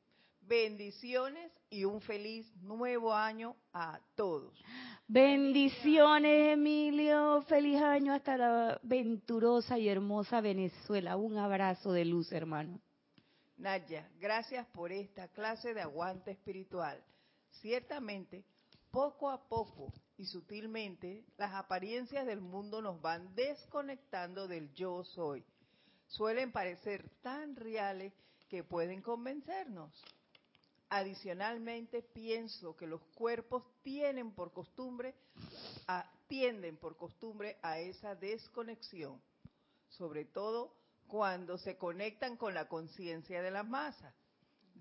Bendiciones 0.43 1.53
y 1.71 1.85
un 1.85 2.01
feliz 2.01 2.53
nuevo 2.63 3.15
año 3.15 3.55
a 3.73 4.01
todos. 4.17 4.53
Bendiciones, 5.07 6.55
Emilio. 6.55 7.43
Feliz 7.43 7.81
año 7.81 8.13
hasta 8.13 8.37
la 8.37 8.81
venturosa 8.83 9.79
y 9.79 9.89
hermosa 9.89 10.41
Venezuela. 10.41 11.17
Un 11.17 11.39
abrazo 11.39 11.93
de 11.93 12.05
luz, 12.05 12.33
hermano. 12.33 12.81
Naya, 13.63 14.11
gracias 14.19 14.67
por 14.71 14.91
esta 14.91 15.29
clase 15.29 15.73
de 15.73 15.83
aguante 15.83 16.33
espiritual. 16.33 17.01
Ciertamente, 17.61 18.45
poco 18.91 19.31
a 19.31 19.49
poco 19.49 19.93
y 20.17 20.27
sutilmente, 20.27 21.25
las 21.37 21.55
apariencias 21.55 22.27
del 22.27 22.41
mundo 22.41 22.83
nos 22.83 23.01
van 23.01 23.33
desconectando 23.37 24.49
del 24.49 24.75
yo 24.75 25.05
soy. 25.05 25.45
Suelen 26.09 26.51
parecer 26.51 27.09
tan 27.23 27.55
reales 27.55 28.13
que 28.49 28.65
pueden 28.65 29.01
convencernos. 29.01 29.95
Adicionalmente, 30.89 32.03
pienso 32.03 32.77
que 32.77 32.89
los 32.89 33.01
cuerpos 33.15 33.63
tienen 33.85 34.33
por 34.33 34.53
costumbre, 34.53 35.15
tienden 36.27 36.79
por 36.79 36.97
costumbre 36.97 37.59
a 37.63 37.79
esa 37.79 38.17
desconexión, 38.17 39.23
sobre 39.89 40.25
todo 40.25 40.82
cuando 41.07 41.59
se 41.59 41.77
conectan 41.77 42.37
con 42.37 42.55
la 42.55 42.69
conciencia 42.69 43.43
de 43.43 43.51
la 43.51 43.63
masa. 43.63 44.15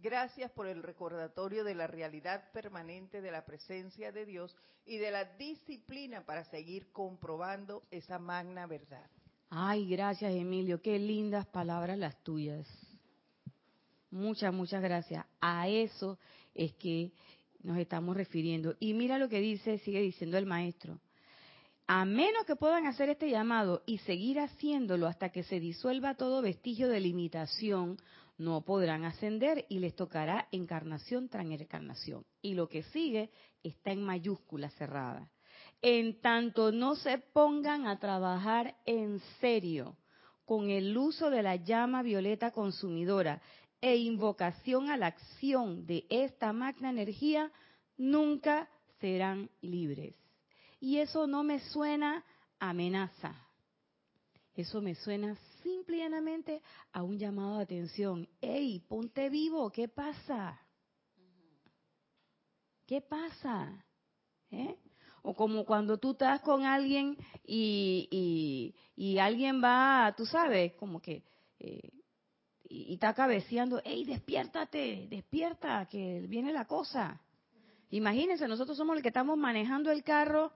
Gracias 0.02 0.52
por 0.52 0.68
el 0.68 0.82
recordatorio 0.82 1.64
de 1.64 1.76
la 1.76 1.88
realidad 1.88 2.52
permanente 2.52 3.22
de 3.22 3.32
la 3.32 3.46
presencia 3.46 4.12
de 4.12 4.26
Dios 4.26 4.56
y 4.86 4.98
de 4.98 5.12
la 5.12 5.26
disciplina 5.26 6.26
para 6.26 6.44
seguir 6.46 6.92
comprobando 6.92 7.84
esa 7.92 8.18
magna 8.18 8.66
verdad. 8.66 9.10
Ay, 9.50 9.88
gracias 9.90 10.34
Emilio, 10.34 10.82
qué 10.82 10.98
lindas 10.98 11.46
palabras 11.46 11.98
las 11.98 12.18
tuyas. 12.24 12.68
Muchas, 14.10 14.54
muchas 14.54 14.82
gracias. 14.82 15.26
A 15.40 15.68
eso 15.68 16.18
es 16.54 16.74
que 16.74 17.12
nos 17.62 17.78
estamos 17.78 18.16
refiriendo. 18.16 18.76
Y 18.80 18.94
mira 18.94 19.18
lo 19.18 19.30
que 19.30 19.40
dice, 19.40 19.78
sigue 19.80 20.02
diciendo 20.02 20.38
el 20.38 20.46
maestro. 20.46 21.00
A 21.88 22.06
menos 22.06 22.46
que 22.46 22.56
puedan 22.56 22.88
hacer 22.88 23.10
este 23.10 23.30
llamado 23.30 23.84
y 23.86 23.98
seguir 24.00 24.40
haciéndolo 24.40 25.08
hasta 25.08 25.30
que 25.30 25.44
se 25.44 25.60
disuelva 25.60 26.16
todo 26.16 26.42
vestigio 26.42 26.88
de 26.88 27.00
limitación, 27.00 27.98
no 28.38 28.62
podrán 28.62 29.06
ascender 29.06 29.66
y 29.70 29.80
les 29.80 29.96
tocará 29.96 30.48
encarnación 30.52 31.30
tras 31.30 31.46
encarnación. 31.46 32.26
Y 32.42 32.54
lo 32.54 32.68
que 32.68 32.84
sigue 32.84 33.30
está 33.62 33.92
en 33.92 34.04
mayúscula 34.04 34.70
cerrada. 34.72 35.30
En 35.82 36.22
tanto 36.22 36.72
no 36.72 36.96
se 36.96 37.18
pongan 37.18 37.88
a 37.88 38.00
trabajar 38.00 38.76
en 38.86 39.20
serio 39.40 39.98
con 40.46 40.70
el 40.70 40.98
uso 40.98 41.30
de 41.30 41.44
la 41.44 41.56
llama 41.56 42.04
violeta 42.04 42.52
consumidora 42.52 43.42
e 43.80 43.96
invocación 43.96 44.90
a 44.90 44.98
la 44.98 45.08
acción 45.08 45.86
de 45.88 46.06
esta 46.10 46.54
magna 46.54 46.90
energía, 46.90 47.52
nunca 47.98 48.70
serán 49.00 49.50
libres. 49.62 50.21
Y 50.82 50.98
eso 50.98 51.28
no 51.28 51.44
me 51.44 51.60
suena 51.60 52.26
amenaza. 52.60 53.36
Eso 54.56 54.82
me 54.82 54.96
suena 54.96 55.38
simplemente 55.62 56.62
a 56.92 57.04
un 57.04 57.20
llamado 57.20 57.58
de 57.58 57.64
atención. 57.64 58.28
¡Ey, 58.42 58.80
ponte 58.80 59.30
vivo! 59.30 59.70
¿Qué 59.70 59.88
pasa? 59.88 60.60
¿Qué 62.88 63.00
pasa? 63.00 63.86
¿Eh? 64.50 64.76
O 65.22 65.36
como 65.36 65.66
cuando 65.66 66.00
tú 66.00 66.12
estás 66.12 66.42
con 66.42 66.66
alguien 66.66 67.16
y, 67.46 68.74
y, 68.96 69.18
alguien 69.20 69.64
va, 69.64 70.14
tú 70.18 70.26
sabes, 70.26 70.74
como 70.74 71.00
que, 71.00 71.24
eh, 71.60 71.92
y, 72.68 72.96
está 72.96 73.14
cabeceando, 73.14 73.82
¡Ey, 73.86 74.04
despiértate! 74.04 75.08
¡Despierta! 75.10 75.86
Que 75.86 76.22
viene 76.28 76.52
la 76.52 76.66
cosa. 76.66 77.22
Imagínense, 77.92 78.48
nosotros 78.48 78.76
somos 78.76 78.96
los 78.96 79.04
que 79.04 79.10
estamos 79.10 79.38
manejando 79.38 79.92
el 79.92 80.04
carro 80.04 80.52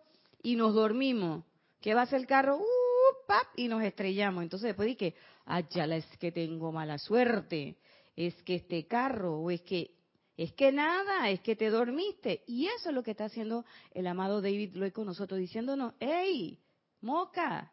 y 0.46 0.56
nos 0.56 0.76
dormimos. 0.76 1.44
¿Qué 1.82 1.96
va 1.96 2.02
a 2.02 2.04
hacer 2.04 2.20
el 2.20 2.28
carro? 2.28 2.58
¡Uh! 2.58 3.28
¡Pap! 3.28 3.48
Y 3.56 3.68
nos 3.68 3.82
estrellamos. 3.84 4.44
Entonces 4.44 4.68
después 4.68 4.88
dije, 4.88 5.16
ah, 5.48 5.62
ya 5.62 5.86
es 5.86 6.06
que 6.18 6.32
tengo 6.32 6.72
mala 6.72 7.00
suerte. 7.00 7.80
Es 8.16 8.36
que 8.44 8.56
este 8.56 8.86
carro, 8.86 9.40
o 9.40 9.50
es 9.50 9.62
que 9.62 9.96
es 10.38 10.54
que 10.54 10.72
nada, 10.72 11.30
es 11.32 11.40
que 11.42 11.56
te 11.56 11.72
dormiste. 11.72 12.44
Y 12.46 12.68
eso 12.68 12.90
es 12.90 12.96
lo 12.96 13.02
que 13.02 13.12
está 13.12 13.26
haciendo 13.26 13.66
el 13.92 14.06
amado 14.06 14.40
David 14.40 14.76
Lloyd 14.76 14.92
con 14.92 15.08
nosotros, 15.08 15.40
diciéndonos, 15.40 15.94
hey, 16.00 16.60
moca, 17.02 17.72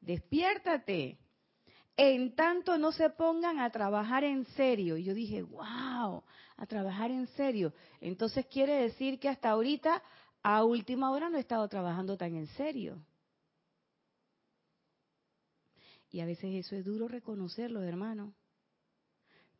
despiértate. 0.00 1.18
En 1.96 2.34
tanto 2.34 2.76
no 2.76 2.92
se 2.92 3.08
pongan 3.08 3.58
a 3.58 3.70
trabajar 3.70 4.22
en 4.24 4.44
serio. 4.44 4.98
Y 4.98 5.04
yo 5.04 5.14
dije, 5.14 5.40
wow, 5.42 6.24
a 6.58 6.66
trabajar 6.66 7.10
en 7.10 7.26
serio. 7.28 7.72
Entonces 8.02 8.44
quiere 8.46 8.74
decir 8.82 9.18
que 9.18 9.30
hasta 9.30 9.48
ahorita, 9.48 10.02
a 10.48 10.62
última 10.62 11.10
hora, 11.10 11.28
no 11.28 11.38
he 11.38 11.40
estado 11.40 11.66
trabajando 11.66 12.16
tan 12.16 12.36
en 12.36 12.46
serio. 12.46 13.04
Y 16.08 16.20
a 16.20 16.24
veces 16.24 16.54
eso 16.54 16.76
es 16.76 16.84
duro 16.84 17.08
reconocerlo, 17.08 17.82
hermano. 17.82 18.32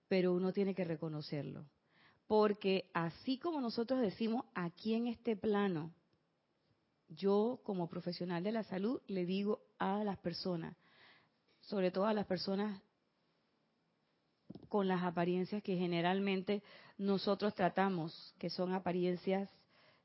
Pero 0.07 0.33
uno 0.33 0.53
tiene 0.53 0.77
que 0.77 0.85
reconocerlo. 0.85 1.67
Porque 2.29 2.89
así 2.95 3.37
como 3.37 3.61
nosotros 3.61 4.01
decimos 4.01 4.45
aquí 4.55 4.95
en 4.95 5.09
este 5.09 5.35
plano, 5.35 5.91
yo 7.09 7.59
como 7.65 7.89
profesional 7.89 8.45
de 8.45 8.53
la 8.53 8.63
salud 8.63 9.01
le 9.09 9.27
digo 9.27 9.63
a 9.81 10.05
las 10.05 10.19
personas, 10.19 10.77
sobre 11.63 11.91
todo 11.91 12.07
a 12.07 12.15
las 12.15 12.27
personas 12.27 12.81
con 14.69 14.87
las 14.87 15.03
apariencias 15.03 15.65
que 15.65 15.77
generalmente 15.77 16.63
nosotros 16.97 17.57
tratamos, 17.57 18.37
que 18.39 18.51
son 18.51 18.73
apariencias 18.73 19.51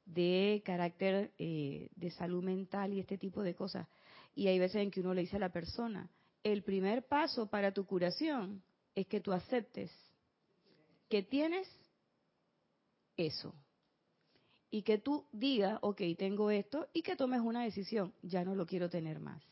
de 0.05 0.61
carácter 0.65 1.31
eh, 1.37 1.89
de 1.95 2.11
salud 2.11 2.43
mental 2.43 2.93
y 2.93 2.99
este 2.99 3.17
tipo 3.17 3.43
de 3.43 3.55
cosas. 3.55 3.87
Y 4.35 4.47
hay 4.47 4.59
veces 4.59 4.81
en 4.81 4.91
que 4.91 5.01
uno 5.01 5.13
le 5.13 5.21
dice 5.21 5.37
a 5.37 5.39
la 5.39 5.51
persona, 5.51 6.09
el 6.43 6.63
primer 6.63 7.07
paso 7.07 7.49
para 7.49 7.73
tu 7.73 7.85
curación 7.85 8.63
es 8.95 9.07
que 9.07 9.21
tú 9.21 9.31
aceptes 9.31 9.91
que 11.09 11.21
tienes 11.21 11.67
eso. 13.17 13.53
Y 14.69 14.83
que 14.83 14.97
tú 14.97 15.27
digas, 15.33 15.77
ok, 15.81 16.01
tengo 16.17 16.49
esto, 16.49 16.87
y 16.93 17.01
que 17.01 17.17
tomes 17.17 17.41
una 17.41 17.63
decisión, 17.63 18.13
ya 18.21 18.45
no 18.45 18.55
lo 18.55 18.65
quiero 18.65 18.89
tener 18.89 19.19
más. 19.19 19.43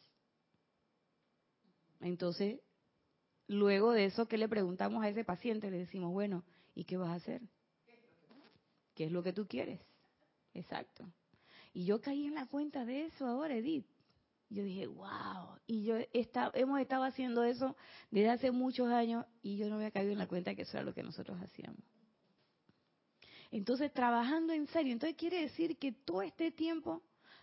Entonces, 2.00 2.62
luego 3.48 3.92
de 3.92 4.06
eso, 4.06 4.28
¿qué 4.30 4.38
le 4.38 4.48
preguntamos 4.48 5.04
a 5.04 5.10
ese 5.10 5.26
paciente? 5.26 5.70
Le 5.70 5.80
decimos, 5.80 6.14
bueno, 6.14 6.46
¿y 6.74 6.86
qué 6.86 6.96
vas 6.96 7.10
a 7.10 7.16
hacer? 7.16 7.42
¿Qué 8.96 9.06
es 9.06 9.12
lo 9.12 9.22
que 9.22 9.34
tú 9.34 9.46
quieres? 9.46 9.82
Exacto. 10.54 11.06
Y 11.74 11.86
yo 11.86 12.02
caí 12.02 12.26
en 12.26 12.36
la 12.36 12.46
cuenta 12.46 12.86
de 12.86 13.06
eso 13.06 13.28
ahora, 13.28 13.56
Edith. 13.56 13.86
Yo 14.50 14.64
dije, 14.64 14.88
wow. 14.88 15.60
Y 15.68 15.84
yo 15.84 15.98
hemos 16.54 16.80
estado 16.82 17.04
haciendo 17.04 17.44
eso 17.44 17.76
desde 18.10 18.30
hace 18.30 18.52
muchos 18.52 18.88
años 18.90 19.26
y 19.44 19.58
yo 19.58 19.70
no 19.70 19.76
había 19.76 19.92
caído 19.92 20.12
en 20.12 20.18
la 20.18 20.28
cuenta 20.28 20.56
que 20.56 20.64
eso 20.64 20.78
era 20.78 20.86
lo 20.86 20.94
que 20.94 21.04
nosotros 21.04 21.40
hacíamos. 21.42 21.84
Entonces, 23.52 23.94
trabajando 23.94 24.54
en 24.54 24.68
serio, 24.68 24.94
entonces 24.94 25.18
quiere 25.18 25.42
decir 25.42 25.78
que 25.78 25.92
todo 25.92 26.22
este 26.22 26.52
tiempo, 26.52 27.02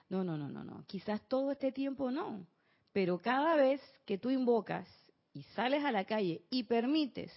no, 0.08 0.24
no, 0.24 0.36
no, 0.36 0.48
no, 0.48 0.64
no, 0.64 0.84
quizás 0.86 1.20
todo 1.28 1.52
este 1.52 1.72
tiempo 1.72 2.10
no, 2.10 2.46
pero 2.92 3.18
cada 3.18 3.56
vez 3.56 3.80
que 4.04 4.18
tú 4.18 4.30
invocas 4.30 4.88
y 5.32 5.42
sales 5.54 5.84
a 5.84 5.92
la 5.92 6.04
calle 6.04 6.44
y 6.50 6.64
permites 6.64 7.32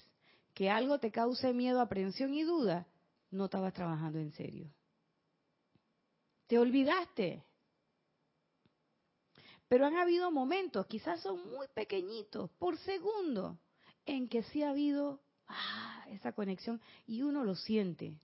que 0.54 0.70
algo 0.70 1.00
te 1.00 1.12
cause 1.12 1.54
miedo, 1.54 1.82
aprensión 1.82 2.34
y 2.34 2.44
duda, 2.44 2.88
no 3.32 3.46
estabas 3.46 3.74
trabajando 3.74 4.20
en 4.20 4.32
serio. 4.32 4.72
Te 6.50 6.58
olvidaste. 6.58 7.43
Pero 9.68 9.86
han 9.86 9.97
habido 9.97 10.32
momentos, 10.32 10.88
quizás 10.88 11.22
son 11.22 11.47
muy 11.52 11.68
pequeñitos, 11.76 12.50
por 12.58 12.76
segundo, 12.80 13.60
en 14.04 14.28
que 14.28 14.41
sí 14.41 14.64
ha 14.64 14.72
habido 14.72 15.22
ah, 15.47 16.08
esa 16.10 16.32
conexión 16.32 16.82
y 17.06 17.22
uno 17.22 17.43
lo 17.43 17.54
siente. 17.54 18.16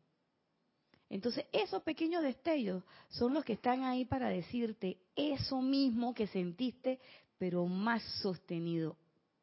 Entonces, 1.08 1.46
esos 1.52 1.84
pequeños 1.84 2.24
destellos 2.24 2.84
son 3.10 3.36
los 3.36 3.46
que 3.46 3.54
están 3.54 3.84
ahí 3.84 4.06
para 4.06 4.30
decirte 4.30 4.98
eso 5.16 5.62
mismo 5.62 6.16
que 6.16 6.26
sentiste, 6.26 7.00
pero 7.38 7.68
más 7.68 8.02
sostenido 8.24 8.98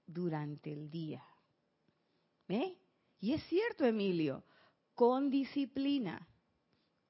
durante 0.08 0.72
el 0.72 0.90
día. 0.90 1.24
¿Ve? 2.48 2.76
Y 3.20 3.32
es 3.32 3.44
cierto, 3.44 3.84
Emilio, 3.84 4.42
con 4.96 5.30
disciplina, 5.30 6.26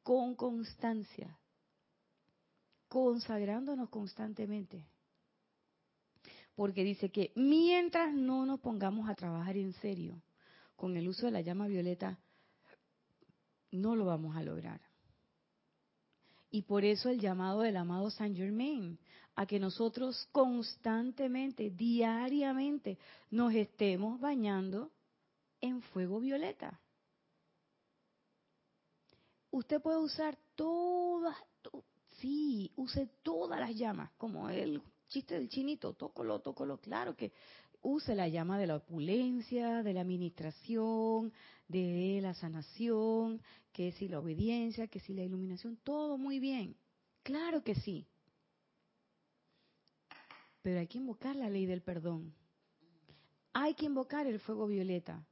con 0.03 0.35
constancia, 0.35 1.39
consagrándonos 2.93 3.89
constantemente. 3.89 4.85
Porque 6.55 6.85
dice 6.85 7.11
que 7.11 7.33
mientras 7.37 8.13
no 8.13 8.45
nos 8.45 8.61
pongamos 8.61 9.09
a 9.09 9.15
trabajar 9.15 9.57
en 9.57 9.73
serio 9.73 10.21
con 10.77 10.95
el 10.99 11.09
uso 11.09 11.25
de 11.25 11.33
la 11.33 11.41
llama 11.41 11.69
violeta, 11.69 12.19
no 13.71 13.97
lo 13.97 14.05
vamos 14.05 14.37
a 14.37 14.43
lograr. 14.43 14.83
Y 16.51 16.61
por 16.65 16.85
eso 16.85 17.09
el 17.09 17.19
llamado 17.19 17.63
del 17.63 17.79
amado 17.79 18.11
Saint 18.11 18.37
Germain, 18.37 18.99
a 19.37 19.47
que 19.47 19.59
nosotros 19.59 20.29
constantemente, 20.31 21.71
diariamente, 21.71 22.99
nos 23.31 23.55
estemos 23.55 24.21
bañando 24.21 24.93
en 25.63 25.81
fuego 25.81 26.21
violeta. 26.21 26.79
Usted 29.51 29.81
puede 29.81 29.97
usar 29.97 30.37
todas, 30.57 31.35
sí, 32.23 32.73
use 32.77 33.09
todas 33.23 33.61
las 33.61 33.75
llamas, 33.75 34.11
como 34.17 34.49
el 34.49 34.81
chiste 35.09 35.35
del 35.35 35.49
chinito, 35.49 35.93
tócalo, 35.95 36.41
tócalo, 36.41 36.79
claro 36.79 37.15
que 37.17 37.33
use 37.83 38.15
la 38.15 38.29
llama 38.29 38.59
de 38.59 38.69
la 38.69 38.77
opulencia, 38.77 39.83
de 39.83 39.93
la 39.93 40.01
administración, 40.01 41.33
de 41.69 42.21
la 42.23 42.33
sanación, 42.33 43.43
que 43.73 43.93
si 43.93 44.09
la 44.09 44.21
obediencia, 44.21 44.87
que 44.87 45.01
si 45.01 45.13
la 45.13 45.25
iluminación, 45.25 45.77
todo 45.83 46.17
muy 46.17 46.39
bien. 46.39 46.77
Claro 47.23 47.63
que 47.63 47.75
sí. 47.75 48.07
Pero 50.63 50.79
hay 50.79 50.87
que 50.87 50.99
invocar 50.99 51.35
la 51.35 51.51
ley 51.51 51.67
del 51.67 51.83
perdón. 51.83 52.33
Hay 53.53 53.75
que 53.75 53.87
invocar 53.87 54.27
el 54.27 54.39
fuego 54.39 54.67
violeta 54.67 55.27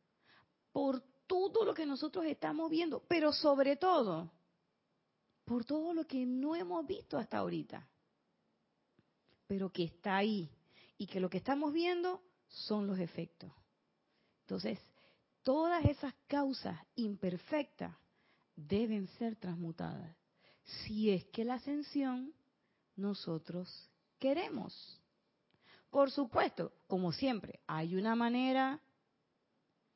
por 0.72 1.00
todo 1.26 1.64
lo 1.64 1.72
que 1.72 1.86
nosotros 1.86 2.26
estamos 2.26 2.68
viendo, 2.68 3.04
pero 3.08 3.32
sobre 3.32 3.76
todo 3.76 4.32
por 5.50 5.64
todo 5.64 5.92
lo 5.92 6.06
que 6.06 6.24
no 6.26 6.54
hemos 6.54 6.86
visto 6.86 7.18
hasta 7.18 7.38
ahorita, 7.38 7.84
pero 9.48 9.68
que 9.72 9.82
está 9.82 10.16
ahí 10.16 10.48
y 10.96 11.08
que 11.08 11.18
lo 11.18 11.28
que 11.28 11.38
estamos 11.38 11.72
viendo 11.72 12.22
son 12.46 12.86
los 12.86 13.00
efectos. 13.00 13.50
Entonces, 14.42 14.78
todas 15.42 15.84
esas 15.86 16.14
causas 16.28 16.78
imperfectas 16.94 17.96
deben 18.54 19.08
ser 19.18 19.34
transmutadas. 19.34 20.16
Si 20.62 21.10
es 21.10 21.24
que 21.32 21.44
la 21.44 21.54
ascensión 21.54 22.32
nosotros 22.94 23.90
queremos. 24.20 25.02
Por 25.90 26.12
supuesto, 26.12 26.74
como 26.86 27.10
siempre, 27.10 27.58
hay 27.66 27.96
una 27.96 28.14
manera, 28.14 28.80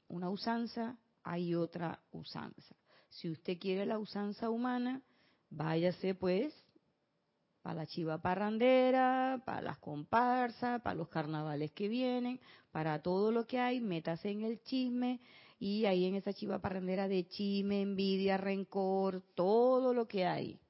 una 0.08 0.30
usanza, 0.30 0.98
hay 1.22 1.54
otra 1.54 2.02
usanza. 2.10 2.74
Si 3.08 3.30
usted 3.30 3.56
quiere 3.60 3.86
la 3.86 4.00
usanza 4.00 4.50
humana, 4.50 5.00
váyase 5.56 6.14
pues 6.14 6.52
para 7.62 7.76
la 7.76 7.86
chiva 7.86 8.20
parrandera, 8.20 9.42
para 9.46 9.62
las 9.62 9.78
comparsas, 9.78 10.82
para 10.82 10.94
los 10.94 11.08
carnavales 11.08 11.72
que 11.72 11.88
vienen, 11.88 12.38
para 12.70 13.00
todo 13.00 13.32
lo 13.32 13.46
que 13.46 13.58
hay, 13.58 13.80
métase 13.80 14.30
en 14.30 14.42
el 14.42 14.60
chisme 14.62 15.20
y 15.58 15.86
ahí 15.86 16.04
en 16.04 16.14
esa 16.14 16.34
chiva 16.34 16.58
parrandera 16.58 17.08
de 17.08 17.26
chisme, 17.26 17.80
envidia, 17.80 18.36
rencor, 18.36 19.22
todo 19.34 19.94
lo 19.94 20.06
que 20.06 20.26
hay. 20.26 20.60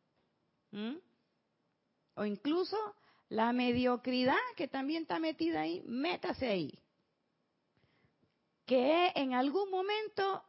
O 2.14 2.24
incluso 2.24 2.76
la 3.28 3.52
mediocridad 3.52 4.36
que 4.56 4.68
también 4.68 5.02
está 5.02 5.18
metida 5.18 5.62
ahí, 5.62 5.82
métase 5.86 6.46
ahí. 6.46 6.78
Que 8.66 9.10
en 9.16 9.34
algún 9.34 9.68
momento 9.68 10.44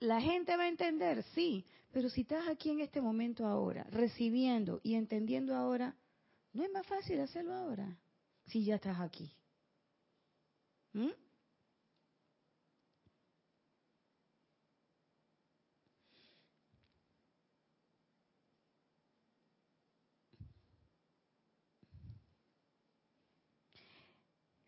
la 0.00 0.20
gente 0.20 0.54
va 0.56 0.64
a 0.64 0.68
entender, 0.68 1.22
sí, 1.34 1.64
pero 1.94 2.10
si 2.10 2.22
estás 2.22 2.48
aquí 2.48 2.70
en 2.70 2.80
este 2.80 3.00
momento 3.00 3.46
ahora, 3.46 3.84
recibiendo 3.84 4.80
y 4.82 4.96
entendiendo 4.96 5.54
ahora, 5.54 5.96
¿no 6.52 6.64
es 6.64 6.70
más 6.72 6.84
fácil 6.88 7.20
hacerlo 7.20 7.54
ahora? 7.54 7.96
Si 8.46 8.64
ya 8.64 8.74
estás 8.74 8.98
aquí. 8.98 9.32
¿Mm? 10.92 11.10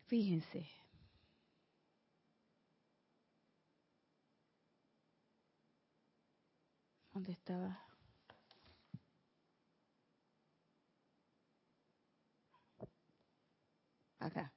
Fíjense. 0.05 0.76
¿Dónde 7.17 7.31
estaba? 7.31 7.79
Acá. 14.19 14.53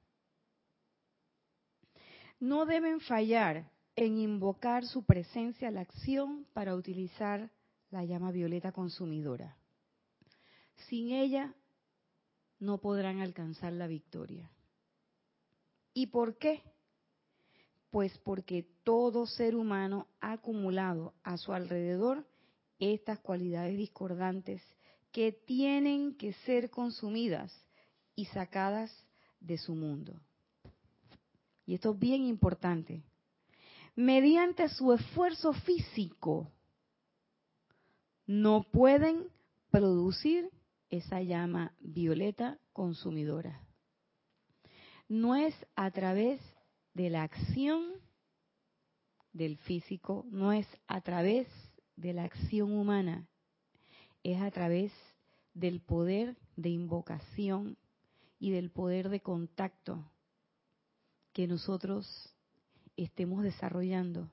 No 2.39 2.67
deben 2.67 2.99
fallar 2.99 3.67
en 3.95 4.19
invocar 4.19 4.85
su 4.85 5.03
presencia 5.03 5.69
a 5.69 5.71
la 5.71 5.81
acción 5.81 6.45
para 6.53 6.75
utilizar 6.75 7.49
la 7.89 8.05
llama 8.05 8.29
violeta 8.29 8.71
consumidora. 8.71 9.57
Sin 10.87 11.13
ella 11.13 11.55
no 12.59 12.77
podrán 12.77 13.21
alcanzar 13.21 13.73
la 13.73 13.87
victoria. 13.87 14.51
¿Y 15.95 16.07
por 16.07 16.37
qué? 16.37 16.61
Pues 17.89 18.15
porque 18.19 18.67
todo 18.83 19.25
ser 19.25 19.55
humano 19.55 20.05
ha 20.19 20.33
acumulado 20.33 21.15
a 21.23 21.37
su 21.37 21.53
alrededor 21.53 22.27
estas 22.81 23.19
cualidades 23.19 23.77
discordantes 23.77 24.61
que 25.13 25.31
tienen 25.31 26.15
que 26.15 26.33
ser 26.45 26.69
consumidas 26.69 27.53
y 28.15 28.25
sacadas 28.25 28.91
de 29.39 29.57
su 29.57 29.73
mundo. 29.73 30.19
Y 31.65 31.75
esto 31.75 31.93
es 31.93 31.99
bien 31.99 32.23
importante. 32.23 33.03
Mediante 33.95 34.67
su 34.67 34.91
esfuerzo 34.91 35.53
físico, 35.53 36.51
no 38.25 38.63
pueden 38.63 39.27
producir 39.69 40.49
esa 40.89 41.21
llama 41.21 41.73
violeta 41.79 42.59
consumidora 42.73 43.61
no 45.11 45.35
es 45.35 45.53
a 45.75 45.91
través 45.91 46.39
de 46.93 47.09
la 47.09 47.23
acción 47.23 47.83
del 49.33 49.57
físico, 49.57 50.25
no 50.31 50.53
es 50.53 50.65
a 50.87 51.01
través 51.01 51.49
de 51.49 51.70
la 52.13 52.23
acción 52.23 52.71
humana, 52.73 53.27
es 54.23 54.41
a 54.41 54.51
través 54.51 54.91
del 55.53 55.81
poder 55.81 56.37
de 56.55 56.69
invocación 56.69 57.77
y 58.39 58.51
del 58.51 58.71
poder 58.71 59.09
de 59.09 59.19
contacto 59.19 60.11
que 61.33 61.47
nosotros 61.47 62.35
estemos 62.97 63.43
desarrollando. 63.43 64.31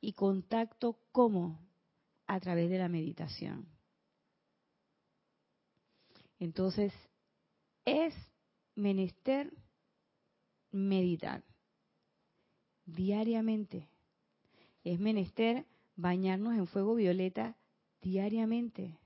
Y 0.00 0.12
contacto 0.14 0.98
cómo? 1.12 1.58
A 2.26 2.40
través 2.40 2.70
de 2.70 2.78
la 2.78 2.88
meditación. 2.88 3.66
Entonces, 6.38 6.92
es 7.84 8.14
menester 8.74 9.52
meditar 10.70 11.42
diariamente. 12.86 13.89
Es 14.84 14.98
menester 14.98 15.66
bañarnos 15.96 16.54
en 16.54 16.66
fuego 16.66 16.94
violeta 16.94 17.56
diariamente. 18.00 18.98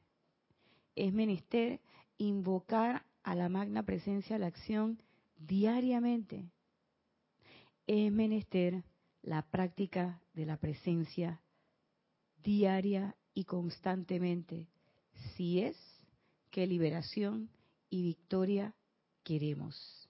Es 0.94 1.12
menester 1.12 1.80
invocar 2.18 3.04
a 3.22 3.34
la 3.34 3.48
magna 3.48 3.82
presencia 3.82 4.36
de 4.36 4.40
la 4.40 4.46
acción 4.46 5.02
diariamente. 5.36 6.50
Es 7.86 8.12
menester 8.12 8.84
la 9.22 9.42
práctica 9.42 10.20
de 10.34 10.46
la 10.46 10.58
presencia 10.58 11.40
diaria 12.42 13.16
y 13.32 13.44
constantemente, 13.44 14.68
si 15.34 15.60
es 15.60 15.76
que 16.50 16.66
liberación 16.66 17.50
y 17.90 18.02
victoria 18.02 18.74
queremos. 19.24 20.08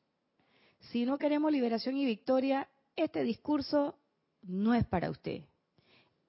Si 0.90 1.06
no 1.06 1.16
queremos 1.16 1.50
liberación 1.52 1.96
y 1.96 2.04
victoria, 2.04 2.68
este 2.96 3.22
discurso 3.22 3.98
no 4.42 4.74
es 4.74 4.84
para 4.84 5.10
usted. 5.10 5.44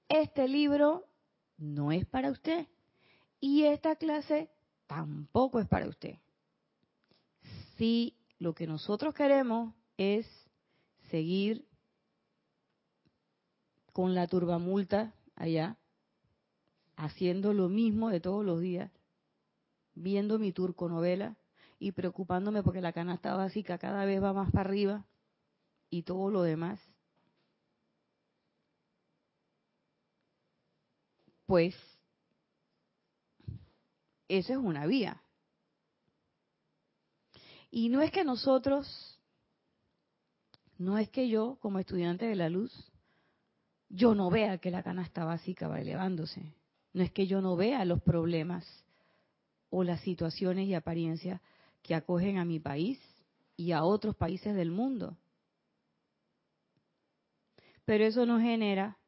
Este 0.08 0.48
libro 0.48 1.06
no 1.58 1.92
es 1.92 2.06
para 2.06 2.30
usted. 2.30 2.66
Y 3.40 3.64
esta 3.64 3.96
clase 3.96 4.50
tampoco 4.86 5.60
es 5.60 5.68
para 5.68 5.88
usted. 5.88 6.16
Si 7.76 8.16
lo 8.38 8.54
que 8.54 8.66
nosotros 8.66 9.14
queremos 9.14 9.74
es 9.96 10.26
seguir 11.10 11.66
con 13.92 14.14
la 14.14 14.26
turbamulta 14.26 15.14
allá, 15.34 15.76
haciendo 16.96 17.52
lo 17.52 17.68
mismo 17.68 18.10
de 18.10 18.20
todos 18.20 18.44
los 18.44 18.60
días, 18.60 18.90
viendo 19.94 20.38
mi 20.38 20.52
turco 20.52 20.88
novela, 20.88 21.36
y 21.78 21.92
preocupándome 21.92 22.62
porque 22.62 22.80
la 22.80 22.92
canasta 22.92 23.34
básica 23.34 23.78
cada 23.78 24.04
vez 24.04 24.22
va 24.22 24.32
más 24.32 24.50
para 24.50 24.68
arriba 24.68 25.04
y 25.90 26.02
todo 26.02 26.30
lo 26.30 26.42
demás, 26.42 26.80
pues 31.46 31.74
eso 34.28 34.52
es 34.52 34.58
una 34.58 34.86
vía. 34.86 35.20
Y 37.70 37.88
no 37.88 38.02
es 38.02 38.10
que 38.10 38.24
nosotros, 38.24 39.18
no 40.78 40.98
es 40.98 41.08
que 41.08 41.28
yo 41.28 41.58
como 41.60 41.78
estudiante 41.78 42.26
de 42.26 42.36
la 42.36 42.48
luz, 42.48 42.72
yo 43.88 44.14
no 44.14 44.30
vea 44.30 44.58
que 44.58 44.70
la 44.70 44.82
canasta 44.82 45.24
básica 45.24 45.68
va 45.68 45.80
elevándose. 45.80 46.54
No 46.92 47.02
es 47.02 47.12
que 47.12 47.26
yo 47.26 47.40
no 47.40 47.56
vea 47.56 47.84
los 47.84 48.02
problemas 48.02 48.64
o 49.70 49.84
las 49.84 50.00
situaciones 50.00 50.66
y 50.66 50.74
apariencias 50.74 51.40
que 51.82 51.94
acogen 51.94 52.38
a 52.38 52.44
mi 52.44 52.58
país 52.58 52.98
y 53.56 53.72
a 53.72 53.84
otros 53.84 54.16
países 54.16 54.54
del 54.54 54.70
mundo. 54.70 55.16
Pero 57.84 58.04
eso 58.04 58.26
no 58.26 58.40
genera 58.40 58.98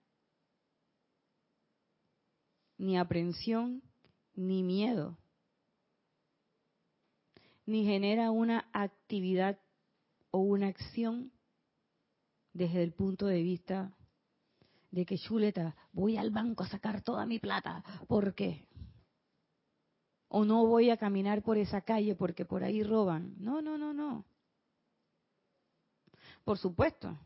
ni 2.79 2.97
aprensión 2.97 3.83
ni 4.35 4.63
miedo, 4.63 5.19
ni 7.67 7.85
genera 7.85 8.31
una 8.31 8.69
actividad 8.73 9.59
o 10.31 10.39
una 10.39 10.69
acción 10.69 11.33
desde 12.53 12.83
el 12.83 12.93
punto 12.93 13.27
de 13.27 13.43
vista 13.43 13.93
de 14.91 15.05
que 15.05 15.19
chuleta, 15.19 15.77
voy 15.93 16.17
al 16.17 16.31
banco 16.31 16.65
a 16.65 16.69
sacar 16.69 17.03
toda 17.03 17.27
mi 17.27 17.39
plata. 17.39 17.85
¿Por 18.07 18.35
qué? 18.35 18.69
o 20.29 20.45
no 20.45 20.67
voy 20.67 20.91
a 20.91 20.97
caminar 20.97 21.43
por 21.43 21.57
esa 21.57 21.81
calle 21.81 22.15
porque 22.15 22.45
por 22.45 22.63
ahí 22.63 22.83
roban. 22.83 23.35
No, 23.39 23.63
no, 23.63 23.79
no, 23.79 23.93
no. 23.93 24.25
Por 26.45 26.59
supuesto. 26.59 27.19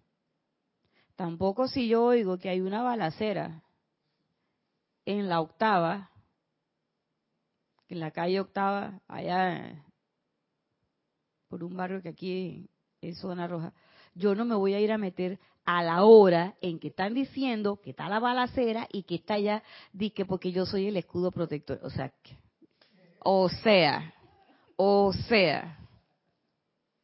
Tampoco 1.16 1.68
si 1.68 1.88
yo 1.88 2.04
oigo 2.04 2.38
que 2.38 2.48
hay 2.48 2.60
una 2.60 2.82
balacera 2.82 3.62
en 5.04 5.28
la 5.28 5.40
octava, 5.40 6.10
en 7.88 8.00
la 8.00 8.10
calle 8.10 8.40
octava, 8.40 9.00
allá 9.08 9.84
por 11.48 11.64
un 11.64 11.76
barrio 11.76 12.00
que 12.00 12.08
aquí 12.08 12.70
es 13.00 13.18
zona 13.18 13.46
roja, 13.46 13.74
yo 14.14 14.34
no 14.34 14.44
me 14.44 14.54
voy 14.54 14.74
a 14.74 14.80
ir 14.80 14.92
a 14.92 14.98
meter 14.98 15.38
a 15.64 15.82
la 15.82 16.04
hora 16.04 16.54
en 16.60 16.78
que 16.78 16.88
están 16.88 17.14
diciendo 17.14 17.80
que 17.82 17.90
está 17.90 18.08
la 18.08 18.18
balacera 18.18 18.88
y 18.90 19.04
que 19.04 19.16
está 19.16 19.36
di 19.92 20.10
que 20.10 20.24
porque 20.24 20.52
yo 20.52 20.66
soy 20.66 20.86
el 20.86 20.96
escudo 20.96 21.30
protector. 21.30 21.78
O 21.82 21.90
sea, 21.90 22.12
o 23.20 23.48
sea, 23.48 24.14
o 24.76 25.12
sea, 25.12 25.78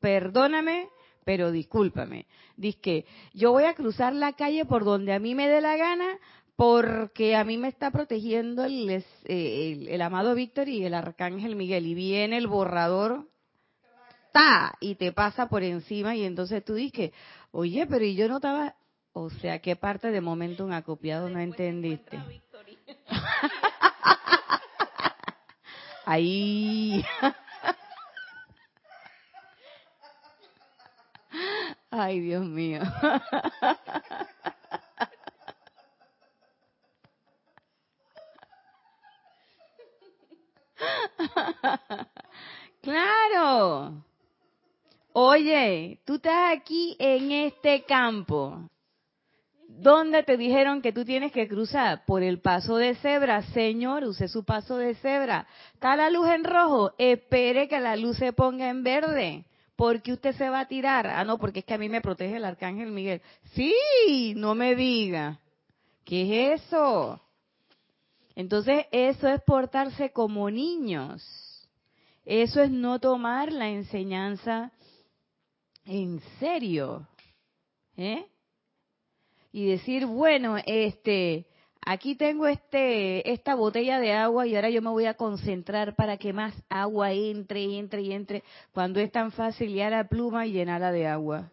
perdóname, 0.00 0.88
pero 1.24 1.52
discúlpame. 1.52 2.26
Dice 2.56 2.80
que 2.80 3.06
yo 3.34 3.52
voy 3.52 3.64
a 3.64 3.74
cruzar 3.74 4.14
la 4.14 4.32
calle 4.32 4.64
por 4.64 4.84
donde 4.84 5.12
a 5.12 5.18
mí 5.18 5.34
me 5.34 5.48
dé 5.48 5.60
la 5.60 5.76
gana 5.76 6.18
porque 6.58 7.36
a 7.36 7.44
mí 7.44 7.56
me 7.56 7.68
está 7.68 7.92
protegiendo 7.92 8.64
el, 8.64 9.04
el, 9.26 10.02
amado 10.02 10.34
Víctor 10.34 10.68
y 10.68 10.84
el 10.84 10.92
arcángel 10.92 11.54
Miguel 11.54 11.86
y 11.86 11.94
viene 11.94 12.36
el 12.36 12.48
borrador 12.48 13.28
ta 14.32 14.74
y 14.80 14.96
te 14.96 15.12
pasa 15.12 15.48
por 15.48 15.62
encima 15.62 16.16
y 16.16 16.24
entonces 16.24 16.64
tú 16.64 16.74
dices, 16.74 17.12
oye, 17.52 17.86
pero 17.86 18.04
y 18.04 18.16
yo 18.16 18.26
no 18.26 18.38
estaba, 18.38 18.74
o 19.12 19.30
sea, 19.30 19.60
¿qué 19.60 19.76
parte 19.76 20.10
de 20.10 20.20
momento 20.20 20.64
un 20.64 20.72
acopiado 20.72 21.30
no 21.30 21.38
entendiste? 21.38 22.18
Ahí. 26.04 27.04
Ay, 31.92 32.18
Dios 32.18 32.44
mío. 32.44 32.80
claro. 42.82 44.04
Oye, 45.12 46.00
tú 46.04 46.14
estás 46.14 46.56
aquí 46.56 46.96
en 46.98 47.32
este 47.32 47.82
campo. 47.84 48.68
¿Dónde 49.68 50.22
te 50.22 50.36
dijeron 50.36 50.82
que 50.82 50.92
tú 50.92 51.04
tienes 51.04 51.30
que 51.30 51.46
cruzar? 51.46 52.04
Por 52.06 52.22
el 52.22 52.40
paso 52.40 52.76
de 52.76 52.94
cebra. 52.96 53.42
Señor, 53.42 54.04
use 54.04 54.28
su 54.28 54.44
paso 54.44 54.76
de 54.76 54.94
cebra. 54.96 55.46
Está 55.74 55.94
la 55.94 56.10
luz 56.10 56.28
en 56.30 56.44
rojo. 56.44 56.92
Espere 56.98 57.68
que 57.68 57.78
la 57.78 57.96
luz 57.96 58.16
se 58.16 58.32
ponga 58.32 58.68
en 58.70 58.82
verde. 58.82 59.44
Porque 59.76 60.12
usted 60.12 60.34
se 60.34 60.48
va 60.48 60.60
a 60.60 60.68
tirar. 60.68 61.06
Ah, 61.06 61.24
no, 61.24 61.38
porque 61.38 61.60
es 61.60 61.64
que 61.64 61.74
a 61.74 61.78
mí 61.78 61.88
me 61.88 62.00
protege 62.00 62.36
el 62.36 62.44
arcángel 62.44 62.90
Miguel. 62.90 63.22
Sí, 63.52 64.34
no 64.36 64.54
me 64.54 64.74
diga. 64.74 65.38
¿Qué 66.04 66.52
es 66.52 66.62
eso? 66.62 67.20
Entonces, 68.38 68.86
eso 68.92 69.26
es 69.26 69.42
portarse 69.42 70.12
como 70.12 70.48
niños. 70.48 71.24
Eso 72.24 72.62
es 72.62 72.70
no 72.70 73.00
tomar 73.00 73.52
la 73.52 73.68
enseñanza 73.68 74.70
en 75.84 76.20
serio. 76.38 77.08
¿Eh? 77.96 78.24
Y 79.50 79.66
decir, 79.66 80.06
bueno, 80.06 80.56
este, 80.66 81.48
aquí 81.84 82.14
tengo 82.14 82.46
este, 82.46 83.28
esta 83.28 83.56
botella 83.56 83.98
de 83.98 84.12
agua 84.12 84.46
y 84.46 84.54
ahora 84.54 84.70
yo 84.70 84.82
me 84.82 84.90
voy 84.90 85.06
a 85.06 85.14
concentrar 85.14 85.96
para 85.96 86.16
que 86.16 86.32
más 86.32 86.54
agua 86.68 87.10
entre, 87.10 87.76
entre 87.76 88.02
y 88.02 88.12
entre, 88.12 88.44
cuando 88.70 89.00
es 89.00 89.10
tan 89.10 89.32
fácil 89.32 89.72
liar 89.72 89.90
la 89.90 90.08
pluma 90.08 90.46
y 90.46 90.52
llenarla 90.52 90.92
de 90.92 91.08
agua. 91.08 91.50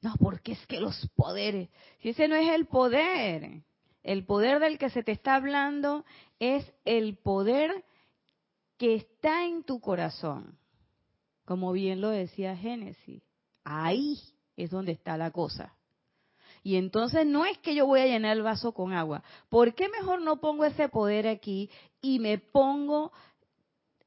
No, 0.00 0.14
porque 0.18 0.54
es 0.54 0.66
que 0.66 0.80
los 0.80 1.08
poderes, 1.14 1.68
si 2.00 2.08
ese 2.08 2.26
no 2.26 2.34
es 2.34 2.48
el 2.48 2.66
poder, 2.66 3.62
el 4.02 4.24
poder 4.24 4.60
del 4.60 4.78
que 4.78 4.90
se 4.90 5.02
te 5.02 5.12
está 5.12 5.36
hablando 5.36 6.04
es 6.38 6.70
el 6.84 7.16
poder 7.16 7.84
que 8.78 8.96
está 8.96 9.44
en 9.44 9.62
tu 9.62 9.80
corazón, 9.80 10.58
como 11.44 11.72
bien 11.72 12.00
lo 12.00 12.08
decía 12.08 12.56
Génesis. 12.56 13.22
Ahí 13.64 14.18
es 14.56 14.70
donde 14.70 14.92
está 14.92 15.16
la 15.16 15.30
cosa. 15.30 15.74
Y 16.64 16.76
entonces 16.76 17.26
no 17.26 17.44
es 17.44 17.58
que 17.58 17.74
yo 17.74 17.86
voy 17.86 18.00
a 18.00 18.06
llenar 18.06 18.36
el 18.36 18.42
vaso 18.42 18.72
con 18.72 18.92
agua. 18.92 19.22
¿Por 19.48 19.74
qué 19.74 19.88
mejor 19.88 20.20
no 20.22 20.40
pongo 20.40 20.64
ese 20.64 20.88
poder 20.88 21.26
aquí 21.26 21.70
y 22.00 22.18
me 22.18 22.38
pongo 22.38 23.12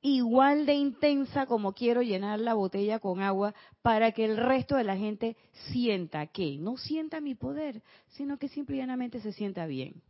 igual 0.05 0.67
de 0.67 0.75
intensa 0.75 1.47
como 1.47 1.73
quiero 1.73 2.03
llenar 2.03 2.39
la 2.39 2.53
botella 2.53 2.99
con 2.99 3.21
agua 3.21 3.55
para 3.81 4.11
que 4.11 4.23
el 4.23 4.37
resto 4.37 4.75
de 4.75 4.83
la 4.83 4.95
gente 4.95 5.35
sienta 5.71 6.27
que 6.27 6.57
no 6.59 6.77
sienta 6.77 7.21
mi 7.21 7.33
poder, 7.33 7.81
sino 8.09 8.37
que 8.37 8.47
simplemente 8.47 9.19
se 9.19 9.33
sienta 9.33 9.65
bien. 9.65 10.03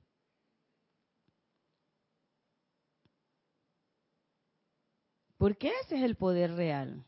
Porque 5.38 5.72
ese 5.84 5.96
es 5.96 6.04
el 6.04 6.18
poder 6.18 6.56
real. 6.56 7.06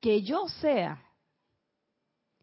Que 0.00 0.22
yo 0.22 0.48
sea 0.48 1.04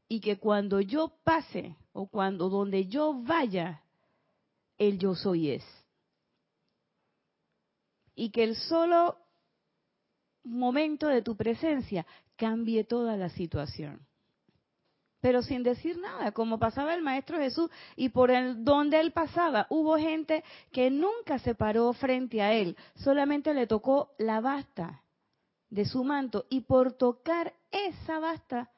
y 0.07 0.19
que 0.19 0.37
cuando 0.37 0.79
yo 0.79 1.17
pase 1.23 1.75
o 1.91 2.07
cuando 2.07 2.49
donde 2.49 2.85
yo 2.85 3.19
vaya, 3.23 3.81
el 4.77 4.99
yo 4.99 5.15
soy 5.15 5.49
es. 5.49 5.63
Y 8.13 8.29
que 8.29 8.43
el 8.43 8.55
solo 8.55 9.17
momento 10.49 11.07
de 11.07 11.21
tu 11.21 11.35
presencia 11.35 12.05
cambie 12.35 12.83
toda 12.83 13.15
la 13.17 13.29
situación. 13.29 14.05
Pero 15.21 15.41
sin 15.41 15.63
decir 15.63 15.97
nada, 15.97 16.31
como 16.31 16.59
pasaba 16.59 16.93
el 16.93 17.01
Maestro 17.01 17.37
Jesús 17.37 17.69
y 17.95 18.09
por 18.09 18.31
el 18.31 18.63
donde 18.63 18.99
él 18.99 19.11
pasaba, 19.11 19.67
hubo 19.69 19.97
gente 19.97 20.43
que 20.71 20.89
nunca 20.89 21.39
se 21.39 21.55
paró 21.55 21.91
frente 21.93 22.41
a 22.41 22.53
él, 22.53 22.77
solamente 22.95 23.53
le 23.53 23.67
tocó 23.67 24.13
la 24.17 24.39
basta 24.39 25.03
de 25.69 25.85
su 25.85 26.03
manto 26.03 26.45
y 26.49 26.61
por 26.61 26.93
tocar 26.93 27.53
esa 27.71 28.19
basta 28.19 28.71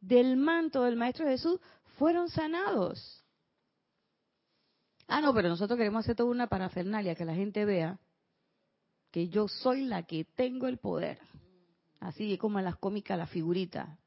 del 0.00 0.36
manto 0.36 0.84
del 0.84 0.96
Maestro 0.96 1.26
Jesús 1.26 1.60
fueron 1.98 2.28
sanados. 2.28 3.24
Ah, 5.08 5.20
no, 5.20 5.34
pero 5.34 5.48
nosotros 5.48 5.76
queremos 5.76 6.04
hacer 6.04 6.14
toda 6.14 6.30
una 6.30 6.46
parafernalia, 6.46 7.16
que 7.16 7.24
la 7.24 7.34
gente 7.34 7.64
vea 7.64 7.98
que 9.10 9.28
yo 9.28 9.48
soy 9.48 9.84
la 9.84 10.04
que 10.04 10.24
tengo 10.24 10.66
el 10.66 10.78
poder. 10.78 11.18
Así 12.00 12.38
como 12.38 12.58
en 12.58 12.64
las 12.64 12.76
cómicas, 12.76 13.18
la 13.18 13.26
figurita, 13.26 13.98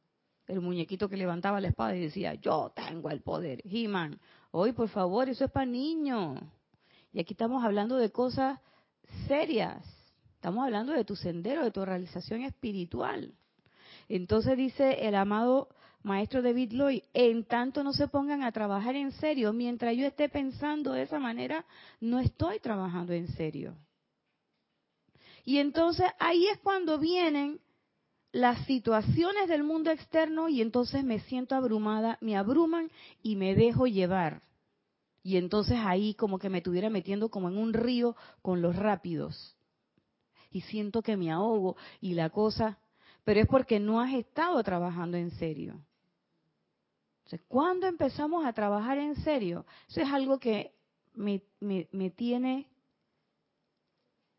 el 0.47 0.61
muñequito 0.61 1.07
que 1.09 1.17
levantaba 1.17 1.61
la 1.61 1.69
espada 1.69 1.95
y 1.95 2.01
decía, 2.01 2.33
yo 2.35 2.71
tengo 2.75 3.09
el 3.09 3.21
poder. 3.21 3.61
He-Man, 3.65 4.19
hoy 4.51 4.71
por 4.71 4.89
favor, 4.89 5.29
eso 5.29 5.45
es 5.45 5.51
para 5.51 5.65
niños. 5.65 6.39
Y 7.11 7.19
aquí 7.19 7.33
estamos 7.33 7.63
hablando 7.63 7.97
de 7.97 8.11
cosas 8.11 8.59
serias. 9.27 9.85
Estamos 10.35 10.65
hablando 10.65 10.91
de 10.91 11.05
tu 11.05 11.15
sendero, 11.15 11.63
de 11.63 11.71
tu 11.71 11.85
realización 11.85 12.41
espiritual. 12.41 13.33
Entonces 14.09 14.57
dice 14.57 15.07
el 15.07 15.15
amado 15.15 15.69
maestro 16.01 16.41
David 16.41 16.73
Lloyd, 16.73 17.03
en 17.13 17.45
tanto 17.45 17.83
no 17.83 17.93
se 17.93 18.07
pongan 18.07 18.43
a 18.43 18.51
trabajar 18.51 18.95
en 18.95 19.11
serio, 19.13 19.53
mientras 19.53 19.95
yo 19.95 20.05
esté 20.05 20.27
pensando 20.27 20.91
de 20.91 21.03
esa 21.03 21.19
manera, 21.19 21.65
no 22.01 22.19
estoy 22.19 22.59
trabajando 22.59 23.13
en 23.13 23.27
serio. 23.29 23.77
Y 25.43 25.57
entonces 25.57 26.05
ahí 26.19 26.47
es 26.47 26.57
cuando 26.59 26.97
vienen 26.97 27.59
las 28.31 28.65
situaciones 28.65 29.47
del 29.47 29.63
mundo 29.63 29.91
externo 29.91 30.49
y 30.49 30.61
entonces 30.61 31.03
me 31.03 31.19
siento 31.19 31.55
abrumada, 31.55 32.17
me 32.21 32.35
abruman 32.35 32.89
y 33.21 33.35
me 33.35 33.53
dejo 33.53 33.85
llevar. 33.85 34.41
Y 35.21 35.37
entonces 35.37 35.77
ahí 35.79 36.15
como 36.15 36.39
que 36.39 36.49
me 36.49 36.57
estuviera 36.57 36.89
metiendo 36.89 37.29
como 37.29 37.47
en 37.47 37.57
un 37.57 37.73
río 37.73 38.15
con 38.41 38.61
los 38.61 38.75
rápidos. 38.75 39.55
Y 40.51 40.61
siento 40.61 41.01
que 41.01 41.15
me 41.15 41.31
ahogo 41.31 41.77
y 42.01 42.13
la 42.13 42.29
cosa, 42.29 42.79
pero 43.23 43.39
es 43.39 43.47
porque 43.47 43.79
no 43.79 44.01
has 44.01 44.13
estado 44.13 44.61
trabajando 44.63 45.17
en 45.17 45.31
serio. 45.31 45.79
Entonces, 47.19 47.41
¿cuándo 47.47 47.87
empezamos 47.87 48.45
a 48.45 48.53
trabajar 48.53 48.97
en 48.97 49.15
serio? 49.23 49.65
Eso 49.87 50.01
es 50.01 50.11
algo 50.11 50.39
que 50.39 50.73
me, 51.13 51.41
me, 51.59 52.09
tiene 52.09 52.67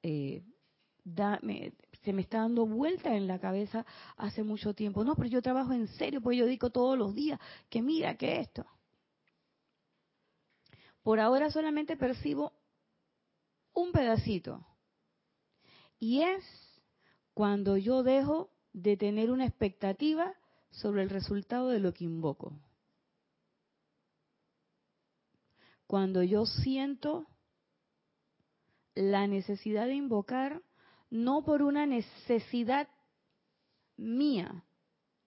eh, 0.03 0.43
se 1.05 2.13
me 2.13 2.23
está 2.23 2.39
dando 2.39 2.67
vuelta 2.67 3.15
en 3.15 3.27
la 3.27 3.39
cabeza 3.39 3.85
hace 4.17 4.43
mucho 4.43 4.75
tiempo. 4.75 5.05
No, 5.05 5.15
pero 5.15 5.29
yo 5.29 5.43
trabajo 5.43 5.73
en 5.73 5.89
serio, 5.89 6.21
pues 6.21 6.39
yo 6.39 6.47
digo 6.47 6.71
todos 6.71 6.99
los 6.99 7.15
días 7.15 7.39
que 7.69 7.83
mira 7.83 8.17
que 8.17 8.41
esto. 8.41 8.67
Por 11.03 11.21
ahora 11.21 11.51
solamente 11.51 11.97
percibo 11.97 12.53
un 13.75 13.93
pedacito. 13.93 14.67
Y 15.99 16.23
es 16.23 16.45
cuando 17.35 17.77
yo 17.77 18.03
dejo 18.03 18.51
de 18.73 18.97
tener 18.97 19.31
una 19.31 19.47
expectativa 19.47 20.35
sobre 20.71 21.03
el 21.03 21.11
resultado 21.11 21.69
de 21.69 21.81
lo 21.81 21.93
que 21.93 22.05
invoco. 22.05 22.53
Cuando 25.87 26.23
yo 26.23 26.47
siento 26.47 27.27
la 28.95 29.27
necesidad 29.27 29.87
de 29.87 29.95
invocar 29.95 30.63
no 31.15 31.45
por 31.45 31.63
una 31.63 31.87
necesidad 31.87 32.89
mía, 33.97 34.65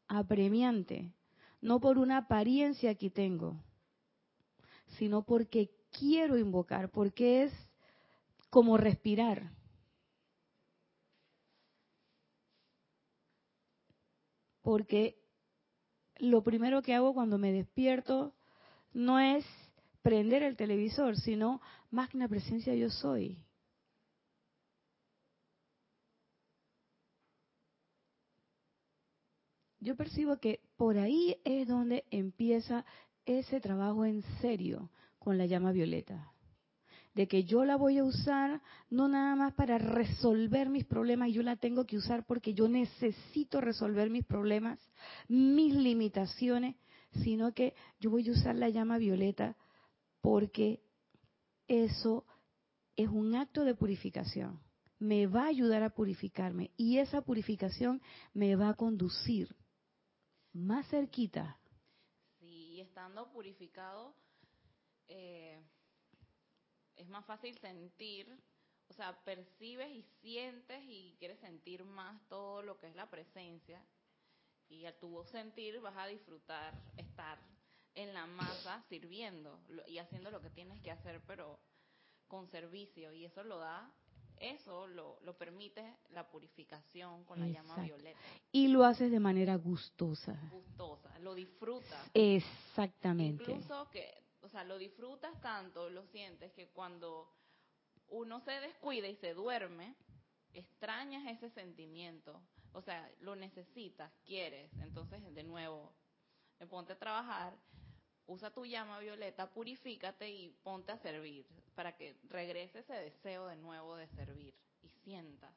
apremiante, 0.09 1.13
no 1.61 1.79
por 1.79 1.97
una 1.97 2.17
apariencia 2.17 2.95
que 2.95 3.09
tengo, 3.09 3.63
sino 4.97 5.23
porque 5.23 5.71
quiero 5.97 6.38
invocar, 6.38 6.91
porque 6.91 7.43
es 7.43 7.53
como 8.49 8.75
respirar. 8.75 9.49
Porque 14.61 15.23
lo 16.17 16.43
primero 16.43 16.81
que 16.81 16.95
hago 16.95 17.13
cuando 17.13 17.38
me 17.38 17.53
despierto 17.53 18.33
no 18.91 19.21
es 19.21 19.45
prender 20.01 20.43
el 20.43 20.57
televisor, 20.57 21.15
sino 21.15 21.61
magna 21.91 22.27
presencia 22.27 22.75
yo 22.75 22.89
soy. 22.89 23.41
Yo 29.80 29.95
percibo 29.95 30.38
que 30.38 30.61
por 30.75 30.97
ahí 30.97 31.38
es 31.43 31.67
donde 31.67 32.05
empieza 32.11 32.86
ese 33.25 33.59
trabajo 33.59 34.05
en 34.05 34.23
serio 34.41 34.89
con 35.19 35.38
la 35.38 35.45
llama 35.45 35.71
violeta. 35.71 36.32
De 37.13 37.28
que 37.28 37.43
yo 37.43 37.65
la 37.65 37.78
voy 37.78 37.97
a 37.97 38.03
usar 38.03 38.61
no 38.89 39.07
nada 39.07 39.36
más 39.36 39.53
para 39.53 39.78
resolver 39.78 40.69
mis 40.69 40.86
problemas, 40.86 41.32
yo 41.32 41.41
la 41.41 41.55
tengo 41.55 41.86
que 41.86 41.97
usar 41.97 42.25
porque 42.25 42.53
yo 42.53 42.67
necesito 42.67 43.59
resolver 43.59 44.09
mis 44.09 44.23
problemas, 44.25 44.80
mis 45.28 45.73
limitaciones, 45.73 46.75
sino 47.23 47.53
que 47.53 47.73
yo 47.99 48.11
voy 48.11 48.28
a 48.30 48.32
usar 48.32 48.55
la 48.55 48.69
llama 48.69 48.97
violeta 48.97 49.57
porque 50.21 50.82
eso 51.67 52.25
es 52.95 53.09
un 53.09 53.36
acto 53.36 53.63
de 53.63 53.75
purificación. 53.75 54.59
Me 54.99 55.28
va 55.28 55.43
a 55.43 55.47
ayudar 55.47 55.84
a 55.84 55.91
purificarme 55.91 56.71
y 56.78 56.97
esa 56.97 57.21
purificación 57.21 58.01
me 58.34 58.55
va 58.55 58.69
a 58.69 58.73
conducir 58.75 59.55
más 60.58 60.88
cerquita. 60.88 61.60
Sí, 62.39 62.82
estando 62.82 63.32
purificado, 63.32 64.16
eh, 65.08 65.62
es 66.95 67.08
más 67.10 67.26
fácil 67.26 67.58
sentir 67.60 68.38
o 68.89 68.93
sea, 68.93 69.14
percibes 69.24 69.89
y 69.91 70.01
sientes 70.22 70.82
y 70.88 71.16
quieres 71.20 71.39
sentir 71.39 71.84
más 71.84 72.22
todo 72.30 72.62
lo 72.62 72.80
que 72.80 72.88
es 72.88 72.95
la 72.95 73.10
presencia. 73.10 73.84
Y 74.70 74.86
a 74.86 74.97
tu 74.97 75.24
sentir 75.26 75.80
vas 75.80 75.95
a 75.97 76.08
disfrutar 76.08 76.74
estar 76.97 77.39
en 77.93 78.14
la 78.14 78.26
masa 78.28 78.84
sirviendo 78.89 79.60
y 79.88 79.97
haciendo 79.97 80.30
lo 80.30 80.41
que 80.41 80.49
tienes 80.49 80.82
que 80.82 80.91
hacer, 80.91 81.22
pero 81.26 81.60
con 82.28 82.47
servicio. 82.49 83.14
Y 83.14 83.26
eso 83.26 83.43
lo 83.43 83.58
da, 83.60 83.91
eso 84.39 84.88
lo, 84.88 85.19
lo 85.21 85.38
permite 85.38 85.97
la 86.11 86.27
purificación 86.29 87.23
con 87.25 87.39
la 87.39 87.47
llama 87.47 87.75
violeta. 87.77 88.19
Y 88.51 88.67
lo 88.67 88.83
haces 88.83 89.11
de 89.11 89.19
manera 89.19 89.55
gustosa. 89.55 90.39
Gustosa, 90.51 91.17
lo 91.19 91.33
disfrutas. 91.33 92.09
Exactamente. 92.13 93.43
Incluso 93.43 93.89
que, 93.89 94.23
o 94.41 94.49
sea, 94.49 94.63
lo 94.63 94.77
disfrutas 94.77 95.39
tanto, 95.41 95.89
lo 95.89 96.05
sientes, 96.05 96.51
que 96.53 96.69
cuando 96.69 97.31
uno 98.09 98.39
se 98.41 98.51
descuida 98.59 99.07
y 99.07 99.15
se 99.15 99.33
duerme, 99.33 99.95
extrañas 100.53 101.25
ese 101.27 101.49
sentimiento. 101.49 102.41
O 102.73 102.81
sea, 102.81 103.09
lo 103.21 103.35
necesitas, 103.35 104.11
quieres. 104.25 104.71
Entonces, 104.81 105.21
de 105.33 105.43
nuevo, 105.43 105.93
ponte 106.69 106.93
a 106.93 106.99
trabajar, 106.99 107.53
usa 108.28 108.51
tu 108.51 108.65
llama 108.65 108.99
violeta, 108.99 109.49
purifícate 109.49 110.30
y 110.30 110.49
ponte 110.63 110.91
a 110.91 110.97
servir 110.97 111.45
para 111.75 111.95
que 111.95 112.15
regrese 112.30 112.80
ese 112.80 112.93
deseo 112.93 113.47
de 113.47 113.55
nuevo 113.55 113.95
de 113.95 114.07
servir 114.09 114.53
y 114.84 114.89
sientas. 115.03 115.53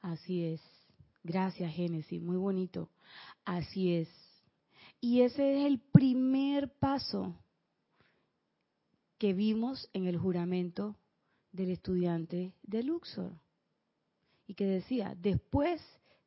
Así 0.00 0.44
es. 0.44 0.60
Gracias, 1.22 1.74
Génesis. 1.74 2.22
Muy 2.22 2.36
bonito. 2.36 2.88
Así 3.44 3.94
es. 3.94 4.08
Y 5.00 5.22
ese 5.22 5.58
es 5.60 5.66
el 5.66 5.80
primer 5.80 6.70
paso 6.78 7.34
que 9.18 9.32
vimos 9.32 9.88
en 9.92 10.06
el 10.06 10.18
juramento 10.18 10.96
del 11.52 11.70
estudiante 11.70 12.52
de 12.62 12.82
Luxor. 12.82 13.32
Y 14.46 14.54
que 14.54 14.66
decía, 14.66 15.16
después 15.18 15.82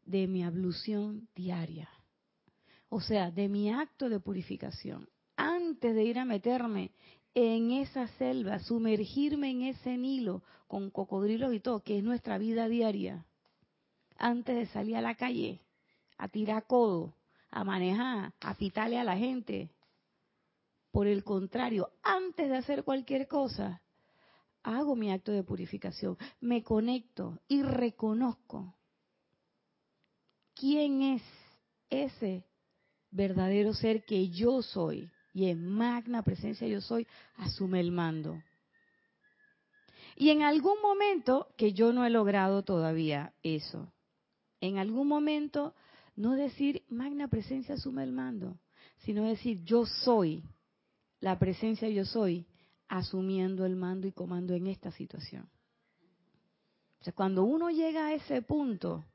de 0.06 0.28
mi 0.28 0.44
ablución 0.44 1.30
diaria, 1.36 1.90
o 2.90 3.00
sea, 3.00 3.32
de 3.32 3.48
mi 3.48 3.72
acto 3.72 4.10
de 4.10 4.20
purificación, 4.20 5.08
antes 5.40 5.96
de 5.96 6.04
ir 6.04 6.20
a 6.20 6.26
meterme 6.26 6.92
en 7.34 7.72
esa 7.72 8.08
selva, 8.18 8.60
sumergirme 8.60 9.52
en 9.52 9.62
ese 9.62 9.98
Nilo 9.98 10.44
con 10.68 10.90
cocodrilos 10.90 11.54
y 11.54 11.62
todo, 11.62 11.82
que 11.82 11.98
es 11.98 12.04
nuestra 12.04 12.38
vida 12.38 12.68
diaria, 12.68 13.26
antes 14.18 14.54
de 14.58 14.66
salir 14.66 14.98
a 14.98 15.02
la 15.02 15.16
calle, 15.16 15.62
a 16.18 16.28
tirar 16.28 16.68
codo, 16.68 17.16
a 17.52 17.64
manejar, 17.64 18.34
a 18.42 18.54
pitarle 18.56 19.00
a 19.00 19.06
la 19.06 19.16
gente. 19.16 19.72
Por 20.92 21.08
el 21.08 21.24
contrario, 21.24 21.90
antes 22.04 22.50
de 22.50 22.58
hacer 22.58 22.84
cualquier 22.84 23.30
cosa, 23.30 23.82
hago 24.62 24.98
mi 24.98 25.10
acto 25.10 25.32
de 25.32 25.44
purificación, 25.44 26.18
me 26.42 26.64
conecto 26.64 27.40
y 27.48 27.64
reconozco 27.64 28.76
quién 30.54 31.02
es 31.02 31.22
ese 31.90 32.44
verdadero 33.10 33.74
ser 33.74 34.04
que 34.04 34.28
yo 34.30 34.62
soy 34.62 35.10
y 35.40 35.50
en 35.50 35.70
magna 35.70 36.22
presencia 36.22 36.68
yo 36.68 36.82
soy, 36.82 37.08
asume 37.38 37.80
el 37.80 37.94
mando. 37.94 38.44
Y 40.18 40.32
en 40.32 40.42
algún 40.42 40.82
momento, 40.82 41.48
que 41.56 41.72
yo 41.72 41.94
no 41.94 42.04
he 42.04 42.10
logrado 42.10 42.64
todavía 42.64 43.32
eso, 43.42 43.90
en 44.60 44.78
algún 44.78 45.08
momento 45.08 45.74
no 46.18 46.36
decir 46.36 46.84
magna 46.90 47.30
presencia 47.30 47.76
asume 47.76 48.04
el 48.04 48.12
mando, 48.12 48.60
sino 48.98 49.24
decir 49.24 49.64
yo 49.64 49.86
soy, 49.86 50.44
la 51.22 51.40
presencia 51.40 51.88
yo 51.88 52.04
soy, 52.04 52.46
asumiendo 52.90 53.66
el 53.66 53.78
mando 53.78 54.08
y 54.08 54.12
comando 54.12 54.54
en 54.56 54.68
esta 54.68 54.92
situación. 54.92 55.50
O 57.00 57.04
sea, 57.06 57.14
cuando 57.14 57.46
uno 57.46 57.70
llega 57.70 58.08
a 58.08 58.14
ese 58.14 58.42
punto, 58.42 59.06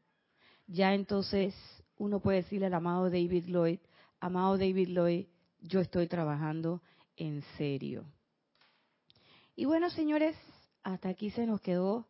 ya 0.66 0.94
entonces 0.94 1.54
uno 1.98 2.20
puede 2.20 2.38
decirle 2.38 2.64
al 2.66 2.74
amado 2.74 3.10
David 3.10 3.44
Lloyd, 3.44 3.80
amado 4.20 4.56
David 4.56 4.88
Lloyd, 4.88 5.26
yo 5.64 5.80
estoy 5.80 6.06
trabajando 6.06 6.82
en 7.16 7.42
serio. 7.56 8.04
Y 9.56 9.64
bueno, 9.64 9.88
señores, 9.90 10.36
hasta 10.82 11.08
aquí 11.08 11.30
se 11.30 11.46
nos 11.46 11.60
quedó 11.60 12.06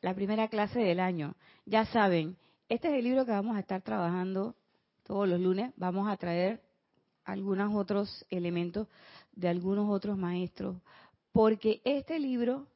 la 0.00 0.14
primera 0.14 0.48
clase 0.48 0.80
del 0.80 1.00
año. 1.00 1.36
Ya 1.64 1.86
saben, 1.86 2.36
este 2.68 2.88
es 2.88 2.94
el 2.94 3.04
libro 3.04 3.24
que 3.24 3.30
vamos 3.30 3.56
a 3.56 3.60
estar 3.60 3.82
trabajando 3.82 4.56
todos 5.04 5.28
los 5.28 5.40
lunes. 5.40 5.72
Vamos 5.76 6.08
a 6.08 6.16
traer 6.16 6.60
algunos 7.24 7.74
otros 7.74 8.26
elementos 8.30 8.88
de 9.32 9.48
algunos 9.48 9.88
otros 9.90 10.18
maestros, 10.18 10.76
porque 11.30 11.80
este 11.84 12.18
libro, 12.18 12.66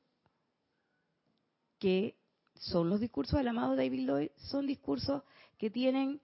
que 1.79 2.17
son 2.55 2.91
los 2.91 3.01
discursos 3.01 3.39
del 3.39 3.49
amado 3.49 3.75
David 3.75 4.07
Lloyd, 4.07 4.31
son 4.37 4.67
discursos 4.67 5.23
que 5.59 5.71
tienen 5.71 6.21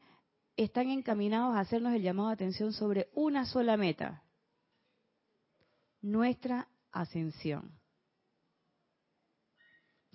están 0.64 0.90
encaminados 0.90 1.54
a 1.54 1.61
hacernos 1.61 1.94
el 1.94 2.02
llamado 2.02 2.28
de 2.28 2.34
atención 2.34 2.72
sobre 2.72 3.09
una 3.14 3.46
sola 3.46 3.76
meta, 3.76 4.24
nuestra 6.02 6.68
ascensión. 6.90 7.78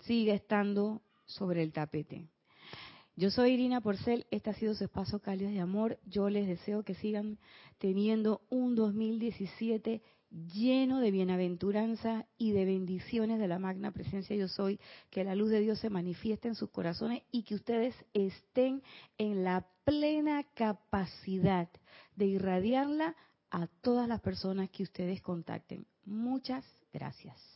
Sigue 0.02 0.34
estando 0.34 1.02
sobre 1.26 1.64
el 1.64 1.72
tapete. 1.72 2.28
Yo 3.16 3.30
soy 3.30 3.52
Irina 3.52 3.80
Porcel, 3.80 4.26
este 4.32 4.50
ha 4.50 4.54
sido 4.54 4.74
su 4.74 4.84
espacio 4.84 5.20
cálido 5.20 5.50
de 5.50 5.62
amor. 5.62 6.00
Yo 6.06 6.30
les 6.30 6.48
deseo 6.48 6.84
que 6.84 6.96
sigan 6.96 7.40
teniendo 7.78 8.42
un 8.50 8.76
2017 8.76 10.02
lleno 10.30 11.00
de 11.00 11.12
bienaventuranza 11.12 12.26
y 12.38 12.52
de 12.52 12.66
bendiciones 12.66 13.40
de 13.40 13.48
la 13.48 13.60
magna 13.60 13.92
presencia 13.92 14.36
yo 14.36 14.48
soy, 14.48 14.80
que 15.10 15.24
la 15.24 15.36
luz 15.36 15.52
de 15.52 15.62
Dios 15.62 15.80
se 15.80 15.92
manifieste 15.92 16.48
en 16.48 16.56
sus 16.56 16.72
corazones 16.72 17.22
y 17.32 17.44
que 17.44 17.56
ustedes 17.56 17.96
estén 18.14 18.82
en 19.18 19.44
la 19.44 19.68
plena 19.84 20.44
capacidad 20.54 21.70
de 22.16 22.26
irradiarla 22.26 23.16
a 23.52 23.68
todas 23.82 24.08
las 24.08 24.22
personas 24.22 24.70
que 24.70 24.84
ustedes 24.84 25.22
contacten. 25.22 25.86
Muchas 26.06 26.66
gracias. 26.92 27.53